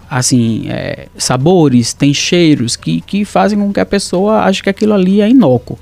assim, 0.09 0.65
é, 0.69 1.07
sabores, 1.17 1.93
tem 1.93 2.13
cheiros 2.13 2.75
que, 2.75 3.01
que 3.01 3.25
fazem 3.25 3.57
com 3.59 3.73
que 3.73 3.79
a 3.79 3.85
pessoa 3.85 4.43
ache 4.43 4.63
que 4.63 4.69
aquilo 4.69 4.93
ali 4.93 5.21
é 5.21 5.29
inócuo. 5.29 5.77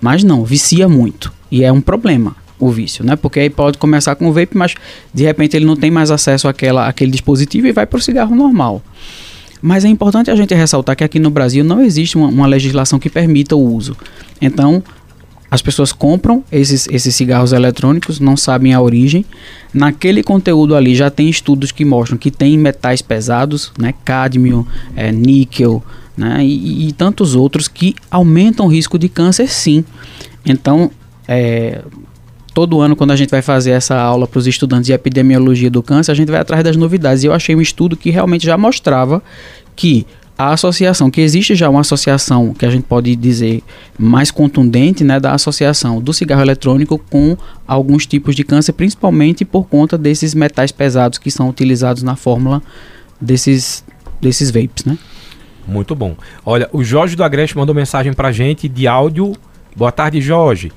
Mas 0.00 0.24
não, 0.24 0.44
vicia 0.44 0.88
muito. 0.88 1.32
E 1.50 1.62
é 1.62 1.70
um 1.70 1.80
problema 1.80 2.34
o 2.58 2.70
vício, 2.70 3.04
né? 3.04 3.16
Porque 3.16 3.40
aí 3.40 3.50
pode 3.50 3.76
começar 3.76 4.14
com 4.14 4.28
o 4.28 4.32
vape, 4.32 4.56
mas 4.56 4.74
de 5.12 5.24
repente 5.24 5.56
ele 5.56 5.64
não 5.64 5.74
tem 5.74 5.90
mais 5.90 6.12
acesso 6.12 6.46
àquela, 6.46 6.86
àquele 6.86 7.10
dispositivo 7.10 7.66
e 7.66 7.72
vai 7.72 7.86
para 7.86 7.98
o 7.98 8.00
cigarro 8.00 8.36
normal. 8.36 8.80
Mas 9.60 9.84
é 9.84 9.88
importante 9.88 10.30
a 10.30 10.36
gente 10.36 10.54
ressaltar 10.54 10.96
que 10.96 11.04
aqui 11.04 11.18
no 11.18 11.30
Brasil 11.30 11.64
não 11.64 11.82
existe 11.82 12.16
uma, 12.16 12.28
uma 12.28 12.46
legislação 12.46 12.98
que 12.98 13.10
permita 13.10 13.56
o 13.56 13.60
uso. 13.60 13.96
Então, 14.40 14.82
as 15.52 15.60
pessoas 15.60 15.92
compram 15.92 16.42
esses, 16.50 16.88
esses 16.90 17.14
cigarros 17.14 17.52
eletrônicos, 17.52 18.18
não 18.18 18.38
sabem 18.38 18.72
a 18.72 18.80
origem. 18.80 19.22
Naquele 19.74 20.22
conteúdo 20.22 20.74
ali 20.74 20.94
já 20.94 21.10
tem 21.10 21.28
estudos 21.28 21.70
que 21.70 21.84
mostram 21.84 22.16
que 22.16 22.30
tem 22.30 22.56
metais 22.56 23.02
pesados, 23.02 23.70
né, 23.78 23.92
cádmio, 24.02 24.66
é, 24.96 25.12
níquel, 25.12 25.84
né, 26.16 26.42
e, 26.42 26.88
e, 26.88 26.92
tantos 26.92 27.34
outros 27.34 27.68
que 27.68 27.94
aumentam 28.10 28.64
o 28.64 28.68
risco 28.70 28.98
de 28.98 29.10
câncer, 29.10 29.46
sim. 29.46 29.84
Então, 30.42 30.90
é, 31.28 31.82
todo 32.54 32.80
ano 32.80 32.96
quando 32.96 33.10
a 33.10 33.16
gente 33.16 33.28
vai 33.28 33.42
fazer 33.42 33.72
essa 33.72 34.00
aula 34.00 34.26
para 34.26 34.38
os 34.38 34.46
estudantes 34.46 34.86
de 34.86 34.94
epidemiologia 34.94 35.70
do 35.70 35.82
câncer, 35.82 36.12
a 36.12 36.14
gente 36.14 36.30
vai 36.30 36.40
atrás 36.40 36.64
das 36.64 36.76
novidades. 36.78 37.24
E 37.24 37.26
eu 37.26 37.32
achei 37.34 37.54
um 37.54 37.60
estudo 37.60 37.94
que 37.94 38.08
realmente 38.08 38.46
já 38.46 38.56
mostrava 38.56 39.22
que 39.76 40.06
a 40.36 40.52
associação, 40.52 41.10
que 41.10 41.20
existe 41.20 41.54
já 41.54 41.68
uma 41.68 41.80
associação 41.80 42.54
que 42.54 42.64
a 42.64 42.70
gente 42.70 42.84
pode 42.84 43.14
dizer 43.14 43.62
mais 43.98 44.30
contundente, 44.30 45.04
né, 45.04 45.20
da 45.20 45.32
associação 45.32 46.00
do 46.00 46.12
cigarro 46.12 46.42
eletrônico 46.42 46.98
com 46.98 47.36
alguns 47.66 48.06
tipos 48.06 48.34
de 48.34 48.42
câncer, 48.42 48.72
principalmente 48.72 49.44
por 49.44 49.68
conta 49.68 49.98
desses 49.98 50.34
metais 50.34 50.72
pesados 50.72 51.18
que 51.18 51.30
são 51.30 51.48
utilizados 51.48 52.02
na 52.02 52.16
fórmula 52.16 52.62
desses, 53.20 53.84
desses 54.20 54.50
vapes, 54.50 54.84
né? 54.84 54.98
Muito 55.66 55.94
bom. 55.94 56.16
Olha, 56.44 56.68
o 56.72 56.82
Jorge 56.82 57.14
do 57.14 57.22
Agreste 57.22 57.56
mandou 57.56 57.74
mensagem 57.74 58.12
pra 58.12 58.32
gente 58.32 58.68
de 58.68 58.88
áudio. 58.88 59.34
Boa 59.76 59.92
tarde, 59.92 60.20
Jorge. 60.20 60.72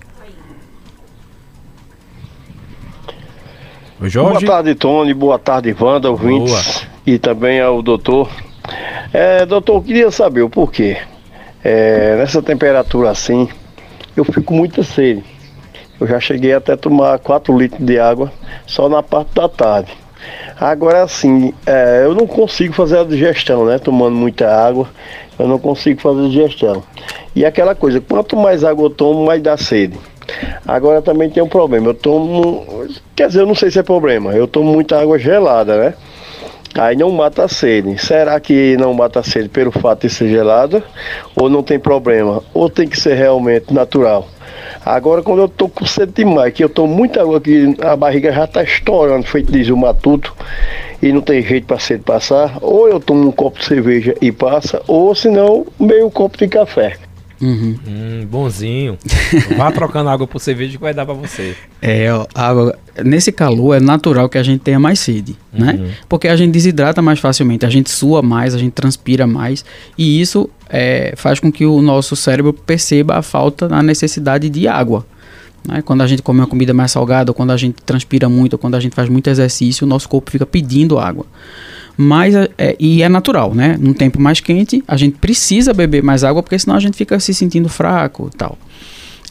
Jorge. 4.02 4.46
Boa 4.46 4.58
tarde, 4.58 4.76
Tony. 4.76 5.14
Boa 5.14 5.40
tarde, 5.40 5.76
Wanda, 5.80 6.12
ouvintes. 6.12 6.52
Boa. 6.52 6.88
E 7.08 7.18
também 7.18 7.62
ao 7.62 7.82
doutor 7.82 8.30
é, 9.14 9.46
doutor, 9.46 9.76
eu 9.76 9.82
queria 9.82 10.12
saber 10.12 10.42
o 10.42 10.50
porquê. 10.50 10.98
É, 11.64 12.16
nessa 12.18 12.42
temperatura 12.42 13.10
assim, 13.10 13.48
eu 14.16 14.24
fico 14.24 14.54
muito 14.54 14.84
sede. 14.84 15.24
Eu 16.00 16.08
já 16.08 16.20
cheguei 16.20 16.54
até 16.54 16.74
a 16.74 16.78
tomar 16.78 17.18
4 17.20 17.58
litros 17.58 17.86
de 17.86 17.98
água 18.00 18.32
só 18.68 18.90
na 18.90 19.02
parte 19.02 19.34
da 19.34 19.48
tarde. 19.48 19.92
Agora 20.60 21.04
assim, 21.04 21.54
é, 21.66 22.04
eu 22.06 22.14
não 22.14 22.28
consigo 22.28 22.74
fazer 22.74 23.00
a 23.00 23.04
digestão, 23.04 23.66
né? 23.66 23.80
Tomando 23.80 24.16
muita 24.16 24.50
água, 24.50 24.90
eu 25.38 25.48
não 25.48 25.60
consigo 25.60 26.02
fazer 26.02 26.26
a 26.26 26.28
digestão. 26.28 26.84
E 27.36 27.46
aquela 27.46 27.76
coisa, 27.76 28.00
quanto 28.00 28.36
mais 28.36 28.64
água 28.64 28.86
eu 28.86 28.90
tomo, 28.90 29.26
mais 29.26 29.42
dá 29.42 29.58
sede. 29.58 29.98
Agora 30.68 31.02
também 31.02 31.30
tem 31.30 31.44
um 31.44 31.48
problema, 31.48 31.88
eu 31.88 31.94
tomo. 31.94 32.88
Quer 33.16 33.28
dizer, 33.28 33.42
eu 33.42 33.46
não 33.46 33.56
sei 33.56 33.70
se 33.70 33.80
é 33.80 33.84
problema, 33.84 34.34
eu 34.34 34.48
tomo 34.48 34.72
muita 34.72 35.00
água 35.00 35.20
gelada, 35.20 35.78
né? 35.78 35.94
Aí 36.78 36.96
não 36.96 37.10
mata 37.10 37.46
a 37.46 37.48
sede. 37.48 37.98
Será 37.98 38.38
que 38.40 38.76
não 38.78 38.94
mata 38.94 39.22
a 39.22 39.24
sede 39.24 39.48
pelo 39.48 39.72
fato 39.72 40.02
de 40.02 40.14
ser 40.14 40.28
gelada? 40.28 40.84
Ou 41.36 41.50
não 41.50 41.64
tem 41.64 41.80
problema? 41.80 42.44
Ou 42.54 42.70
tem 42.70 42.86
que 42.88 43.00
ser 43.00 43.16
realmente 43.16 43.74
natural? 43.74 44.28
Agora, 44.86 45.24
quando 45.24 45.42
eu 45.42 45.48
tô 45.48 45.70
com 45.70 45.86
sede 45.86 46.12
demais, 46.12 46.54
que 46.54 46.64
eu 46.64 46.70
tô 46.70 46.86
muita 46.86 47.22
água 47.22 47.38
aqui, 47.38 47.76
a 47.82 47.96
barriga 47.96 48.32
já 48.32 48.46
tá 48.46 48.62
estourando, 48.62 49.26
feito 49.26 49.52
diz 49.52 49.70
o 49.70 49.78
matuto, 49.78 50.36
e 51.02 51.12
não 51.12 51.22
tem 51.22 51.42
jeito 51.42 51.66
para 51.66 51.80
sede 51.80 52.04
passar, 52.04 52.58
ou 52.62 52.88
eu 52.88 53.00
tomo 53.00 53.28
um 53.28 53.32
copo 53.32 53.58
de 53.58 53.66
cerveja 53.66 54.14
e 54.22 54.32
passa, 54.32 54.82
ou 54.88 55.16
senão 55.16 55.66
meio 55.80 56.12
copo 56.12 56.38
de 56.38 56.48
café. 56.48 56.98
Uhum. 57.42 57.76
Hum, 57.88 58.28
bonzinho. 58.30 58.98
Vá 59.58 59.72
trocando 59.72 60.10
água 60.10 60.26
por 60.26 60.40
cerveja 60.40 60.74
que 60.74 60.82
vai 60.82 60.94
dar 60.94 61.06
para 61.06 61.14
você. 61.14 61.56
É, 61.82 62.12
ó, 62.14 62.26
água, 62.34 62.78
nesse 63.04 63.32
calor 63.32 63.76
é 63.76 63.80
natural 63.80 64.30
que 64.30 64.38
a 64.38 64.44
gente 64.44 64.62
tenha 64.62 64.80
mais 64.80 65.00
sede, 65.00 65.36
né? 65.52 65.74
Uhum. 65.74 65.90
Porque 66.08 66.28
a 66.28 66.36
gente 66.36 66.52
desidrata 66.52 67.02
mais 67.02 67.20
facilmente, 67.20 67.66
a 67.66 67.70
gente 67.70 67.90
sua 67.90 68.22
mais, 68.22 68.56
a 68.56 68.58
gente 68.58 68.74
transpira 68.74 69.28
mais 69.28 69.66
e 69.98 70.22
isso 70.22 70.50
é, 70.70 71.14
faz 71.16 71.40
com 71.40 71.52
que 71.52 71.66
o 71.66 71.82
nosso 71.82 72.16
cérebro 72.16 72.54
perceba 72.54 73.18
a 73.18 73.22
falta, 73.22 73.68
a 73.74 73.84
necessidade 73.84 74.50
de 74.50 74.68
água. 74.68 75.06
Né? 75.68 75.82
Quando 75.82 76.02
a 76.02 76.08
gente 76.08 76.22
come 76.22 76.40
uma 76.40 76.48
comida 76.48 76.74
mais 76.74 76.92
salgada, 76.92 77.32
ou 77.32 77.36
quando 77.36 77.52
a 77.52 77.58
gente 77.58 77.82
transpira 77.84 78.30
muito, 78.30 78.54
ou 78.54 78.60
quando 78.60 78.76
a 78.76 78.80
gente 78.80 78.96
faz 78.96 79.10
muito 79.10 79.30
exercício, 79.30 79.86
o 79.86 79.90
nosso 79.90 80.08
corpo 80.08 80.32
fica 80.32 80.46
pedindo 80.46 81.00
água. 81.00 81.26
Mas 81.98 82.36
é, 82.36 82.50
é- 82.58 82.76
e 82.80 83.02
é 83.02 83.10
natural, 83.10 83.54
né? 83.56 83.78
Num 83.80 83.94
tempo 83.94 84.22
mais 84.22 84.40
quente, 84.40 84.84
a 84.88 84.98
gente 84.98 85.18
precisa 85.18 85.74
beber 85.74 86.04
mais 86.04 86.24
água, 86.24 86.44
porque 86.44 86.58
senão 86.60 86.76
a 86.76 86.80
gente 86.80 86.98
fica 86.98 87.20
se 87.20 87.34
sentindo 87.34 87.70
fraco 87.70 88.30
e 88.34 88.38
tal. 88.38 88.58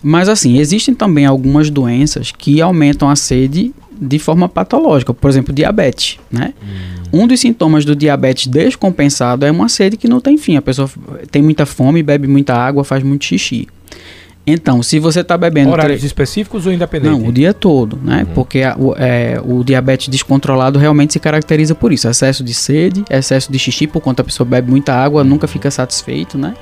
Mas 0.02 0.28
assim, 0.28 0.58
existem 0.58 0.94
também 0.94 1.24
algumas 1.26 1.70
doenças 1.70 2.30
que 2.30 2.60
aumentam 2.60 3.08
a 3.08 3.16
sede 3.16 3.72
de 3.98 4.18
forma 4.18 4.48
patológica, 4.48 5.14
por 5.14 5.30
exemplo, 5.30 5.54
diabetes, 5.54 6.18
né? 6.30 6.52
Um 7.12 7.26
dos 7.26 7.38
sintomas 7.40 7.84
do 7.84 7.94
diabetes 7.94 8.46
descompensado 8.48 9.46
é 9.46 9.50
uma 9.50 9.68
sede 9.68 9.96
que 9.96 10.08
não 10.08 10.20
tem 10.20 10.36
fim. 10.36 10.56
A 10.56 10.62
pessoa 10.62 10.90
tem 11.30 11.40
muita 11.42 11.64
fome, 11.64 12.02
bebe 12.02 12.26
muita 12.26 12.54
água, 12.54 12.82
faz 12.82 13.02
muito 13.04 13.24
xixi. 13.24 13.68
Então, 14.46 14.82
se 14.82 14.98
você 14.98 15.20
está 15.20 15.38
bebendo 15.38 15.70
Horários 15.70 16.00
tre- 16.00 16.06
específicos 16.06 16.66
ou 16.66 16.72
independente? 16.72 17.10
não, 17.10 17.26
o 17.26 17.32
dia 17.32 17.54
todo, 17.54 17.98
né? 18.02 18.26
Porque 18.34 18.60
a- 18.62 18.76
o, 18.78 18.94
é, 18.96 19.40
o 19.42 19.64
diabetes 19.64 20.08
descontrolado 20.08 20.78
realmente 20.78 21.14
se 21.14 21.18
caracteriza 21.20 21.74
por 21.74 21.92
isso: 21.92 22.06
excesso 22.08 22.44
de 22.44 22.52
sede, 22.52 23.02
excesso 23.08 23.50
de 23.50 23.58
xixi, 23.58 23.86
por 23.86 24.02
conta 24.02 24.20
a 24.20 24.24
pessoa 24.24 24.46
bebe 24.46 24.70
muita 24.70 24.92
água, 24.92 25.24
nunca 25.24 25.46
fica 25.48 25.70
satisfeito, 25.70 26.36
né? 26.36 26.54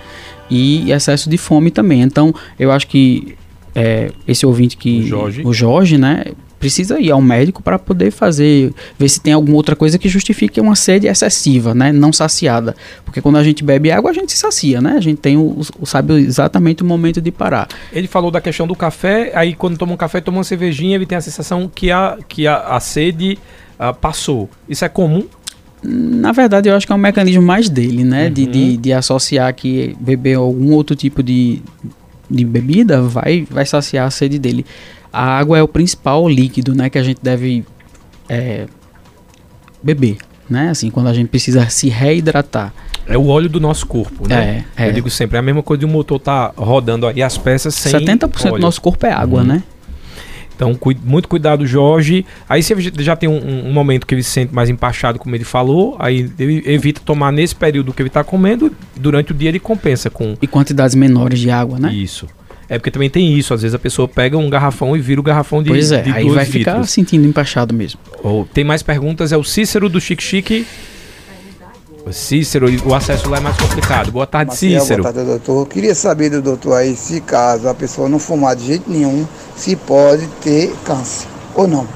E 0.48 0.92
excesso 0.92 1.28
de 1.28 1.36
fome 1.36 1.70
também. 1.72 2.02
Então, 2.02 2.32
eu 2.58 2.70
acho 2.70 2.86
que 2.86 3.34
é, 3.74 4.12
esse 4.28 4.46
ouvinte 4.46 4.76
que. 4.76 5.00
O 5.00 5.06
Jorge. 5.06 5.42
o 5.44 5.52
Jorge, 5.52 5.98
né? 5.98 6.24
Precisa 6.62 7.00
ir 7.00 7.10
ao 7.10 7.20
médico 7.20 7.60
para 7.60 7.76
poder 7.76 8.12
fazer, 8.12 8.72
ver 8.96 9.08
se 9.08 9.20
tem 9.20 9.32
alguma 9.32 9.56
outra 9.56 9.74
coisa 9.74 9.98
que 9.98 10.08
justifique 10.08 10.60
uma 10.60 10.76
sede 10.76 11.08
excessiva, 11.08 11.74
né? 11.74 11.90
Não 11.90 12.12
saciada. 12.12 12.76
Porque 13.04 13.20
quando 13.20 13.36
a 13.36 13.42
gente 13.42 13.64
bebe 13.64 13.90
água, 13.90 14.12
a 14.12 14.14
gente 14.14 14.30
se 14.30 14.38
sacia, 14.38 14.80
né? 14.80 14.94
A 14.96 15.00
gente 15.00 15.18
tem 15.18 15.36
o, 15.36 15.60
o- 15.80 15.84
sabe 15.86 16.14
exatamente 16.14 16.80
o 16.84 16.86
momento 16.86 17.20
de 17.20 17.32
parar. 17.32 17.66
Ele 17.92 18.06
falou 18.06 18.30
da 18.30 18.40
questão 18.40 18.64
do 18.64 18.76
café, 18.76 19.32
aí 19.34 19.54
quando 19.54 19.76
toma 19.76 19.92
um 19.92 19.96
café, 19.96 20.20
toma 20.20 20.38
uma 20.38 20.44
cervejinha, 20.44 20.94
ele 20.94 21.04
tem 21.04 21.18
a 21.18 21.20
sensação 21.20 21.68
que 21.74 21.90
a, 21.90 22.16
que 22.28 22.46
a, 22.46 22.58
a 22.76 22.78
sede 22.78 23.36
ah, 23.76 23.92
passou. 23.92 24.48
Isso 24.68 24.84
é 24.84 24.88
comum? 24.88 25.26
Na 25.84 26.30
verdade, 26.30 26.68
eu 26.68 26.76
acho 26.76 26.86
que 26.86 26.92
é 26.92 26.94
um 26.94 26.98
mecanismo 26.98 27.42
mais 27.42 27.68
dele, 27.68 28.04
né? 28.04 28.30
De, 28.30 28.44
Uhum. 28.44 28.50
de, 28.52 28.76
de 28.76 28.92
associar 28.92 29.52
que 29.52 29.96
beber 29.98 30.36
algum 30.36 30.70
outro 30.70 30.94
tipo 30.94 31.24
de, 31.24 31.60
de 32.30 32.44
bebida 32.44 33.02
vai, 33.02 33.44
vai 33.50 33.66
saciar 33.66 34.06
a 34.06 34.10
sede 34.10 34.38
dele. 34.38 34.64
A 35.12 35.38
água 35.38 35.58
é 35.58 35.62
o 35.62 35.68
principal 35.68 36.28
líquido, 36.28 36.74
né? 36.74 36.88
Que 36.88 36.98
a 36.98 37.02
gente 37.02 37.18
deve 37.22 37.64
é, 38.28 38.66
beber, 39.82 40.16
né? 40.48 40.70
Assim, 40.70 40.90
quando 40.90 41.08
a 41.08 41.12
gente 41.14 41.28
precisa 41.28 41.68
se 41.68 41.88
reidratar. 41.88 42.72
É 43.06 43.18
o 43.18 43.26
óleo 43.28 43.48
do 43.48 43.60
nosso 43.60 43.86
corpo, 43.86 44.28
né? 44.28 44.64
É, 44.76 44.84
é. 44.84 44.88
Eu 44.88 44.92
digo 44.92 45.10
sempre, 45.10 45.36
é 45.36 45.40
a 45.40 45.42
mesma 45.42 45.62
coisa 45.62 45.80
de 45.80 45.86
um 45.86 45.88
motor 45.90 46.18
tá 46.20 46.52
rodando 46.56 47.06
aí 47.06 47.20
as 47.22 47.36
peças 47.36 47.74
sem 47.74 47.92
70% 47.92 48.42
do 48.48 48.52
óleo. 48.54 48.62
nosso 48.62 48.80
corpo 48.80 49.04
é 49.04 49.12
água, 49.12 49.40
Uhum. 49.40 49.46
né? 49.48 49.62
Então, 50.54 50.74
cui- 50.76 50.96
muito 51.02 51.26
cuidado, 51.28 51.66
Jorge. 51.66 52.24
Aí 52.48 52.62
se 52.62 52.72
ele 52.72 52.92
já 53.02 53.16
tem 53.16 53.28
um, 53.28 53.32
um- 53.36 53.68
um 53.70 53.72
momento 53.72 54.06
que 54.06 54.14
ele 54.14 54.22
se 54.22 54.30
sente 54.30 54.54
mais 54.54 54.70
empachado, 54.70 55.18
como 55.18 55.34
ele 55.34 55.42
falou, 55.44 55.96
aí 55.98 56.30
ele 56.38 56.62
evita 56.66 57.00
tomar 57.04 57.32
nesse 57.32 57.54
período 57.56 57.92
que 57.92 58.00
ele 58.00 58.08
está 58.08 58.22
comendo, 58.22 58.72
durante 58.94 59.32
o 59.32 59.34
dia 59.34 59.48
ele 59.48 59.58
compensa 59.58 60.08
com 60.08 60.36
E 60.40 60.46
quantidades 60.46 60.94
menores 60.94 61.40
de 61.40 61.50
água, 61.50 61.80
né? 61.80 61.92
isso. 61.92 62.28
É 62.68 62.78
porque 62.78 62.90
também 62.90 63.10
tem 63.10 63.36
isso, 63.36 63.52
às 63.52 63.62
vezes 63.62 63.74
a 63.74 63.78
pessoa 63.78 64.08
pega 64.08 64.38
um 64.38 64.48
garrafão 64.48 64.96
e 64.96 65.00
vira 65.00 65.20
o 65.20 65.24
garrafão 65.24 65.62
de, 65.62 65.68
pois 65.68 65.92
é, 65.92 66.02
de 66.02 66.10
aí 66.10 66.28
vai 66.30 66.44
ficar 66.44 66.72
litros. 66.72 66.90
sentindo 66.90 67.26
empachado 67.26 67.74
mesmo. 67.74 68.00
Ou, 68.22 68.46
tem 68.46 68.64
mais 68.64 68.82
perguntas, 68.82 69.32
é 69.32 69.36
o 69.36 69.44
Cícero 69.44 69.88
do 69.88 70.00
Chique 70.00 70.22
Chique. 70.22 70.66
O 72.04 72.12
Cícero, 72.12 72.66
o 72.84 72.94
acesso 72.94 73.28
lá 73.28 73.36
é 73.36 73.40
mais 73.40 73.56
complicado. 73.56 74.10
Boa 74.10 74.26
tarde, 74.26 74.50
Maciel, 74.50 74.80
Cícero. 74.80 75.02
Boa 75.02 75.12
tarde, 75.12 75.28
doutor. 75.28 75.68
Queria 75.68 75.94
saber 75.94 76.30
do 76.30 76.42
doutor 76.42 76.74
aí 76.74 76.96
se 76.96 77.20
caso 77.20 77.68
a 77.68 77.74
pessoa 77.74 78.08
não 78.08 78.18
fumar 78.18 78.56
de 78.56 78.66
jeito 78.66 78.90
nenhum, 78.90 79.26
se 79.54 79.76
pode 79.76 80.26
ter 80.42 80.74
câncer 80.84 81.28
ou 81.54 81.68
não. 81.68 81.86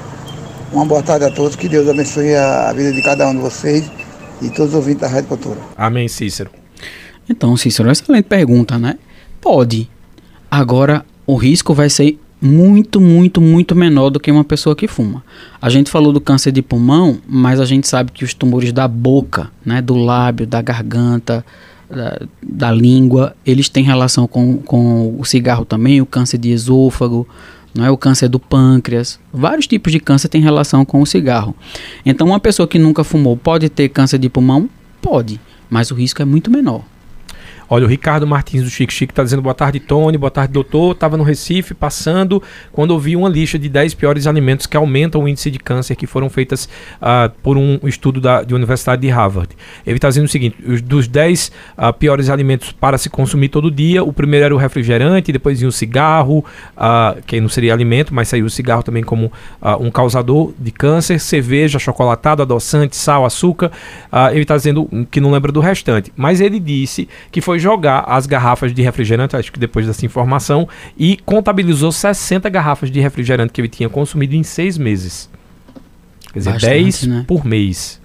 Uma 0.72 0.84
boa 0.84 1.02
tarde 1.02 1.24
a 1.24 1.30
todos, 1.30 1.56
que 1.56 1.68
Deus 1.68 1.88
abençoe 1.88 2.34
a 2.34 2.72
vida 2.72 2.92
de 2.92 3.02
cada 3.02 3.26
um 3.28 3.34
de 3.34 3.40
vocês 3.40 3.90
e 4.42 4.48
todos 4.50 4.70
os 4.70 4.74
ouvintes 4.74 5.00
da 5.00 5.08
Rádio 5.08 5.28
Cultura. 5.28 5.58
Amém, 5.76 6.06
Cícero. 6.06 6.50
Então, 7.28 7.56
Cícero, 7.56 7.90
excelente 7.90 8.26
pergunta, 8.26 8.78
né? 8.78 8.98
Pode. 9.40 9.90
Agora, 10.50 11.04
o 11.26 11.36
risco 11.36 11.74
vai 11.74 11.90
ser 11.90 12.18
muito, 12.40 13.00
muito, 13.00 13.40
muito 13.40 13.74
menor 13.74 14.10
do 14.10 14.20
que 14.20 14.30
uma 14.30 14.44
pessoa 14.44 14.76
que 14.76 14.86
fuma. 14.86 15.24
A 15.60 15.68
gente 15.70 15.90
falou 15.90 16.12
do 16.12 16.20
câncer 16.20 16.52
de 16.52 16.62
pulmão, 16.62 17.18
mas 17.26 17.60
a 17.60 17.64
gente 17.64 17.88
sabe 17.88 18.12
que 18.12 18.24
os 18.24 18.34
tumores 18.34 18.72
da 18.72 18.86
boca, 18.86 19.50
né, 19.64 19.80
do 19.80 19.94
lábio, 19.94 20.46
da 20.46 20.60
garganta, 20.60 21.44
da, 21.88 22.20
da 22.42 22.72
língua, 22.72 23.34
eles 23.44 23.68
têm 23.68 23.84
relação 23.84 24.26
com, 24.26 24.58
com 24.58 25.16
o 25.18 25.24
cigarro 25.24 25.64
também, 25.64 26.00
o 26.00 26.06
câncer 26.06 26.38
de 26.38 26.50
esôfago, 26.50 27.26
não 27.74 27.84
é 27.84 27.90
o 27.90 27.96
câncer 27.96 28.28
do 28.28 28.38
pâncreas. 28.38 29.18
Vários 29.32 29.66
tipos 29.66 29.92
de 29.92 30.00
câncer 30.00 30.28
têm 30.28 30.40
relação 30.40 30.84
com 30.84 31.00
o 31.00 31.06
cigarro. 31.06 31.54
Então, 32.04 32.28
uma 32.28 32.40
pessoa 32.40 32.66
que 32.66 32.78
nunca 32.78 33.04
fumou 33.04 33.36
pode 33.36 33.68
ter 33.68 33.88
câncer 33.88 34.18
de 34.18 34.28
pulmão? 34.28 34.68
Pode, 35.00 35.40
mas 35.68 35.90
o 35.90 35.94
risco 35.94 36.22
é 36.22 36.24
muito 36.24 36.50
menor. 36.50 36.82
Olha, 37.68 37.84
o 37.84 37.88
Ricardo 37.88 38.24
Martins 38.26 38.62
do 38.62 38.70
Chique 38.70 38.92
Chique 38.92 39.12
tá 39.12 39.24
dizendo 39.24 39.42
boa 39.42 39.54
tarde, 39.54 39.80
Tony, 39.80 40.16
boa 40.16 40.30
tarde, 40.30 40.52
doutor. 40.52 40.94
Tava 40.94 41.16
no 41.16 41.24
Recife 41.24 41.74
passando 41.74 42.40
quando 42.70 42.92
ouvi 42.92 43.16
uma 43.16 43.28
lista 43.28 43.58
de 43.58 43.68
10 43.68 43.94
piores 43.94 44.28
alimentos 44.28 44.66
que 44.66 44.76
aumentam 44.76 45.24
o 45.24 45.28
índice 45.28 45.50
de 45.50 45.58
câncer 45.58 45.96
que 45.96 46.06
foram 46.06 46.30
feitas 46.30 46.68
ah, 47.02 47.28
por 47.42 47.56
um 47.56 47.80
estudo 47.82 48.20
da 48.20 48.44
de 48.44 48.54
Universidade 48.54 49.02
de 49.02 49.08
Harvard. 49.08 49.48
Ele 49.84 49.96
está 49.96 50.08
dizendo 50.08 50.26
o 50.26 50.28
seguinte: 50.28 50.56
os, 50.64 50.80
dos 50.80 51.08
10 51.08 51.50
ah, 51.76 51.92
piores 51.92 52.30
alimentos 52.30 52.70
para 52.70 52.96
se 52.98 53.10
consumir 53.10 53.48
todo 53.48 53.68
dia, 53.68 54.04
o 54.04 54.12
primeiro 54.12 54.46
era 54.46 54.54
o 54.54 54.58
refrigerante, 54.58 55.32
depois 55.32 55.58
vinha 55.58 55.68
o 55.68 55.72
cigarro, 55.72 56.44
ah, 56.76 57.16
que 57.26 57.40
não 57.40 57.48
seria 57.48 57.72
alimento, 57.72 58.14
mas 58.14 58.28
saiu 58.28 58.46
o 58.46 58.50
cigarro 58.50 58.84
também 58.84 59.02
como 59.02 59.32
um 59.80 59.90
causador 59.90 60.52
de 60.56 60.70
câncer, 60.70 61.18
cerveja, 61.18 61.80
chocolatado, 61.80 62.42
adoçante, 62.42 62.94
sal, 62.94 63.24
açúcar. 63.24 63.72
Ele 64.30 64.42
está 64.42 64.56
dizendo 64.56 64.88
que 65.10 65.20
não 65.20 65.32
lembra 65.32 65.50
do 65.50 65.58
restante, 65.58 66.12
mas 66.16 66.40
ele 66.40 66.60
disse 66.60 67.08
que 67.32 67.40
foi 67.40 67.55
jogar 67.58 68.04
as 68.06 68.26
garrafas 68.26 68.72
de 68.72 68.82
refrigerante, 68.82 69.36
acho 69.36 69.52
que 69.52 69.58
depois 69.58 69.86
dessa 69.86 70.04
informação, 70.04 70.68
e 70.96 71.16
contabilizou 71.24 71.92
60 71.92 72.48
garrafas 72.48 72.90
de 72.90 73.00
refrigerante 73.00 73.52
que 73.52 73.60
ele 73.60 73.68
tinha 73.68 73.88
consumido 73.88 74.34
em 74.34 74.42
seis 74.42 74.78
meses. 74.78 75.28
Quer 76.32 76.38
dizer, 76.38 76.52
Bastante, 76.52 76.74
10 76.74 77.02
né? 77.06 77.24
por 77.26 77.44
mês. 77.44 78.00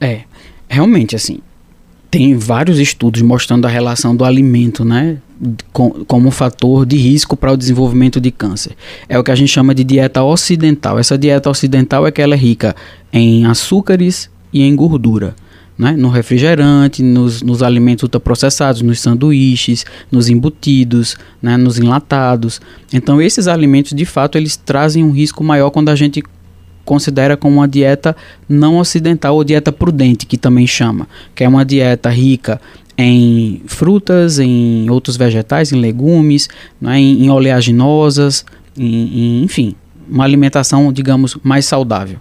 É, 0.00 0.22
realmente, 0.68 1.14
assim, 1.16 1.40
tem 2.10 2.36
vários 2.36 2.78
estudos 2.78 3.22
mostrando 3.22 3.66
a 3.66 3.70
relação 3.70 4.14
do 4.14 4.24
alimento, 4.24 4.84
né, 4.84 5.16
com, 5.72 6.04
como 6.04 6.28
um 6.28 6.30
fator 6.30 6.84
de 6.84 6.96
risco 6.96 7.36
para 7.36 7.50
o 7.50 7.56
desenvolvimento 7.56 8.20
de 8.20 8.30
câncer. 8.30 8.76
É 9.08 9.18
o 9.18 9.24
que 9.24 9.30
a 9.30 9.34
gente 9.34 9.48
chama 9.48 9.74
de 9.74 9.82
dieta 9.82 10.22
ocidental. 10.22 10.98
Essa 10.98 11.16
dieta 11.16 11.48
ocidental 11.48 12.06
é 12.06 12.12
que 12.12 12.20
ela 12.20 12.34
é 12.34 12.36
rica 12.36 12.76
em 13.12 13.46
açúcares 13.46 14.30
e 14.52 14.62
em 14.62 14.76
gordura. 14.76 15.34
Né? 15.78 15.92
No 15.92 16.08
refrigerante, 16.08 17.02
nos, 17.02 17.42
nos 17.42 17.62
alimentos 17.62 18.02
ultraprocessados, 18.02 18.82
nos 18.82 19.00
sanduíches, 19.00 19.86
nos 20.10 20.28
embutidos, 20.28 21.16
né? 21.40 21.56
nos 21.56 21.78
enlatados. 21.78 22.60
Então, 22.92 23.20
esses 23.20 23.48
alimentos, 23.48 23.92
de 23.92 24.04
fato, 24.04 24.36
eles 24.36 24.56
trazem 24.56 25.02
um 25.02 25.10
risco 25.10 25.42
maior 25.42 25.70
quando 25.70 25.88
a 25.88 25.96
gente 25.96 26.22
considera 26.84 27.36
como 27.36 27.56
uma 27.56 27.68
dieta 27.68 28.14
não 28.48 28.76
ocidental 28.78 29.36
ou 29.36 29.44
dieta 29.44 29.72
prudente, 29.72 30.26
que 30.26 30.36
também 30.36 30.66
chama, 30.66 31.08
que 31.34 31.44
é 31.44 31.48
uma 31.48 31.64
dieta 31.64 32.10
rica 32.10 32.60
em 32.96 33.62
frutas, 33.66 34.38
em 34.38 34.88
outros 34.90 35.16
vegetais, 35.16 35.72
em 35.72 35.80
legumes, 35.80 36.48
né, 36.80 36.98
em, 36.98 37.24
em 37.24 37.30
oleaginosas, 37.30 38.44
em, 38.76 38.84
em, 38.84 39.42
enfim, 39.44 39.74
uma 40.08 40.24
alimentação, 40.24 40.92
digamos, 40.92 41.36
mais 41.42 41.64
saudável. 41.64 42.18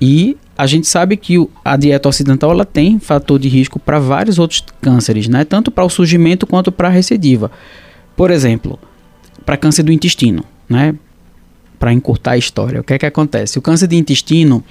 E 0.00 0.36
a 0.58 0.66
gente 0.66 0.86
sabe 0.88 1.16
que 1.16 1.38
o- 1.38 1.48
a 1.64 1.76
dieta 1.76 2.08
ocidental 2.08 2.50
ela 2.50 2.64
tem 2.64 2.98
fator 2.98 3.38
de 3.38 3.48
risco 3.48 3.78
para 3.78 3.98
vários 4.00 4.38
outros 4.38 4.64
cânceres, 4.82 5.28
né, 5.28 5.44
tanto 5.44 5.70
para 5.70 5.84
o 5.84 5.88
surgimento 5.88 6.46
quanto 6.46 6.70
para 6.72 6.88
a 6.88 6.90
recidiva. 6.90 7.50
Por 8.16 8.30
exemplo, 8.32 8.78
para 9.46 9.56
câncer 9.56 9.84
do 9.84 9.92
intestino, 9.92 10.44
né? 10.68 10.94
Para 11.78 11.92
encurtar 11.92 12.32
a 12.32 12.36
história, 12.36 12.80
o 12.80 12.84
que 12.84 12.92
é 12.92 12.98
que 12.98 13.06
acontece? 13.06 13.58
O 13.58 13.62
câncer 13.62 13.86
de 13.86 13.94
intestino 13.96 14.64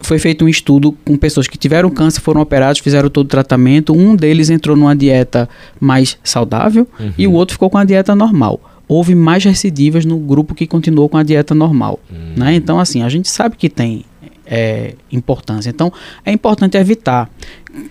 foi 0.00 0.18
feito 0.18 0.44
um 0.44 0.48
estudo 0.48 0.92
com 1.04 1.16
pessoas 1.16 1.48
que 1.48 1.58
tiveram 1.58 1.90
câncer, 1.90 2.20
foram 2.20 2.40
operados, 2.40 2.80
fizeram 2.80 3.10
todo 3.10 3.26
o 3.26 3.28
tratamento. 3.28 3.92
Um 3.92 4.14
deles 4.14 4.48
entrou 4.48 4.76
numa 4.76 4.94
dieta 4.94 5.48
mais 5.80 6.16
saudável 6.22 6.86
e 7.18 7.26
o 7.26 7.32
outro 7.32 7.54
ficou 7.54 7.68
com 7.68 7.78
a 7.78 7.84
dieta 7.84 8.14
normal. 8.14 8.60
Houve 8.88 9.14
mais 9.14 9.42
recidivas 9.44 10.04
no 10.04 10.16
grupo 10.18 10.54
que 10.54 10.66
continuou 10.66 11.08
com 11.08 11.16
a 11.16 11.22
dieta 11.24 11.54
normal. 11.54 11.98
Né? 12.36 12.54
Então, 12.54 12.78
assim, 12.78 13.02
a 13.02 13.08
gente 13.08 13.28
sabe 13.28 13.56
que 13.56 13.68
tem 13.68 14.04
é, 14.46 14.94
importância. 15.10 15.70
Então, 15.70 15.92
é 16.24 16.32
importante 16.32 16.76
evitar. 16.76 17.30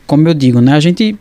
Como 0.05 0.27
eu 0.27 0.33
digo, 0.33 0.61
né? 0.61 0.73
A 0.73 0.79
gente 0.79 1.17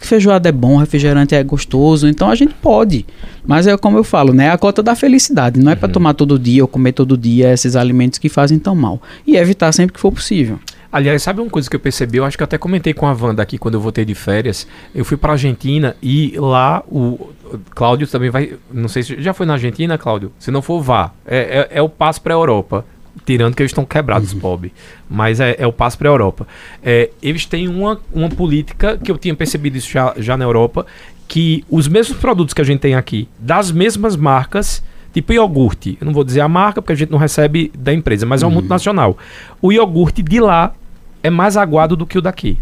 feijoada 0.00 0.48
é 0.48 0.52
bom, 0.52 0.76
refrigerante 0.76 1.34
é 1.34 1.42
gostoso, 1.44 2.08
então 2.08 2.30
a 2.30 2.34
gente 2.34 2.54
pode. 2.54 3.06
Mas 3.46 3.66
é 3.66 3.76
como 3.76 3.98
eu 3.98 4.04
falo, 4.04 4.32
né? 4.32 4.46
É 4.46 4.50
a 4.50 4.58
cota 4.58 4.82
da 4.82 4.94
felicidade. 4.94 5.60
Não 5.60 5.70
é 5.70 5.76
para 5.76 5.86
uhum. 5.86 5.92
tomar 5.92 6.14
todo 6.14 6.38
dia 6.38 6.62
ou 6.62 6.68
comer 6.68 6.92
todo 6.92 7.16
dia 7.16 7.52
esses 7.52 7.76
alimentos 7.76 8.18
que 8.18 8.28
fazem 8.28 8.58
tão 8.58 8.74
mal. 8.74 9.00
E 9.26 9.36
evitar 9.36 9.70
sempre 9.72 9.94
que 9.94 10.00
for 10.00 10.10
possível. 10.10 10.58
Aliás, 10.92 11.22
sabe 11.22 11.40
uma 11.40 11.48
coisa 11.48 11.70
que 11.70 11.76
eu 11.76 11.80
percebi? 11.80 12.18
Eu 12.18 12.24
acho 12.24 12.36
que 12.36 12.42
até 12.42 12.58
comentei 12.58 12.92
com 12.92 13.06
a 13.06 13.12
Wanda 13.12 13.40
aqui 13.40 13.56
quando 13.56 13.74
eu 13.74 13.80
voltei 13.80 14.04
de 14.04 14.14
férias. 14.14 14.66
Eu 14.92 15.04
fui 15.04 15.16
para 15.16 15.32
Argentina 15.32 15.94
e 16.02 16.34
lá 16.36 16.82
o 16.88 17.30
Cláudio 17.70 18.08
também 18.08 18.28
vai. 18.28 18.54
Não 18.72 18.88
sei 18.88 19.04
se 19.04 19.22
já 19.22 19.32
foi 19.32 19.46
na 19.46 19.52
Argentina, 19.52 19.96
Cláudio. 19.96 20.32
Se 20.36 20.50
não 20.50 20.60
for, 20.60 20.82
vá. 20.82 21.12
É, 21.24 21.68
é, 21.70 21.78
é 21.78 21.82
o 21.82 21.88
passo 21.88 22.20
para 22.20 22.34
a 22.34 22.36
Europa. 22.36 22.84
Tirando 23.24 23.54
que 23.54 23.62
eles 23.62 23.70
estão 23.70 23.84
quebrados, 23.84 24.32
uhum. 24.32 24.40
pobre. 24.40 24.72
Mas 25.08 25.40
é, 25.40 25.56
é, 25.58 25.66
o 25.66 25.72
passo 25.72 25.98
para 25.98 26.08
a 26.08 26.12
Europa. 26.12 26.46
É, 26.82 27.10
eles 27.22 27.46
têm 27.46 27.68
uma, 27.68 28.00
uma 28.12 28.28
política 28.28 28.96
que 28.96 29.10
eu 29.10 29.18
tinha 29.18 29.34
percebido 29.34 29.76
isso 29.76 29.90
já, 29.90 30.14
já 30.16 30.36
na 30.36 30.44
Europa, 30.44 30.86
que 31.28 31.64
os 31.70 31.86
mesmos 31.86 32.18
produtos 32.18 32.52
que 32.52 32.60
a 32.60 32.64
gente 32.64 32.80
tem 32.80 32.94
aqui, 32.94 33.28
das 33.38 33.70
mesmas 33.70 34.16
marcas, 34.16 34.82
tipo 35.12 35.32
iogurte, 35.32 35.96
eu 36.00 36.04
não 36.04 36.12
vou 36.12 36.24
dizer 36.24 36.40
a 36.40 36.48
marca 36.48 36.82
porque 36.82 36.92
a 36.92 36.96
gente 36.96 37.10
não 37.10 37.18
recebe 37.18 37.70
da 37.78 37.92
empresa, 37.92 38.26
mas 38.26 38.42
é 38.42 38.46
um 38.46 38.48
uhum. 38.48 38.54
multinacional. 38.54 39.16
O 39.62 39.70
iogurte 39.70 40.22
de 40.22 40.40
lá 40.40 40.74
é 41.22 41.30
mais 41.30 41.56
aguado 41.56 41.96
do 41.96 42.06
que 42.06 42.18
o 42.18 42.22
daqui. 42.22 42.58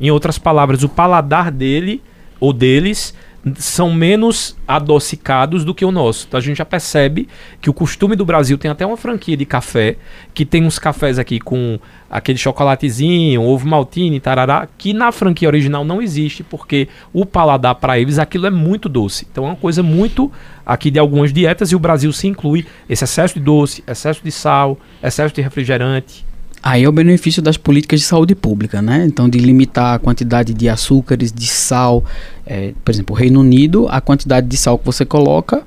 Em 0.00 0.10
outras 0.10 0.38
palavras, 0.38 0.82
o 0.82 0.88
paladar 0.88 1.50
dele 1.50 2.02
ou 2.38 2.52
deles 2.52 3.14
são 3.56 3.92
menos 3.92 4.56
adocicados 4.66 5.64
do 5.64 5.74
que 5.74 5.84
o 5.84 5.92
nosso. 5.92 6.26
Então 6.26 6.38
a 6.38 6.40
gente 6.40 6.56
já 6.56 6.64
percebe 6.64 7.28
que 7.60 7.70
o 7.70 7.72
costume 7.72 8.16
do 8.16 8.24
Brasil 8.24 8.58
tem 8.58 8.70
até 8.70 8.84
uma 8.84 8.96
franquia 8.96 9.36
de 9.36 9.46
café, 9.46 9.96
que 10.34 10.44
tem 10.44 10.64
uns 10.64 10.78
cafés 10.78 11.18
aqui 11.18 11.38
com 11.38 11.78
aquele 12.10 12.38
chocolatezinho, 12.38 13.42
ovo 13.42 13.66
maltine, 13.68 14.18
tarará, 14.18 14.68
que 14.76 14.92
na 14.92 15.12
franquia 15.12 15.48
original 15.48 15.84
não 15.84 16.02
existe, 16.02 16.42
porque 16.42 16.88
o 17.12 17.24
paladar 17.24 17.76
para 17.76 17.98
eles 17.98 18.18
aquilo 18.18 18.46
é 18.46 18.50
muito 18.50 18.88
doce. 18.88 19.26
Então 19.30 19.44
é 19.44 19.48
uma 19.48 19.56
coisa 19.56 19.82
muito 19.82 20.30
aqui 20.64 20.90
de 20.90 20.98
algumas 20.98 21.32
dietas 21.32 21.70
e 21.70 21.76
o 21.76 21.78
Brasil 21.78 22.12
se 22.12 22.26
inclui 22.26 22.66
esse 22.88 23.04
excesso 23.04 23.34
de 23.34 23.40
doce, 23.40 23.84
excesso 23.86 24.20
de 24.22 24.32
sal, 24.32 24.78
excesso 25.02 25.34
de 25.34 25.40
refrigerante. 25.40 26.26
Aí 26.68 26.82
é 26.82 26.88
o 26.88 26.90
benefício 26.90 27.40
das 27.40 27.56
políticas 27.56 28.00
de 28.00 28.06
saúde 28.06 28.34
pública, 28.34 28.82
né? 28.82 29.04
Então, 29.06 29.28
de 29.28 29.38
limitar 29.38 29.94
a 29.94 29.98
quantidade 30.00 30.52
de 30.52 30.68
açúcares, 30.68 31.30
de 31.32 31.46
sal. 31.46 32.04
É, 32.44 32.74
por 32.84 32.90
exemplo, 32.90 33.14
o 33.14 33.16
Reino 33.16 33.38
Unido, 33.38 33.86
a 33.88 34.00
quantidade 34.00 34.48
de 34.48 34.56
sal 34.56 34.76
que 34.76 34.84
você 34.84 35.04
coloca, 35.04 35.62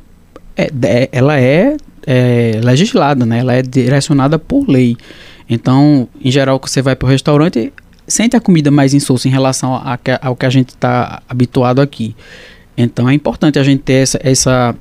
é, 0.57 0.69
é, 0.83 1.09
ela 1.13 1.39
é, 1.39 1.77
é, 2.05 2.59
legislada, 2.61 3.25
né? 3.25 3.39
Ela 3.39 3.53
é 3.53 3.61
direcionada 3.61 4.37
por 4.37 4.67
lei. 4.67 4.97
Então, 5.49 6.05
em 6.21 6.29
geral, 6.29 6.59
você 6.61 6.81
vai 6.81 6.97
para 6.97 7.05
o 7.05 7.09
restaurante, 7.09 7.71
sente 8.05 8.35
a 8.35 8.41
comida 8.41 8.69
mais 8.69 8.93
insossa 8.93 9.25
em 9.25 9.31
relação 9.31 9.75
a, 9.75 9.97
ao 10.21 10.35
que 10.35 10.45
a 10.45 10.49
gente 10.49 10.71
está 10.71 11.23
habituado 11.29 11.79
aqui. 11.79 12.13
Então, 12.75 13.07
é 13.07 13.13
importante 13.13 13.57
a 13.57 13.63
gente 13.63 13.83
ter 13.83 14.03
essa, 14.03 14.19
essa, 14.21 14.75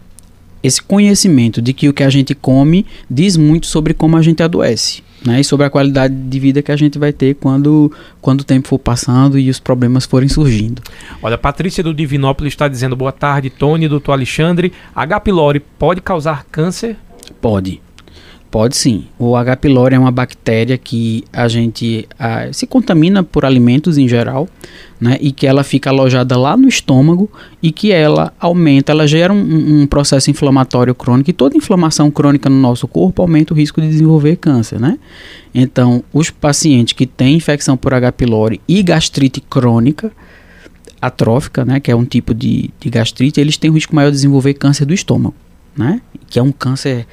esse 0.64 0.82
conhecimento 0.82 1.62
de 1.62 1.72
que 1.72 1.88
o 1.88 1.92
que 1.92 2.02
a 2.02 2.10
gente 2.10 2.34
come 2.34 2.84
diz 3.08 3.36
muito 3.36 3.68
sobre 3.68 3.94
como 3.94 4.16
a 4.16 4.20
gente 4.20 4.42
adoece 4.42 5.06
né? 5.24 5.40
E 5.40 5.44
sobre 5.44 5.66
a 5.66 5.70
qualidade 5.70 6.14
de 6.14 6.40
vida 6.40 6.62
que 6.62 6.72
a 6.72 6.76
gente 6.76 6.98
vai 6.98 7.12
ter 7.12 7.34
quando, 7.34 7.92
quando 8.20 8.42
o 8.42 8.44
tempo 8.44 8.68
for 8.68 8.78
passando 8.78 9.38
e 9.38 9.50
os 9.50 9.58
problemas 9.60 10.04
forem 10.04 10.28
surgindo. 10.28 10.82
Olha, 11.22 11.34
a 11.34 11.38
Patrícia 11.38 11.82
do 11.82 11.94
Divinópolis 11.94 12.52
está 12.52 12.68
dizendo 12.68 12.96
boa 12.96 13.12
tarde, 13.12 13.50
Tony, 13.50 13.88
doutor 13.88 14.12
Alexandre. 14.12 14.72
H. 14.94 15.20
pylori 15.20 15.60
pode 15.60 16.00
causar 16.00 16.44
câncer? 16.50 16.96
Pode. 17.40 17.87
Pode 18.50 18.78
sim. 18.78 19.04
O 19.18 19.36
H. 19.36 19.56
pylori 19.56 19.94
é 19.94 19.98
uma 19.98 20.10
bactéria 20.10 20.78
que 20.78 21.22
a 21.30 21.46
gente 21.48 22.08
se 22.52 22.66
contamina 22.66 23.22
por 23.22 23.44
alimentos 23.44 23.98
em 23.98 24.08
geral, 24.08 24.48
né? 24.98 25.18
E 25.20 25.32
que 25.32 25.46
ela 25.46 25.62
fica 25.62 25.90
alojada 25.90 26.36
lá 26.38 26.56
no 26.56 26.66
estômago 26.66 27.30
e 27.62 27.70
que 27.70 27.92
ela 27.92 28.32
aumenta, 28.40 28.90
ela 28.90 29.06
gera 29.06 29.34
um, 29.34 29.82
um, 29.82 29.86
processo 29.86 30.30
inflamatório 30.30 30.94
crônico 30.94 31.28
e 31.28 31.34
toda 31.34 31.58
inflamação 31.58 32.10
crônica 32.10 32.48
no 32.48 32.56
nosso 32.56 32.88
corpo 32.88 33.20
aumenta 33.20 33.52
o 33.52 33.56
risco 33.56 33.82
de 33.82 33.88
desenvolver 33.88 34.36
câncer, 34.36 34.80
né? 34.80 34.98
Então, 35.54 36.02
os 36.10 36.30
pacientes 36.30 36.94
que 36.94 37.06
têm 37.06 37.36
infecção 37.36 37.76
por 37.76 37.92
H. 37.92 38.12
pylori 38.12 38.62
e 38.66 38.82
gastrite 38.82 39.42
crônica, 39.42 40.10
atrófica, 41.02 41.66
né? 41.66 41.80
Que 41.80 41.90
é 41.90 41.96
um 41.96 42.06
tipo 42.06 42.32
de, 42.32 42.70
de 42.80 42.88
gastrite, 42.88 43.38
eles 43.38 43.58
têm 43.58 43.70
o 43.70 43.74
risco 43.74 43.94
maior 43.94 44.08
de 44.08 44.16
desenvolver 44.16 44.54
câncer 44.54 44.86
do 44.86 44.94
estômago, 44.94 45.34
né? 45.76 46.00
Que 46.30 46.38
é 46.38 46.42
um 46.42 46.50
câncer 46.50 47.06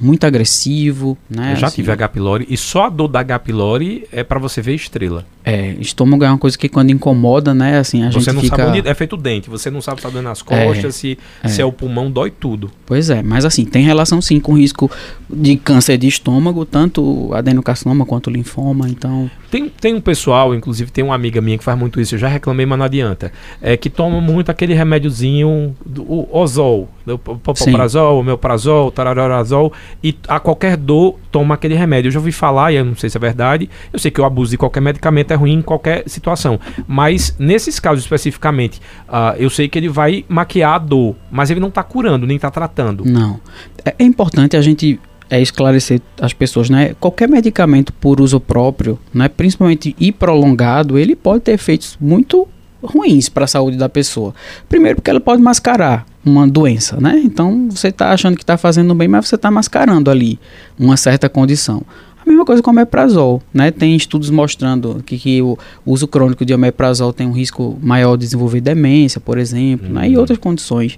muito 0.00 0.24
agressivo, 0.24 1.16
né? 1.28 1.52
Eu 1.52 1.56
já 1.56 1.66
assim, 1.66 1.76
tive 1.76 1.90
H. 1.90 2.08
pylori 2.08 2.46
e 2.48 2.56
só 2.56 2.86
a 2.86 2.88
dor 2.88 3.08
da 3.08 3.20
H. 3.20 3.38
pylori 3.40 4.06
é 4.12 4.22
para 4.22 4.38
você 4.38 4.62
ver 4.62 4.74
estrela. 4.74 5.24
É, 5.44 5.74
estômago 5.80 6.24
é 6.24 6.28
uma 6.28 6.36
coisa 6.36 6.58
que 6.58 6.68
quando 6.68 6.90
incomoda, 6.90 7.54
né, 7.54 7.78
assim, 7.78 8.04
a 8.04 8.12
você 8.12 8.20
gente 8.20 8.34
não 8.34 8.42
fica... 8.42 8.56
sabe 8.56 8.78
onde 8.80 8.88
é 8.88 8.94
feito 8.94 9.14
o 9.14 9.16
dente, 9.16 9.48
você 9.48 9.70
não 9.70 9.80
sabe 9.80 9.98
se 9.98 10.02
tá 10.02 10.10
doendo 10.10 10.28
nas 10.28 10.42
costas, 10.42 10.84
é, 10.84 10.90
se, 10.90 11.18
é. 11.42 11.48
se 11.48 11.62
é 11.62 11.64
o 11.64 11.72
pulmão, 11.72 12.10
dói 12.10 12.30
tudo. 12.30 12.70
Pois 12.84 13.08
é, 13.08 13.22
mas 13.22 13.46
assim, 13.46 13.64
tem 13.64 13.82
relação 13.82 14.20
sim 14.20 14.38
com 14.40 14.58
risco 14.58 14.90
de 15.30 15.56
câncer 15.56 15.96
de 15.96 16.06
estômago, 16.06 16.66
tanto 16.66 17.32
adenocarcinoma 17.32 18.04
quanto 18.04 18.28
linfoma, 18.28 18.90
então... 18.90 19.30
Tem, 19.50 19.70
tem 19.70 19.94
um 19.94 20.02
pessoal, 20.02 20.54
inclusive 20.54 20.90
tem 20.90 21.02
uma 21.02 21.14
amiga 21.14 21.40
minha 21.40 21.56
que 21.56 21.64
faz 21.64 21.78
muito 21.78 21.98
isso, 21.98 22.16
eu 22.16 22.18
já 22.18 22.28
reclamei, 22.28 22.66
mas 22.66 22.78
não 22.78 22.84
adianta, 22.84 23.32
é 23.62 23.74
que 23.74 23.88
toma 23.88 24.20
muito 24.20 24.50
aquele 24.50 24.74
remédiozinho, 24.74 25.74
do, 25.86 26.02
o 26.02 26.28
Ozol, 26.30 26.90
o 27.14 27.18
popoprazol, 27.18 28.20
o 28.20 28.24
meuprazol, 28.24 28.88
o 28.88 28.90
tararazol, 28.90 29.72
e 30.02 30.16
a 30.26 30.38
qualquer 30.40 30.76
dor 30.76 31.16
toma 31.30 31.54
aquele 31.54 31.74
remédio. 31.74 32.08
Eu 32.08 32.12
já 32.12 32.18
ouvi 32.18 32.32
falar, 32.32 32.72
e 32.72 32.76
eu 32.76 32.84
não 32.84 32.96
sei 32.96 33.10
se 33.10 33.16
é 33.16 33.20
verdade, 33.20 33.68
eu 33.92 33.98
sei 33.98 34.10
que 34.10 34.20
o 34.20 34.24
abuso 34.24 34.50
de 34.50 34.58
qualquer 34.58 34.80
medicamento 34.80 35.32
é 35.32 35.34
ruim 35.34 35.54
em 35.54 35.62
qualquer 35.62 36.04
situação. 36.06 36.58
Mas 36.86 37.34
nesses 37.38 37.78
casos 37.78 38.04
especificamente, 38.04 38.80
uh, 39.08 39.36
eu 39.38 39.50
sei 39.50 39.68
que 39.68 39.78
ele 39.78 39.88
vai 39.88 40.24
maquiar 40.28 40.74
a 40.74 40.78
dor, 40.78 41.14
mas 41.30 41.50
ele 41.50 41.60
não 41.60 41.68
está 41.68 41.82
curando, 41.82 42.26
nem 42.26 42.36
está 42.36 42.50
tratando. 42.50 43.04
Não. 43.04 43.40
É, 43.84 43.94
é 43.98 44.04
importante 44.04 44.56
a 44.56 44.60
gente 44.60 45.00
é 45.30 45.40
esclarecer 45.40 46.00
as 46.20 46.32
pessoas, 46.32 46.70
né? 46.70 46.94
Qualquer 46.98 47.28
medicamento 47.28 47.92
por 47.92 48.20
uso 48.20 48.40
próprio, 48.40 48.98
né, 49.12 49.28
principalmente 49.28 49.94
e 49.98 50.10
prolongado, 50.10 50.98
ele 50.98 51.14
pode 51.14 51.42
ter 51.44 51.52
efeitos 51.52 51.96
muito 52.00 52.48
ruins 52.82 53.28
para 53.28 53.44
a 53.44 53.48
saúde 53.48 53.76
da 53.76 53.88
pessoa. 53.88 54.34
Primeiro 54.68 54.96
porque 54.96 55.10
ela 55.10 55.20
pode 55.20 55.42
mascarar 55.42 56.06
uma 56.24 56.46
doença, 56.46 57.00
né? 57.00 57.20
Então 57.24 57.68
você 57.70 57.88
está 57.88 58.10
achando 58.10 58.36
que 58.36 58.42
está 58.42 58.56
fazendo 58.56 58.94
bem, 58.94 59.08
mas 59.08 59.28
você 59.28 59.34
está 59.34 59.50
mascarando 59.50 60.10
ali 60.10 60.38
uma 60.78 60.96
certa 60.96 61.28
condição. 61.28 61.82
A 62.24 62.28
mesma 62.28 62.44
coisa 62.44 62.62
com 62.62 62.70
o 62.70 62.72
omeprazol, 62.72 63.42
né? 63.54 63.70
Tem 63.70 63.96
estudos 63.96 64.28
mostrando 64.28 65.02
que, 65.06 65.18
que 65.18 65.40
o 65.40 65.56
uso 65.86 66.06
crônico 66.06 66.44
de 66.44 66.52
omeprazol 66.52 67.12
tem 67.12 67.26
um 67.26 67.32
risco 67.32 67.78
maior 67.82 68.16
de 68.16 68.24
desenvolver 68.24 68.60
demência, 68.60 69.20
por 69.20 69.38
exemplo, 69.38 69.86
uhum. 69.86 69.94
né? 69.94 70.08
e 70.08 70.14
uhum. 70.14 70.20
outras 70.20 70.38
condições. 70.38 70.96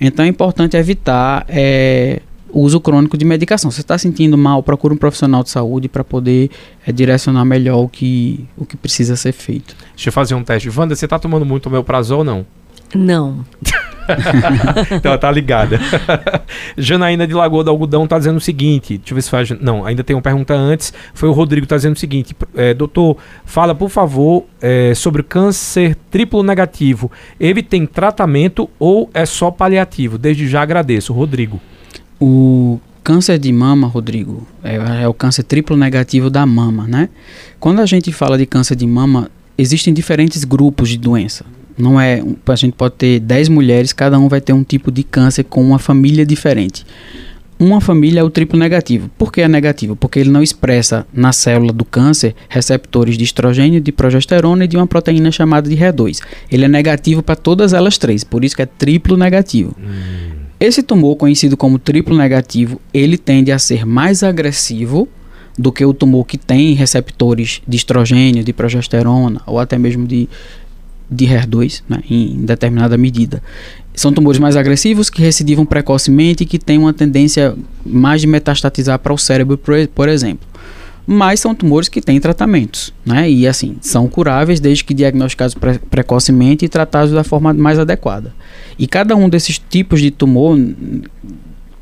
Então 0.00 0.24
é 0.24 0.28
importante 0.28 0.76
evitar 0.76 1.44
é, 1.48 2.22
uso 2.52 2.80
crônico 2.80 3.16
de 3.16 3.24
medicação. 3.24 3.70
Você 3.70 3.80
está 3.80 3.96
sentindo 3.98 4.36
mal, 4.36 4.62
procura 4.62 4.94
um 4.94 4.96
profissional 4.96 5.42
de 5.42 5.50
saúde 5.50 5.88
para 5.88 6.04
poder 6.04 6.50
é, 6.86 6.92
direcionar 6.92 7.44
melhor 7.44 7.84
o 7.84 7.88
que, 7.88 8.46
o 8.56 8.64
que 8.64 8.76
precisa 8.76 9.16
ser 9.16 9.32
feito. 9.32 9.76
Deixa 9.94 10.08
eu 10.08 10.12
fazer 10.12 10.34
um 10.34 10.42
teste. 10.42 10.68
Wanda, 10.68 10.94
você 10.94 11.06
está 11.06 11.18
tomando 11.18 11.44
muito 11.46 11.66
omeprazol 11.66 12.18
ou 12.18 12.24
não? 12.24 12.46
Não. 12.94 13.44
então 14.90 15.12
ela 15.12 15.18
tá 15.18 15.30
ligada. 15.30 15.78
Janaína 16.76 17.26
de 17.26 17.34
Lagoa 17.34 17.62
do 17.62 17.70
Algodão 17.70 18.06
tá 18.06 18.18
dizendo 18.18 18.38
o 18.38 18.40
seguinte: 18.40 18.98
deixa 18.98 19.12
eu 19.12 19.14
ver 19.14 19.22
se 19.22 19.30
faz. 19.30 19.50
Não, 19.60 19.84
ainda 19.84 20.02
tem 20.02 20.16
uma 20.16 20.22
pergunta 20.22 20.54
antes. 20.54 20.92
Foi 21.14 21.28
o 21.28 21.32
Rodrigo 21.32 21.66
tá 21.66 21.76
dizendo 21.76 21.94
o 21.96 21.98
seguinte: 21.98 22.34
é, 22.56 22.74
doutor, 22.74 23.16
fala 23.44 23.74
por 23.74 23.88
favor 23.88 24.44
é, 24.60 24.92
sobre 24.94 25.22
câncer 25.22 25.96
triplo 26.10 26.42
negativo. 26.42 27.10
Ele 27.38 27.62
tem 27.62 27.86
tratamento 27.86 28.68
ou 28.78 29.08
é 29.14 29.24
só 29.24 29.50
paliativo? 29.50 30.18
Desde 30.18 30.48
já 30.48 30.62
agradeço. 30.62 31.12
Rodrigo. 31.12 31.60
O 32.20 32.78
câncer 33.02 33.38
de 33.38 33.50
mama, 33.50 33.86
Rodrigo, 33.86 34.46
é, 34.62 35.02
é 35.02 35.08
o 35.08 35.14
câncer 35.14 35.42
triplo 35.42 35.76
negativo 35.76 36.28
da 36.28 36.44
mama, 36.44 36.86
né? 36.86 37.08
Quando 37.58 37.80
a 37.80 37.86
gente 37.86 38.12
fala 38.12 38.36
de 38.36 38.44
câncer 38.44 38.76
de 38.76 38.86
mama, 38.86 39.30
existem 39.56 39.92
diferentes 39.94 40.44
grupos 40.44 40.90
de 40.90 40.98
doença. 40.98 41.44
Não 41.78 41.98
é, 41.98 42.22
a 42.46 42.56
gente 42.56 42.74
pode 42.74 42.94
ter 42.96 43.20
10 43.20 43.48
mulheres, 43.48 43.92
cada 43.92 44.18
um 44.18 44.28
vai 44.28 44.40
ter 44.40 44.52
um 44.52 44.62
tipo 44.62 44.92
de 44.92 45.02
câncer 45.02 45.44
com 45.44 45.62
uma 45.62 45.78
família 45.78 46.26
diferente. 46.26 46.84
Uma 47.58 47.80
família 47.80 48.20
é 48.20 48.22
o 48.22 48.30
triplo 48.30 48.58
negativo. 48.58 49.10
Por 49.18 49.30
que 49.30 49.42
é 49.42 49.48
negativo? 49.48 49.94
Porque 49.94 50.18
ele 50.18 50.30
não 50.30 50.42
expressa 50.42 51.06
na 51.12 51.30
célula 51.30 51.72
do 51.72 51.84
câncer 51.84 52.34
receptores 52.48 53.18
de 53.18 53.24
estrogênio, 53.24 53.80
de 53.80 53.92
progesterona 53.92 54.64
e 54.64 54.68
de 54.68 54.76
uma 54.78 54.86
proteína 54.86 55.30
chamada 55.30 55.68
de 55.68 55.76
RE2. 55.76 56.20
Ele 56.50 56.64
é 56.64 56.68
negativo 56.68 57.22
para 57.22 57.36
todas 57.36 57.74
elas 57.74 57.98
três, 57.98 58.24
por 58.24 58.44
isso 58.44 58.56
que 58.56 58.62
é 58.62 58.66
triplo 58.66 59.16
negativo. 59.16 59.76
Hum. 59.78 60.39
Esse 60.60 60.82
tumor, 60.82 61.16
conhecido 61.16 61.56
como 61.56 61.78
triplo 61.78 62.14
negativo, 62.14 62.78
ele 62.92 63.16
tende 63.16 63.50
a 63.50 63.58
ser 63.58 63.86
mais 63.86 64.22
agressivo 64.22 65.08
do 65.58 65.72
que 65.72 65.84
o 65.84 65.94
tumor 65.94 66.26
que 66.26 66.36
tem 66.36 66.74
receptores 66.74 67.62
de 67.66 67.76
estrogênio, 67.76 68.44
de 68.44 68.52
progesterona 68.52 69.40
ou 69.46 69.58
até 69.58 69.78
mesmo 69.78 70.06
de 70.06 70.28
de 71.10 71.26
HER2 71.26 71.82
né, 71.88 72.02
em 72.08 72.44
determinada 72.44 72.96
medida. 72.96 73.42
São 73.94 74.12
tumores 74.12 74.38
mais 74.38 74.54
agressivos 74.54 75.10
que 75.10 75.20
recidivam 75.20 75.66
precocemente 75.66 76.44
e 76.44 76.46
que 76.46 76.58
têm 76.58 76.78
uma 76.78 76.92
tendência 76.92 77.56
mais 77.84 78.20
de 78.20 78.28
metastatizar 78.28 78.98
para 78.98 79.12
o 79.12 79.18
cérebro, 79.18 79.58
por, 79.58 79.74
por 79.88 80.08
exemplo. 80.08 80.46
Mas 81.12 81.40
são 81.40 81.56
tumores 81.56 81.88
que 81.88 82.00
têm 82.00 82.20
tratamentos, 82.20 82.94
né? 83.04 83.28
E 83.28 83.44
assim, 83.44 83.74
são 83.80 84.06
curáveis 84.06 84.60
desde 84.60 84.84
que 84.84 84.94
diagnosticados 84.94 85.56
pre 85.56 85.76
precocemente 85.76 86.64
e 86.64 86.68
tratados 86.68 87.12
da 87.12 87.24
forma 87.24 87.52
mais 87.52 87.80
adequada. 87.80 88.32
E 88.78 88.86
cada 88.86 89.16
um 89.16 89.28
desses 89.28 89.58
tipos 89.58 90.00
de 90.00 90.12
tumor, 90.12 90.56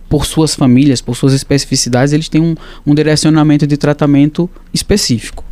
por 0.08 0.24
suas 0.24 0.54
famílias, 0.54 1.02
por 1.02 1.14
suas 1.14 1.34
especificidades, 1.34 2.14
eles 2.14 2.30
têm 2.30 2.40
um, 2.40 2.54
um 2.86 2.94
direcionamento 2.94 3.66
de 3.66 3.76
tratamento 3.76 4.48
específico. 4.72 5.44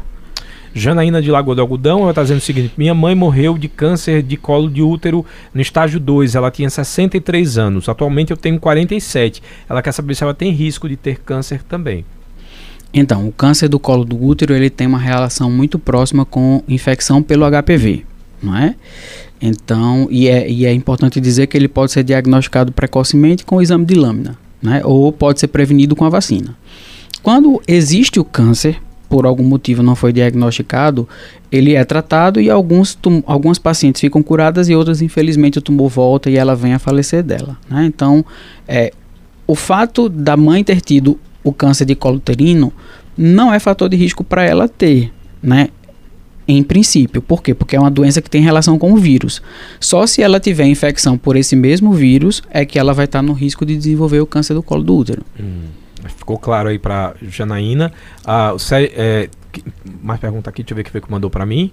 Janaína 0.72 1.20
de 1.20 1.30
Lagoa 1.30 1.54
do 1.54 1.60
Algodão, 1.60 2.00
ela 2.00 2.12
está 2.12 2.22
dizendo 2.22 2.38
o 2.38 2.40
seguinte: 2.40 2.72
minha 2.78 2.94
mãe 2.94 3.14
morreu 3.14 3.58
de 3.58 3.68
câncer 3.68 4.22
de 4.22 4.38
colo 4.38 4.70
de 4.70 4.80
útero 4.80 5.22
no 5.52 5.60
estágio 5.60 6.00
2. 6.00 6.34
Ela 6.34 6.50
tinha 6.50 6.70
63 6.70 7.58
anos. 7.58 7.90
Atualmente 7.90 8.30
eu 8.30 8.38
tenho 8.38 8.58
47. 8.58 9.42
Ela 9.68 9.82
quer 9.82 9.92
saber 9.92 10.14
se 10.14 10.22
ela 10.24 10.32
tem 10.32 10.50
risco 10.50 10.88
de 10.88 10.96
ter 10.96 11.18
câncer 11.18 11.62
também. 11.62 12.06
Então, 12.99 13.28
o 13.28 13.32
câncer 13.32 13.68
do 13.68 13.78
colo 13.78 14.07
do 14.07 14.20
útero 14.20 14.55
ele 14.55 14.70
tem 14.70 14.86
uma 14.86 14.99
relação 14.99 15.51
muito 15.51 15.78
próxima 15.78 16.24
com 16.24 16.62
infecção 16.66 17.22
pelo 17.22 17.44
HPV, 17.44 18.07
não 18.42 18.57
é? 18.57 18.74
Então, 19.38 20.09
e 20.11 20.28
é, 20.28 20.51
e 20.51 20.64
é 20.64 20.72
importante 20.72 21.20
dizer 21.20 21.47
que 21.47 21.59
ele 21.59 21.68
pode 21.68 21.92
ser 21.92 22.03
diagnosticado 22.03 22.72
precocemente 22.72 23.44
com 23.44 23.57
o 23.57 23.62
exame 23.62 23.84
de 23.84 23.94
lâmina, 23.94 24.38
né? 24.62 24.80
Ou 24.82 25.12
pode 25.12 25.40
ser 25.40 25.49
prevenido 25.49 25.94
com 25.94 26.07
a 26.07 26.09
vacina. 26.09 26.57
Quando 27.22 27.61
existe 27.68 28.18
o 28.18 28.24
câncer, 28.24 28.80
por 29.11 29.26
algum 29.26 29.44
motivo 29.44 29.82
não 29.82 29.94
foi 29.94 30.11
diagnosticado, 30.11 31.07
ele 31.53 31.74
é 31.74 31.84
tratado 31.84 32.40
e 32.40 32.49
alguns 32.49 32.99
algumas 33.26 33.59
pacientes 33.59 34.01
ficam 34.01 34.22
curadas 34.22 34.70
e 34.70 34.74
outras, 34.74 35.03
infelizmente, 35.03 35.59
o 35.59 35.62
tumor 35.62 35.90
volta 35.90 36.30
e 36.30 36.36
ela 36.36 36.57
vem 36.57 36.72
a 36.72 36.78
falecer 36.78 37.22
dela. 37.22 37.59
Né? 37.68 37.84
Então, 37.84 38.24
é, 38.66 38.90
o 39.47 39.55
fato 39.55 40.09
da 40.09 40.34
mãe 40.34 40.64
ter 40.64 40.80
tido 40.80 41.20
o 41.49 41.53
câncer 41.53 41.84
de 41.84 41.94
colo 41.94 42.16
uterino 42.16 42.72
não 43.16 43.55
é 43.55 43.59
fator 43.59 43.88
de 43.88 43.97
risco 43.97 44.24
para 44.24 44.44
ela 44.44 44.68
ter, 44.68 45.12
né? 45.42 45.68
Em 46.49 46.62
princípio. 46.62 47.22
Por 47.22 47.42
quê? 47.42 47.55
Porque 47.55 47.74
é 47.74 47.80
uma 47.80 47.90
doença 47.90 48.20
que 48.20 48.28
tem 48.28 48.42
relação 48.42 48.78
com 48.78 48.92
o 48.92 48.97
vírus. 48.97 49.40
Só 49.80 50.07
se 50.07 50.22
ela 50.22 50.38
tiver 50.38 50.66
infecção 50.66 51.16
por 51.16 51.36
esse 51.36 51.57
mesmo 51.57 51.92
vírus 51.92 52.42
é 52.51 52.64
que 52.64 52.78
ela 52.78 52.92
vai 52.92 53.05
estar 53.05 53.22
no 53.22 53.32
risco 53.32 53.64
de 53.64 53.76
desenvolver 53.76 54.20
o 54.20 54.26
câncer 54.26 54.55
do 54.55 54.62
colo 54.62 54.82
do 54.82 54.94
útero. 54.97 55.22
Hum, 55.40 55.64
ficou 56.16 56.38
claro 56.38 56.68
aí 56.68 56.78
para 56.78 57.14
Janaína. 57.22 57.92
Ah, 58.24 58.55
é, 58.72 59.28
mais 60.03 60.20
pergunta 60.20 60.51
aqui, 60.51 60.62
deixa 60.62 60.72
eu 60.72 60.76
ver 60.76 60.82
o 60.82 60.84
que 60.84 61.01
que 61.01 61.11
mandou 61.11 61.30
para 61.30 61.47
mim. 61.47 61.72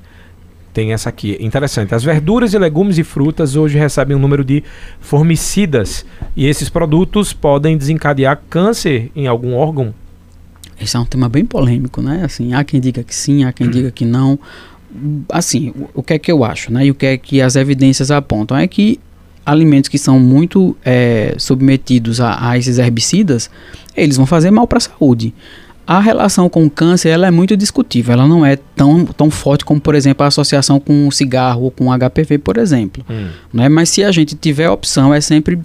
Tem 0.74 0.91
essa 0.91 1.09
aqui, 1.09 1.38
interessante. 1.39 1.93
As 1.93 2.03
verduras 2.03 2.53
e 2.53 2.57
legumes 2.57 2.97
e 2.97 3.03
frutas 3.03 3.55
hoje 3.55 3.78
recebem 3.78 4.17
um 4.17 4.19
número 4.19 4.43
de 4.43 4.63
formicidas 4.99 6.03
e 6.36 6.47
esses 6.47 6.67
produtos 6.67 7.32
podem 7.32 7.78
desencadear 7.78 8.41
câncer 8.49 9.11
em 9.15 9.28
algum 9.28 9.53
órgão? 9.53 9.93
Esse 10.82 10.97
é 10.97 10.99
um 10.99 11.05
tema 11.05 11.30
bem 11.30 11.45
polêmico, 11.45 12.01
né? 12.01 12.24
Assim, 12.26 12.53
há 12.55 12.63
quem 12.63 12.82
diga 12.82 13.03
que 13.03 13.13
sim, 13.13 13.43
há 13.43 13.53
quem 13.53 13.69
diga 13.69 13.91
que 13.91 14.03
não. 14.03 14.39
Assim, 15.30 15.69
o, 15.69 15.99
o 15.99 16.03
que 16.03 16.13
é 16.13 16.19
que 16.19 16.32
eu 16.32 16.43
acho, 16.43 16.74
né? 16.74 16.88
E 16.88 16.91
o 16.91 16.95
que 16.95 17.05
é 17.05 17.17
que 17.17 17.39
as 17.39 17.55
evidências 17.55 18.09
apontam 18.09 18.57
é 18.57 18.67
que 18.67 18.99
alimentos 19.45 19.89
que 19.89 19.99
são 19.99 20.19
muito 20.19 20.76
é, 20.84 21.36
submetidos 21.38 22.19
a, 22.19 22.49
a, 22.49 22.57
esses 22.57 22.80
herbicidas, 22.80 23.49
eles 23.95 24.17
vão 24.17 24.26
fazer 24.26 24.49
mal 24.49 24.67
para 24.67 24.78
a 24.78 24.82
saúde 24.82 25.34
a 25.86 25.99
relação 25.99 26.47
com 26.49 26.65
o 26.65 26.69
câncer 26.69 27.09
ela 27.09 27.27
é 27.27 27.31
muito 27.31 27.57
discutível. 27.57 28.13
Ela 28.13 28.27
não 28.27 28.45
é 28.45 28.55
tão, 28.55 29.05
tão 29.05 29.29
forte 29.29 29.65
como, 29.65 29.81
por 29.81 29.95
exemplo, 29.95 30.23
a 30.23 30.27
associação 30.27 30.79
com 30.79 31.07
o 31.07 31.11
cigarro 31.11 31.63
ou 31.63 31.71
com 31.71 31.88
o 31.88 31.97
HPV, 31.97 32.38
por 32.38 32.57
exemplo. 32.57 33.05
Hum. 33.09 33.29
Né? 33.53 33.67
Mas 33.69 33.89
se 33.89 34.03
a 34.03 34.11
gente 34.11 34.36
tiver 34.36 34.69
opção, 34.69 35.13
é 35.13 35.19
sempre 35.19 35.59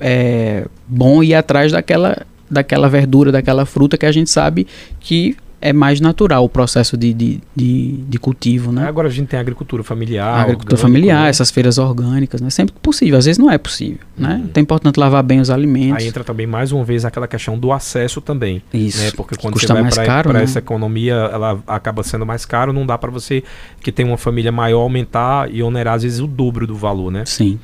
é, 0.00 0.66
bom 0.86 1.22
ir 1.22 1.34
atrás 1.34 1.72
daquela, 1.72 2.26
daquela 2.50 2.88
verdura, 2.88 3.32
daquela 3.32 3.64
fruta 3.64 3.96
que 3.96 4.06
a 4.06 4.12
gente 4.12 4.30
sabe 4.30 4.66
que 5.00 5.36
é 5.64 5.72
mais 5.72 5.98
natural 5.98 6.44
o 6.44 6.48
processo 6.48 6.94
de, 6.94 7.14
de, 7.14 7.40
de, 7.56 7.92
de 8.06 8.18
cultivo, 8.18 8.70
né? 8.70 8.86
Agora 8.86 9.08
a 9.08 9.10
gente 9.10 9.28
tem 9.28 9.38
a 9.38 9.40
agricultura 9.40 9.82
familiar. 9.82 10.28
A 10.28 10.42
agricultura 10.42 10.76
familiar, 10.76 11.22
né? 11.22 11.30
essas 11.30 11.50
feiras 11.50 11.78
orgânicas, 11.78 12.42
né? 12.42 12.50
Sempre 12.50 12.74
que 12.74 12.80
possível. 12.80 13.16
Às 13.18 13.24
vezes 13.24 13.38
não 13.38 13.50
é 13.50 13.56
possível, 13.56 14.00
né? 14.14 14.42
Então 14.44 14.60
é 14.60 14.62
importante 14.62 15.00
lavar 15.00 15.22
bem 15.22 15.40
os 15.40 15.48
alimentos. 15.48 16.02
Aí 16.02 16.06
entra 16.06 16.22
também 16.22 16.46
mais 16.46 16.70
uma 16.70 16.84
vez 16.84 17.06
aquela 17.06 17.26
questão 17.26 17.58
do 17.58 17.72
acesso 17.72 18.20
também. 18.20 18.62
Isso. 18.74 19.02
Né? 19.02 19.10
Porque 19.16 19.36
quando 19.36 19.58
você 19.58 19.66
vai 19.66 20.22
para 20.22 20.34
né? 20.34 20.42
essa 20.42 20.58
economia, 20.58 21.14
ela 21.14 21.58
acaba 21.66 22.02
sendo 22.02 22.26
mais 22.26 22.44
caro, 22.44 22.70
não 22.70 22.84
dá 22.84 22.98
para 22.98 23.10
você 23.10 23.42
que 23.80 23.90
tem 23.90 24.04
uma 24.04 24.18
família 24.18 24.52
maior 24.52 24.80
aumentar 24.80 25.50
e 25.50 25.62
onerar 25.62 25.94
às 25.94 26.02
vezes 26.02 26.20
o 26.20 26.26
dobro 26.26 26.66
do 26.66 26.74
valor, 26.74 27.10
né? 27.10 27.24
Sim. 27.24 27.58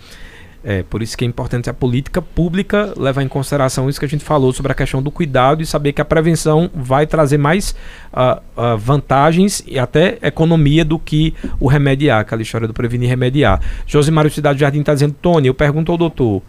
É, 0.63 0.83
por 0.83 1.03
isso 1.03 1.17
que 1.17 1.25
é 1.25 1.29
importante 1.29 1.71
a 1.71 1.75
política 1.75 2.21
pública 2.21 2.93
levar 2.97 3.23
em 3.23 3.29
consideração 3.29 3.89
isso 3.89 3.99
que 3.99 4.05
a 4.05 4.09
gente 4.09 4.23
falou 4.23 4.53
sobre 4.53 4.71
a 4.73 4.75
questão 4.75 5.03
do 5.03 5.11
cuidado 5.11 5.63
e 5.63 5.67
saber 5.67 5.95
que 5.95 6.03
a 6.03 6.05
prevenção 6.05 6.71
vai 6.75 7.07
trazer 7.07 7.39
mais 7.39 7.75
uh, 8.13 8.41
uh, 8.61 8.77
vantagens 8.77 9.63
e 9.67 9.79
até 9.79 10.19
economia 10.21 10.85
do 10.85 10.99
que 10.99 11.35
o 11.59 11.67
remediar, 11.67 12.21
aquela 12.21 12.43
história 12.43 12.69
do 12.69 12.75
prevenir 12.75 13.07
e 13.07 13.11
remediar. 13.11 13.61
Josimário 13.87 14.31
Cidade 14.31 14.61
Jardim 14.61 14.81
está 14.81 14.93
dizendo, 14.93 15.17
Tony, 15.21 15.49
eu 15.49 15.55
pergunto 15.55 15.93
ao 15.93 15.97
doutor, 15.97 16.43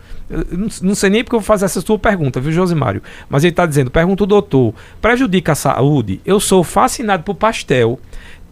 não, 0.81 0.93
sei 0.93 1.09
nem 1.09 1.23
porque 1.23 1.35
eu 1.35 1.39
vou 1.39 1.45
fazer 1.45 1.65
essa 1.65 1.79
sua 1.79 1.97
pergunta, 1.97 2.41
viu, 2.41 2.51
Josimário? 2.51 3.01
Mas 3.29 3.45
ele 3.45 3.51
está 3.51 3.65
dizendo, 3.65 3.89
pergunta 3.89 4.23
ao 4.23 4.27
doutor, 4.27 4.73
prejudica 5.01 5.53
a 5.53 5.55
saúde? 5.55 6.19
Eu 6.25 6.39
sou 6.39 6.65
fascinado 6.65 7.23
por 7.23 7.35
pastel, 7.35 7.97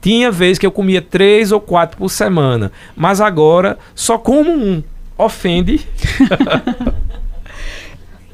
tinha 0.01 0.31
vez 0.31 0.57
que 0.57 0.65
eu 0.65 0.71
comia 0.71 1.01
três 1.01 1.51
ou 1.51 1.59
quatro 1.59 1.97
por 1.97 2.09
semana, 2.09 2.71
mas 2.95 3.19
agora 3.19 3.77
só 3.93 4.17
como 4.17 4.49
um 4.51 4.81
ofende. 5.19 5.81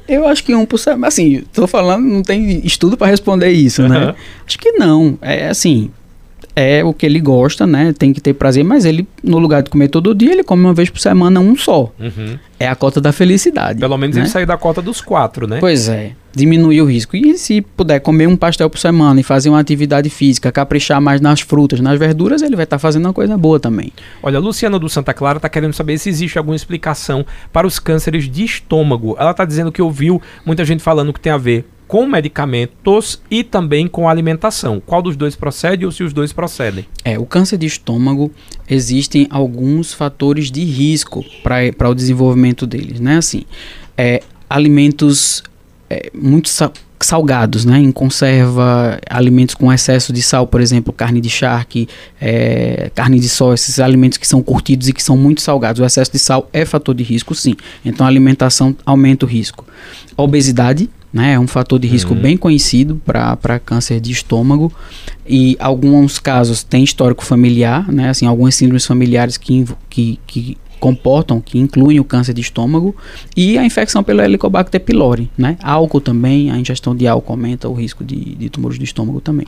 Eu 0.08 0.26
acho 0.28 0.44
que 0.44 0.54
um 0.54 0.64
por 0.64 0.78
semana. 0.78 1.08
Assim, 1.08 1.42
tô 1.52 1.66
falando, 1.66 2.04
não 2.04 2.22
tem 2.22 2.64
estudo 2.64 2.96
para 2.96 3.08
responder 3.08 3.50
isso, 3.50 3.82
uhum. 3.82 3.88
né? 3.88 4.14
Acho 4.46 4.56
que 4.56 4.70
não. 4.72 5.18
É 5.20 5.48
assim, 5.48 5.90
é 6.54 6.84
o 6.84 6.94
que 6.94 7.04
ele 7.04 7.18
gosta, 7.18 7.66
né? 7.66 7.92
Tem 7.92 8.12
que 8.12 8.20
ter 8.20 8.32
prazer, 8.32 8.62
mas 8.64 8.84
ele, 8.84 9.06
no 9.22 9.38
lugar 9.38 9.64
de 9.64 9.70
comer 9.70 9.88
todo 9.88 10.14
dia, 10.14 10.30
ele 10.30 10.44
come 10.44 10.62
uma 10.62 10.72
vez 10.72 10.88
por 10.88 11.00
semana 11.00 11.40
um 11.40 11.56
só. 11.56 11.92
Uhum. 11.98 12.38
É 12.58 12.68
a 12.68 12.76
cota 12.76 13.00
da 13.00 13.10
felicidade. 13.10 13.80
Pelo 13.80 13.98
menos 13.98 14.14
né? 14.14 14.22
ele 14.22 14.28
sair 14.28 14.46
da 14.46 14.56
cota 14.56 14.80
dos 14.80 15.00
quatro, 15.00 15.48
né? 15.48 15.58
Pois 15.58 15.88
é. 15.88 16.12
Diminuir 16.36 16.82
o 16.82 16.84
risco. 16.84 17.16
E 17.16 17.38
se 17.38 17.62
puder 17.62 17.98
comer 18.00 18.26
um 18.26 18.36
pastel 18.36 18.68
por 18.68 18.78
semana 18.78 19.18
e 19.18 19.22
fazer 19.22 19.48
uma 19.48 19.58
atividade 19.58 20.10
física, 20.10 20.52
caprichar 20.52 21.00
mais 21.00 21.18
nas 21.18 21.40
frutas, 21.40 21.80
nas 21.80 21.98
verduras, 21.98 22.42
ele 22.42 22.54
vai 22.54 22.64
estar 22.64 22.76
tá 22.76 22.78
fazendo 22.78 23.06
uma 23.06 23.14
coisa 23.14 23.38
boa 23.38 23.58
também. 23.58 23.90
Olha, 24.22 24.36
a 24.36 24.40
Luciana 24.40 24.78
do 24.78 24.86
Santa 24.86 25.14
Clara 25.14 25.38
está 25.38 25.48
querendo 25.48 25.72
saber 25.72 25.96
se 25.96 26.10
existe 26.10 26.36
alguma 26.36 26.54
explicação 26.54 27.24
para 27.50 27.66
os 27.66 27.78
cânceres 27.78 28.30
de 28.30 28.44
estômago. 28.44 29.16
Ela 29.18 29.30
está 29.30 29.46
dizendo 29.46 29.72
que 29.72 29.80
ouviu 29.80 30.20
muita 30.44 30.62
gente 30.62 30.82
falando 30.82 31.10
que 31.10 31.20
tem 31.20 31.32
a 31.32 31.38
ver 31.38 31.64
com 31.86 32.06
medicamentos 32.06 33.22
e 33.30 33.44
também 33.44 33.86
com 33.86 34.08
alimentação. 34.08 34.82
Qual 34.84 35.00
dos 35.00 35.16
dois 35.16 35.36
procede 35.36 35.86
ou 35.86 35.92
se 35.92 36.02
os 36.02 36.12
dois 36.12 36.32
procedem? 36.32 36.86
É, 37.04 37.18
o 37.18 37.24
câncer 37.24 37.56
de 37.56 37.66
estômago 37.66 38.30
existem 38.68 39.26
alguns 39.30 39.94
fatores 39.94 40.50
de 40.50 40.64
risco 40.64 41.24
para 41.42 41.88
o 41.88 41.94
desenvolvimento 41.94 42.66
deles, 42.66 43.00
né? 43.00 43.18
Assim, 43.18 43.44
é, 43.96 44.22
alimentos 44.50 45.42
é, 45.88 46.10
muito 46.14 46.50
salgados, 47.00 47.64
né? 47.64 47.78
Em 47.78 47.92
conserva, 47.92 48.98
alimentos 49.08 49.54
com 49.54 49.72
excesso 49.72 50.12
de 50.12 50.22
sal, 50.22 50.46
por 50.46 50.60
exemplo, 50.60 50.92
carne 50.92 51.20
de 51.20 51.28
charque, 51.28 51.88
é, 52.20 52.90
carne 52.94 53.20
de 53.20 53.28
soja, 53.28 53.54
esses 53.54 53.78
alimentos 53.78 54.18
que 54.18 54.26
são 54.26 54.42
curtidos 54.42 54.88
e 54.88 54.92
que 54.92 55.02
são 55.02 55.16
muito 55.16 55.40
salgados. 55.40 55.80
O 55.80 55.84
excesso 55.84 56.12
de 56.12 56.18
sal 56.18 56.48
é 56.52 56.64
fator 56.64 56.94
de 56.94 57.04
risco, 57.04 57.34
sim. 57.34 57.54
Então 57.84 58.06
a 58.06 58.08
alimentação 58.08 58.74
aumenta 58.84 59.26
o 59.26 59.28
risco. 59.28 59.64
A 60.16 60.22
obesidade, 60.22 60.90
né? 61.12 61.32
É 61.32 61.38
um 61.38 61.46
fator 61.46 61.78
de 61.78 61.86
risco 61.86 62.14
uhum. 62.14 62.20
bem 62.20 62.36
conhecido 62.36 63.00
para 63.04 63.58
câncer 63.58 64.00
de 64.00 64.10
estômago 64.10 64.72
e 65.26 65.56
alguns 65.58 66.18
casos 66.18 66.62
tem 66.62 66.82
histórico 66.82 67.24
familiar, 67.24 67.90
né? 67.92 68.08
Assim, 68.08 68.26
algumas 68.26 68.54
síndromes 68.54 68.86
familiares 68.86 69.36
que, 69.36 69.64
que, 69.88 70.18
que 70.26 70.58
comportam, 70.78 71.40
que 71.40 71.58
incluem 71.58 72.00
o 72.00 72.04
câncer 72.04 72.34
de 72.34 72.40
estômago 72.40 72.94
e 73.36 73.58
a 73.58 73.64
infecção 73.64 74.02
pelo 74.02 74.22
Helicobacter 74.22 74.80
pylori, 74.80 75.30
né? 75.36 75.56
Álcool 75.62 76.00
também, 76.00 76.50
a 76.50 76.58
ingestão 76.58 76.94
de 76.94 77.06
álcool 77.06 77.32
aumenta 77.32 77.68
o 77.68 77.74
risco 77.74 78.04
de, 78.04 78.34
de 78.34 78.48
tumores 78.48 78.78
do 78.78 78.84
estômago 78.84 79.20
também. 79.20 79.46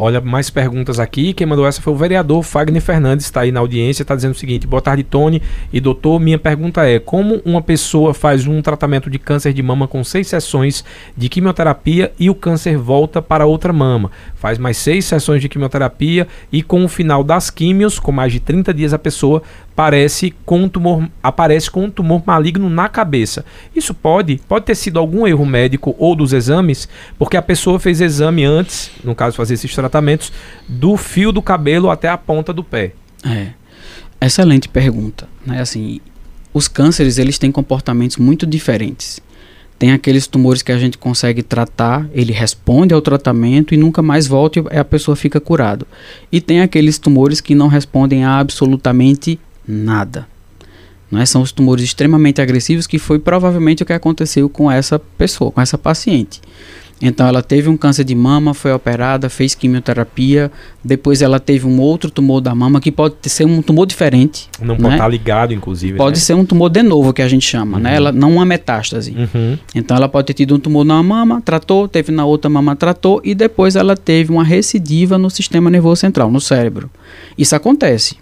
Olha, 0.00 0.20
mais 0.20 0.48
perguntas 0.48 1.00
aqui. 1.00 1.32
Quem 1.32 1.44
mandou 1.44 1.66
essa 1.66 1.82
foi 1.82 1.92
o 1.92 1.96
vereador 1.96 2.44
Fagner 2.44 2.80
Fernandes, 2.80 3.26
está 3.26 3.40
aí 3.40 3.50
na 3.50 3.58
audiência, 3.58 4.02
está 4.02 4.14
dizendo 4.14 4.30
o 4.30 4.38
seguinte: 4.38 4.64
boa 4.64 4.80
tarde, 4.80 5.02
Tony 5.02 5.42
e 5.72 5.80
doutor. 5.80 6.20
Minha 6.20 6.38
pergunta 6.38 6.86
é: 6.88 7.00
como 7.00 7.42
uma 7.44 7.60
pessoa 7.60 8.14
faz 8.14 8.46
um 8.46 8.62
tratamento 8.62 9.10
de 9.10 9.18
câncer 9.18 9.52
de 9.52 9.60
mama 9.60 9.88
com 9.88 10.04
seis 10.04 10.28
sessões 10.28 10.84
de 11.16 11.28
quimioterapia 11.28 12.12
e 12.16 12.30
o 12.30 12.34
câncer 12.36 12.78
volta 12.78 13.20
para 13.20 13.44
outra 13.44 13.72
mama? 13.72 14.12
Faz 14.36 14.56
mais 14.56 14.76
seis 14.76 15.04
sessões 15.04 15.42
de 15.42 15.48
quimioterapia 15.48 16.28
e 16.52 16.62
com 16.62 16.84
o 16.84 16.88
final 16.88 17.24
das 17.24 17.50
químios, 17.50 17.98
com 17.98 18.12
mais 18.12 18.32
de 18.32 18.38
30 18.38 18.72
dias, 18.72 18.94
a 18.94 19.00
pessoa 19.00 19.42
parece 19.78 20.34
com 20.44 20.64
um 20.64 20.68
tumor, 20.68 21.08
aparece 21.22 21.70
com 21.70 21.84
um 21.84 21.90
tumor 21.90 22.20
maligno 22.26 22.68
na 22.68 22.88
cabeça. 22.88 23.44
Isso 23.76 23.94
pode, 23.94 24.40
pode 24.48 24.64
ter 24.64 24.74
sido 24.74 24.98
algum 24.98 25.24
erro 25.24 25.46
médico 25.46 25.94
ou 26.00 26.16
dos 26.16 26.32
exames, 26.32 26.88
porque 27.16 27.36
a 27.36 27.42
pessoa 27.42 27.78
fez 27.78 28.00
exame 28.00 28.44
antes, 28.44 28.90
no 29.04 29.14
caso 29.14 29.36
fazer 29.36 29.54
esses 29.54 29.72
tratamentos, 29.72 30.32
do 30.68 30.96
fio 30.96 31.30
do 31.30 31.40
cabelo 31.40 31.90
até 31.90 32.08
a 32.08 32.18
ponta 32.18 32.52
do 32.52 32.64
pé. 32.64 32.90
É. 33.24 33.50
Excelente 34.20 34.68
pergunta, 34.68 35.28
né? 35.46 35.60
Assim, 35.60 36.00
os 36.52 36.66
cânceres 36.66 37.16
eles 37.16 37.38
têm 37.38 37.52
comportamentos 37.52 38.16
muito 38.16 38.48
diferentes. 38.48 39.20
Tem 39.78 39.92
aqueles 39.92 40.26
tumores 40.26 40.60
que 40.60 40.72
a 40.72 40.78
gente 40.78 40.98
consegue 40.98 41.40
tratar, 41.40 42.04
ele 42.12 42.32
responde 42.32 42.92
ao 42.92 43.00
tratamento 43.00 43.72
e 43.72 43.76
nunca 43.76 44.02
mais 44.02 44.26
volta 44.26 44.58
e 44.58 44.76
a 44.76 44.84
pessoa 44.84 45.14
fica 45.14 45.38
curado. 45.38 45.86
E 46.32 46.40
tem 46.40 46.62
aqueles 46.62 46.98
tumores 46.98 47.40
que 47.40 47.54
não 47.54 47.68
respondem 47.68 48.24
a 48.24 48.40
absolutamente 48.40 49.38
nada. 49.68 50.26
Não 51.10 51.20
é? 51.20 51.26
São 51.26 51.42
os 51.42 51.52
tumores 51.52 51.84
extremamente 51.84 52.40
agressivos, 52.40 52.86
que 52.86 52.98
foi 52.98 53.18
provavelmente 53.18 53.82
o 53.82 53.86
que 53.86 53.92
aconteceu 53.92 54.48
com 54.48 54.70
essa 54.70 54.98
pessoa, 54.98 55.50
com 55.50 55.60
essa 55.60 55.78
paciente. 55.78 56.40
Então 57.00 57.26
ela 57.26 57.42
teve 57.42 57.68
um 57.68 57.76
câncer 57.76 58.04
de 58.04 58.14
mama, 58.14 58.52
foi 58.52 58.72
operada, 58.72 59.28
fez 59.28 59.54
quimioterapia, 59.54 60.50
depois 60.82 61.22
ela 61.22 61.38
teve 61.38 61.66
um 61.66 61.80
outro 61.80 62.10
tumor 62.10 62.40
da 62.40 62.54
mama 62.54 62.80
que 62.80 62.90
pode 62.90 63.14
ser 63.22 63.44
um 63.44 63.62
tumor 63.62 63.86
diferente. 63.86 64.48
Não 64.60 64.74
né? 64.74 64.80
pode 64.80 64.94
estar 64.94 65.08
ligado, 65.08 65.54
inclusive. 65.54 65.96
Pode 65.96 66.16
né? 66.16 66.20
ser 66.20 66.34
um 66.34 66.44
tumor 66.44 66.68
de 66.68 66.82
novo 66.82 67.12
que 67.12 67.22
a 67.22 67.28
gente 67.28 67.46
chama, 67.46 67.78
né? 67.78 67.90
Uhum. 67.90 67.96
Ela 67.96 68.12
não 68.12 68.32
uma 68.32 68.44
metástase. 68.44 69.14
Uhum. 69.16 69.56
Então 69.74 69.96
ela 69.96 70.08
pode 70.08 70.26
ter 70.26 70.34
tido 70.34 70.54
um 70.56 70.58
tumor 70.58 70.84
na 70.84 71.00
mama, 71.02 71.40
tratou, 71.40 71.86
teve 71.86 72.10
na 72.10 72.24
outra 72.24 72.50
mama, 72.50 72.74
tratou 72.74 73.20
e 73.24 73.34
depois 73.34 73.76
ela 73.76 73.96
teve 73.96 74.32
uma 74.32 74.44
recidiva 74.44 75.16
no 75.16 75.30
sistema 75.30 75.70
nervoso 75.70 76.00
central, 76.00 76.30
no 76.30 76.40
cérebro. 76.40 76.90
Isso 77.36 77.54
acontece. 77.54 78.16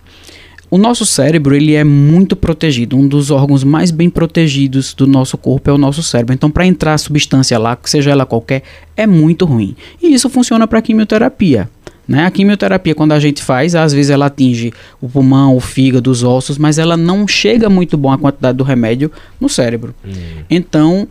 O 0.77 0.79
nosso 0.79 1.07
cérebro 1.07 1.57
ele 1.57 1.72
é 1.72 1.83
muito 1.83 2.37
protegido. 2.37 2.99
Um 2.99 3.09
dos 3.09 3.31
órgãos 3.31 3.64
mais 3.64 3.91
bem 3.91 4.11
protegidos 4.11 4.93
do 4.93 5.07
nosso 5.07 5.39
corpo 5.39 5.70
é 5.70 5.72
o 5.72 5.79
nosso 5.79 6.03
cérebro. 6.03 6.35
Então, 6.35 6.51
para 6.51 6.66
entrar 6.66 6.93
a 6.93 6.99
substância 6.99 7.59
lá, 7.59 7.79
seja 7.85 8.11
ela 8.11 8.27
qualquer, 8.27 8.62
é 8.95 9.07
muito 9.07 9.47
ruim. 9.47 9.74
E 10.03 10.12
isso 10.12 10.29
funciona 10.29 10.68
para 10.68 10.83
quimioterapia. 10.83 11.70
Né? 12.07 12.27
A 12.27 12.31
quimioterapia, 12.31 12.95
quando 12.95 13.12
a 13.12 13.18
gente 13.18 13.43
faz, 13.43 13.74
às 13.74 13.95
vezes 13.95 14.11
ela 14.11 14.27
atinge 14.27 14.70
o 15.01 15.09
pulmão, 15.09 15.57
o 15.57 15.61
fígado, 15.61 16.11
os 16.11 16.22
ossos, 16.22 16.59
mas 16.59 16.77
ela 16.79 16.95
não 16.95 17.27
chega 17.27 17.70
muito 17.70 17.97
bom 17.97 18.12
a 18.12 18.18
quantidade 18.18 18.59
do 18.59 18.62
remédio 18.62 19.11
no 19.41 19.49
cérebro. 19.49 19.95
Hum. 20.07 20.12
Então, 20.51 21.09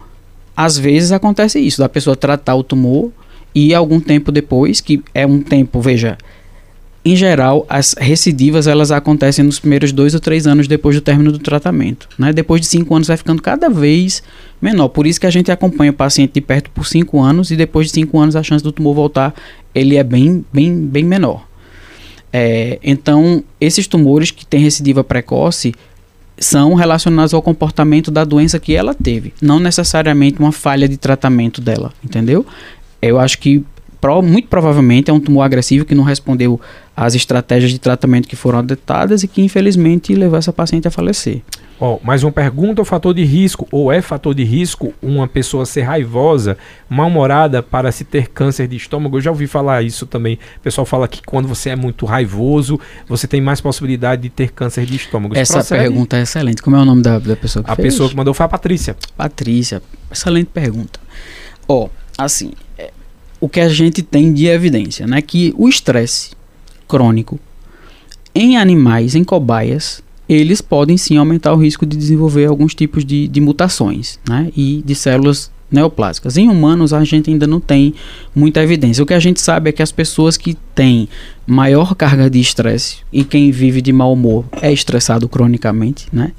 às 0.55 0.78
vezes 0.78 1.11
acontece 1.11 1.59
isso, 1.59 1.82
da 1.82 1.89
pessoa 1.89 2.16
tratar 2.16 2.53
o 2.53 2.61
tumor 2.61 3.11
e 3.55 3.74
algum 3.74 3.99
tempo 3.99 4.32
depois, 4.32 4.80
que 4.80 5.01
é 5.11 5.26
um 5.26 5.41
tempo, 5.41 5.82
veja, 5.82 6.20
em 7.06 7.16
geral, 7.16 7.68
as 7.70 7.93
recidivas 7.93 8.66
elas 8.66 8.91
acontecem 8.91 9.45
nos 9.45 9.60
primeiros 9.60 9.91
dois 9.91 10.16
ou 10.16 10.20
três 10.20 10.47
anos 10.47 10.68
depois 10.68 10.95
do 10.95 11.01
término 11.01 11.32
do 11.32 11.38
tratamento. 11.38 12.10
Né? 12.18 12.34
Depois 12.34 12.60
de 12.60 12.68
cinco 12.68 12.95
anos 12.95 13.08
vai 13.08 13.16
ficando 13.16 13.43
cada 13.43 13.70
vez 13.70 14.24
menor. 14.60 14.88
Por 14.88 15.06
isso 15.06 15.20
que 15.20 15.28
a 15.28 15.30
gente 15.30 15.51
acompanha 15.51 15.91
o 15.91 15.93
paciente 15.93 16.34
de 16.34 16.41
perto 16.41 16.72
por 16.72 16.88
cinco 16.88 17.22
anos 17.22 17.51
e 17.51 17.56
depois 17.56 17.88
de 17.88 17.93
cinco 17.93 18.20
anos 18.20 18.36
a 18.36 18.41
chance 18.41 18.64
do 18.64 18.72
tumor 18.72 18.95
voltar 18.95 19.36
ele 19.76 19.97
é 19.97 20.03
bem, 20.03 20.43
bem, 20.51 20.76
bem 20.76 21.03
menor. 21.03 21.45
É, 22.34 22.80
então, 22.84 23.43
esses 23.62 23.86
tumores 23.86 24.32
que 24.32 24.45
têm 24.45 24.62
recidiva 24.62 25.03
precoce 25.03 25.76
são 26.39 26.74
relacionados 26.74 27.34
ao 27.34 27.41
comportamento 27.41 28.10
da 28.10 28.24
doença 28.24 28.60
que 28.60 28.74
ela 28.74 28.93
teve, 28.93 29.34
não 29.41 29.60
necessariamente 29.60 30.39
uma 30.39 30.51
falha 30.51 30.88
de 30.88 30.97
tratamento 30.97 31.62
dela, 31.62 31.93
entendeu? 32.03 32.45
Eu 33.01 33.20
acho 33.20 33.38
que 33.38 33.64
pro, 33.96 34.22
muito 34.22 34.48
provavelmente 34.48 35.10
é 35.10 35.14
um 35.14 35.20
tumor 35.20 35.43
agressivo 35.43 35.86
que 35.86 35.96
não 35.96 36.04
respondeu 36.04 36.60
às 36.96 37.16
estratégias 37.16 37.72
de 37.72 37.80
tratamento 37.80 38.28
que 38.28 38.36
foram 38.36 38.60
adotadas 38.60 39.24
e 39.24 39.28
que 39.28 39.41
infelizmente 39.41 40.14
levou 40.14 40.38
essa 40.38 40.54
paciente 40.54 40.88
a 40.88 40.91
falecer. 40.91 41.41
Ó, 41.78 42.00
mais 42.02 42.24
uma 42.24 42.32
pergunta, 42.32 42.82
o 42.82 42.86
fator 42.86 43.14
de 43.14 43.26
risco, 43.26 43.68
ou 43.70 43.91
é 43.91 44.02
fator 44.02 44.34
de 44.34 44.46
risco 44.46 44.93
uma 45.02 45.28
pessoa 45.28 45.66
ser 45.66 45.82
raivosa, 45.82 46.58
mal-humorada 46.88 47.62
para 47.62 47.91
se 47.91 48.06
ter 48.06 48.30
câncer 48.30 48.66
de 48.66 48.78
estômago? 48.78 49.18
Eu 49.18 49.22
já 49.22 49.30
ouvi 49.30 49.46
falar 49.46 49.84
isso 49.84 50.06
também. 50.06 50.39
O 50.58 50.62
pessoal 50.62 50.86
fala 50.86 51.06
que 51.06 51.22
quando 51.26 51.50
você 51.50 51.72
é 51.72 51.76
muito 51.76 52.06
raivoso, 52.06 52.80
você 53.10 53.28
tem 53.28 53.41
mais 53.41 53.60
possibilidade 53.60 54.22
de 54.22 54.30
ter 54.30 54.52
câncer 54.54 54.86
de 54.86 54.96
estômago. 54.96 55.36
Essa 55.38 55.56
procede? 55.56 55.82
pergunta 55.82 56.18
é 56.18 56.22
excelente. 56.22 56.62
Como 56.62 56.78
é 56.78 56.80
o 56.80 56.86
nome 56.86 57.02
da, 57.02 57.20
da 57.20 57.36
pessoa 57.36 57.62
que 57.62 57.70
A 57.70 57.76
fez? 57.76 57.89
pessoa 57.89 58.10
que 58.10 58.16
mandou 58.16 58.34
foi 58.34 58.46
a 58.46 58.50
Patrícia. 58.50 58.96
Patrícia, 59.18 59.82
excelente 60.10 60.48
pergunta. 60.54 60.98
Ó, 61.68 61.89
assim, 62.18 62.54
é, 62.78 62.91
o 63.46 63.50
que 63.50 63.60
a 63.60 63.70
gente 63.70 64.02
tem 64.02 64.34
de 64.34 64.48
evidência, 64.48 65.06
né, 65.06 65.22
que 65.22 65.54
o 65.56 65.70
estresse 65.70 66.32
crônico 66.88 67.39
em 68.34 68.58
animais, 68.58 69.14
em 69.14 69.24
cobaias, 69.24 70.02
eles 70.28 70.62
podem 70.62 70.98
sim 70.98 71.18
aumentar 71.18 71.54
o 71.54 71.58
risco 71.58 71.86
de 71.86 71.96
desenvolver 71.96 72.46
alguns 72.46 72.74
tipos 72.74 73.06
de, 73.06 73.28
de 73.28 73.39
mutações, 73.39 74.20
né, 74.28 74.52
e 74.58 74.82
de 74.84 74.96
células 74.96 75.52
neoplásicas. 75.72 76.38
Em 76.38 76.50
humanos, 76.50 76.91
a 76.91 77.04
gente 77.04 77.30
ainda 77.30 77.46
não 77.46 77.60
tem 77.60 77.93
muita 78.34 78.64
evidência. 78.64 79.04
O 79.04 79.06
que 79.06 79.14
a 79.14 79.20
gente 79.20 79.39
sabe 79.39 79.70
é 79.70 79.72
que 79.72 79.84
as 79.84 79.91
pessoas 79.91 80.38
que 80.38 80.58
têm 80.74 81.08
maior 81.46 81.93
carga 81.93 82.28
de 82.28 82.39
estresse 82.39 82.98
e 83.14 83.24
quem 83.24 83.52
vive 83.52 83.80
de 83.80 83.93
mau 83.93 84.12
humor 84.12 84.43
é 84.60 84.74
estressado 84.74 85.30
cronicamente, 85.30 86.08
né? 86.12 86.32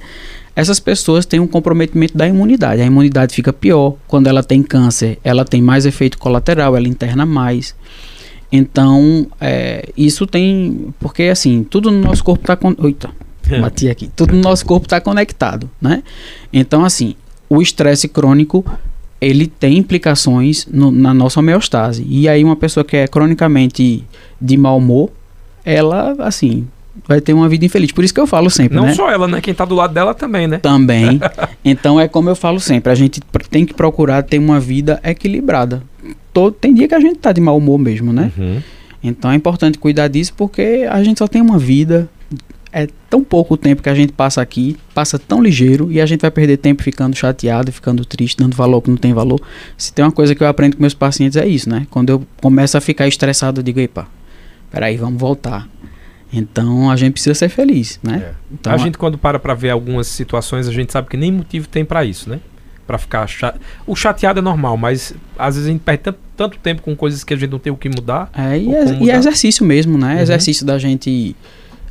Essas 0.57 0.81
pessoas 0.81 1.27
têm 1.27 1.39
um 1.39 1.47
comprometimento 1.47 2.17
da 2.17 2.27
imunidade. 2.27 2.81
A 2.81 2.87
imunidade 2.87 3.35
fica 3.35 3.53
pior. 3.53 3.95
Quando 4.09 4.27
ela 4.27 4.43
tem 4.43 4.63
câncer, 4.63 5.19
ela 5.23 5.45
tem 5.45 5.61
mais 5.61 5.85
efeito 5.85 6.17
colateral, 6.19 6.75
ela 6.75 6.89
interna 6.89 7.27
mais. 7.27 7.75
Então, 8.51 9.27
é, 9.41 9.91
isso 9.97 10.27
tem. 10.27 10.95
Porque, 10.99 11.25
assim, 11.25 11.63
tudo 11.63 11.91
no 11.91 12.01
nosso 12.01 12.25
corpo 12.25 12.43
está. 12.43 12.57
Con... 12.57 12.75
Eita, 12.83 13.11
bati 13.61 13.89
aqui. 13.89 14.09
Tudo 14.15 14.35
no 14.35 14.41
nosso 14.41 14.65
corpo 14.65 14.87
está 14.87 15.01
conectado, 15.01 15.69
né? 15.81 16.03
Então, 16.53 16.85
assim, 16.85 17.15
o 17.49 17.61
estresse 17.61 18.09
crônico. 18.09 18.65
Ele 19.19 19.47
tem 19.47 19.79
implicações 19.79 20.67
no- 20.71 20.93
na 20.93 21.15
nossa 21.15 21.41
homeostase. 21.41 22.05
E 22.07 22.29
aí, 22.29 22.45
uma 22.45 22.55
pessoa 22.55 22.85
que 22.85 22.99
é 22.99 23.09
cronicamente 23.09 24.05
de 24.39 24.57
mau 24.59 24.77
humor, 24.77 25.11
ela, 25.65 26.15
assim, 26.19 26.67
vai 27.07 27.21
ter 27.21 27.33
uma 27.33 27.49
vida 27.49 27.65
infeliz. 27.65 27.93
Por 27.93 28.05
isso 28.05 28.15
que 28.15 28.21
eu 28.21 28.27
falo 28.27 28.51
sempre, 28.51 28.77
Não 28.77 28.87
né? 28.87 28.95
só 28.95 29.11
ela, 29.11 29.27
né? 29.29 29.41
Quem 29.41 29.55
tá 29.55 29.65
do 29.65 29.75
lado 29.75 29.93
dela 29.93 30.15
também, 30.15 30.47
né? 30.47 30.59
Também. 30.59 31.21
então 31.65 32.01
é 32.01 32.09
como 32.09 32.29
eu 32.29 32.37
falo 32.37 32.61
sempre, 32.61 32.93
a 32.93 32.95
gente 32.95 33.21
tem 33.51 33.65
que 33.65 33.75
procurar 33.75 34.23
ter 34.23 34.39
uma 34.39 34.61
vida 34.61 35.01
equilibrada. 35.05 35.83
Todo, 36.33 36.53
tem 36.53 36.75
dia 36.75 36.89
que 36.89 36.95
a 36.95 37.01
gente 37.01 37.17
tá 37.17 37.33
de 37.33 37.41
mau 37.41 37.57
humor 37.57 37.79
mesmo, 37.79 38.13
né? 38.13 38.31
Uhum. 38.37 38.61
Então 39.03 39.31
é 39.31 39.35
importante 39.35 39.79
cuidar 39.79 40.09
disso 40.09 40.33
porque 40.37 40.87
a 40.89 41.03
gente 41.03 41.19
só 41.19 41.29
tem 41.29 41.41
uma 41.41 41.59
vida. 41.59 42.09
É 42.73 42.87
tão 43.09 43.25
pouco 43.25 43.55
o 43.55 43.57
tempo 43.57 43.83
que 43.83 43.89
a 43.89 43.95
gente 43.95 44.13
passa 44.13 44.43
aqui, 44.43 44.77
passa 44.93 45.19
tão 45.19 45.43
ligeiro 45.43 45.91
e 45.91 45.99
a 45.99 46.05
gente 46.05 46.21
vai 46.21 46.31
perder 46.31 46.59
tempo 46.59 46.83
ficando 46.83 47.17
chateado, 47.17 47.73
ficando 47.73 48.05
triste, 48.05 48.37
dando 48.37 48.55
valor 48.55 48.83
que 48.83 48.91
não 48.91 48.99
tem 48.99 49.15
valor. 49.15 49.41
Se 49.79 49.91
tem 49.93 50.05
uma 50.05 50.13
coisa 50.13 50.35
que 50.35 50.43
eu 50.43 50.47
aprendo 50.47 50.77
com 50.77 50.83
meus 50.83 50.93
pacientes 50.93 51.37
é 51.37 51.47
isso, 51.47 51.71
né? 51.71 51.87
Quando 51.91 52.11
eu 52.11 52.27
começo 52.43 52.77
a 52.77 52.81
ficar 52.81 53.09
estressado, 53.09 53.61
eu 53.61 53.65
digo, 53.65 53.81
epa, 53.81 54.07
peraí, 54.71 54.99
vamos 54.99 55.19
voltar. 55.19 55.67
Então 56.39 56.91
a 56.91 56.97
gente 56.97 57.15
precisa 57.15 57.35
ser 57.35 57.49
feliz, 57.49 57.99
né? 58.03 58.23
É. 58.31 58.35
Então, 58.53 58.73
a 58.73 58.77
gente, 58.77 58.99
quando 58.99 59.17
para 59.17 59.39
pra 59.39 59.55
ver 59.55 59.71
algumas 59.71 60.07
situações, 60.07 60.69
a 60.69 60.73
gente 60.73 60.93
sabe 60.93 61.09
que 61.09 61.17
nem 61.17 61.33
motivo 61.33 61.67
tem 61.67 61.85
pra 61.85 62.05
isso, 62.05 62.29
né? 62.29 62.41
Pra 62.87 62.99
ficar 62.99 63.27
chateado. 63.27 63.65
O 63.87 63.97
chateado 63.97 64.39
é 64.39 64.43
normal, 64.43 64.77
mas 64.77 65.15
às 65.39 65.55
vezes 65.57 65.69
a 65.69 65.73
gente 65.73 65.81
perde 65.81 66.03
tanto, 66.05 66.19
tanto 66.37 66.59
tempo 66.59 66.83
com 66.83 66.95
coisas 66.95 67.25
que 67.25 67.35
a 67.35 67.37
gente 67.37 67.51
não 67.51 67.59
tem 67.59 67.73
o 67.73 67.77
que 67.77 67.89
mudar. 67.89 68.31
É, 68.37 68.59
e, 68.59 68.73
é, 68.73 68.85
como 68.85 68.95
e 68.95 68.99
mudar. 68.99 69.13
é 69.13 69.17
exercício 69.17 69.65
mesmo, 69.65 69.99
né? 69.99 70.17
Uhum. 70.17 70.21
Exercício 70.21 70.65
da 70.65 70.79
gente 70.79 71.35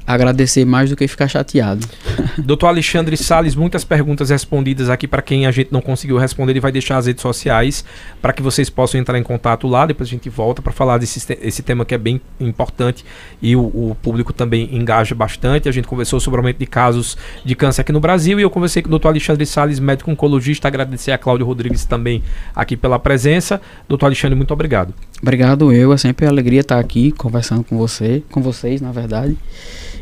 agradecer 0.06 0.66
mais 0.66 0.90
do 0.90 0.96
que 0.96 1.08
ficar 1.08 1.28
chateado. 1.28 1.86
Doutor 2.38 2.68
Alexandre 2.68 3.18
Sales, 3.18 3.56
muitas 3.56 3.84
perguntas 3.84 4.30
respondidas 4.30 4.90
aqui 4.90 5.08
para 5.08 5.22
quem 5.22 5.46
a 5.48 5.52
gente 5.52 5.72
não 5.72 5.82
conseguiu 5.82 6.18
responder. 6.18 6.52
Ele 6.54 6.60
vai 6.60 6.72
deixar 6.72 6.98
as 6.98 7.08
redes 7.08 7.22
sociais 7.22 7.84
para 8.22 8.34
que 8.34 8.42
vocês 8.42 8.70
possam 8.70 9.00
entrar 9.00 9.18
em 9.18 9.24
contato 9.24 9.68
lá. 9.68 9.86
Depois 9.86 10.08
a 10.08 10.12
gente 10.12 10.30
volta 10.30 10.62
para 10.62 10.72
falar 10.72 10.98
desse 10.98 11.16
esse 11.42 11.64
tema 11.64 11.86
que 11.86 11.96
é 11.96 11.98
bem 11.98 12.22
importante 12.40 13.04
e 13.42 13.56
o, 13.56 13.62
o 13.62 13.98
público 14.02 14.32
também 14.32 14.76
engaja 14.76 15.16
bastante. 15.16 15.68
A 15.68 15.72
gente 15.72 15.88
conversou 15.88 16.20
sobre 16.20 16.40
o 16.40 16.42
aumento 16.42 16.60
de 16.60 16.66
casos 16.66 17.18
de 17.44 17.56
câncer 17.56 17.82
aqui 17.82 17.92
no 17.92 18.00
Brasil 18.00 18.40
e 18.40 18.44
eu 18.44 18.50
conversei 18.50 18.82
com 18.82 18.88
o 18.88 18.92
doutor 18.92 19.10
Alexandre 19.10 19.46
Sales, 19.46 19.80
médico 19.80 20.12
oncologista. 20.12 20.68
Agradecer 20.68 21.12
a 21.12 21.18
Cláudio 21.18 21.46
Rodrigues 21.46 21.86
também 21.86 22.24
aqui 22.56 22.78
pela 22.78 23.00
presença. 23.00 23.62
Doutor 23.88 24.08
Alexandre, 24.08 24.36
muito 24.36 24.52
obrigado. 24.52 24.94
Obrigado 25.22 25.72
eu, 25.72 25.92
é 25.92 25.98
sempre 25.98 26.26
uma 26.26 26.32
alegria 26.32 26.62
estar 26.62 26.80
aqui 26.80 27.12
conversando 27.12 27.64
com 27.64 27.78
você, 27.78 28.22
com 28.30 28.42
vocês, 28.42 28.82
na 28.82 28.92
verdade. 28.92 29.38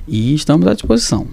E 0.08 0.34
estamos 0.34 0.68
à 0.68 0.74
disposição. 0.74 1.28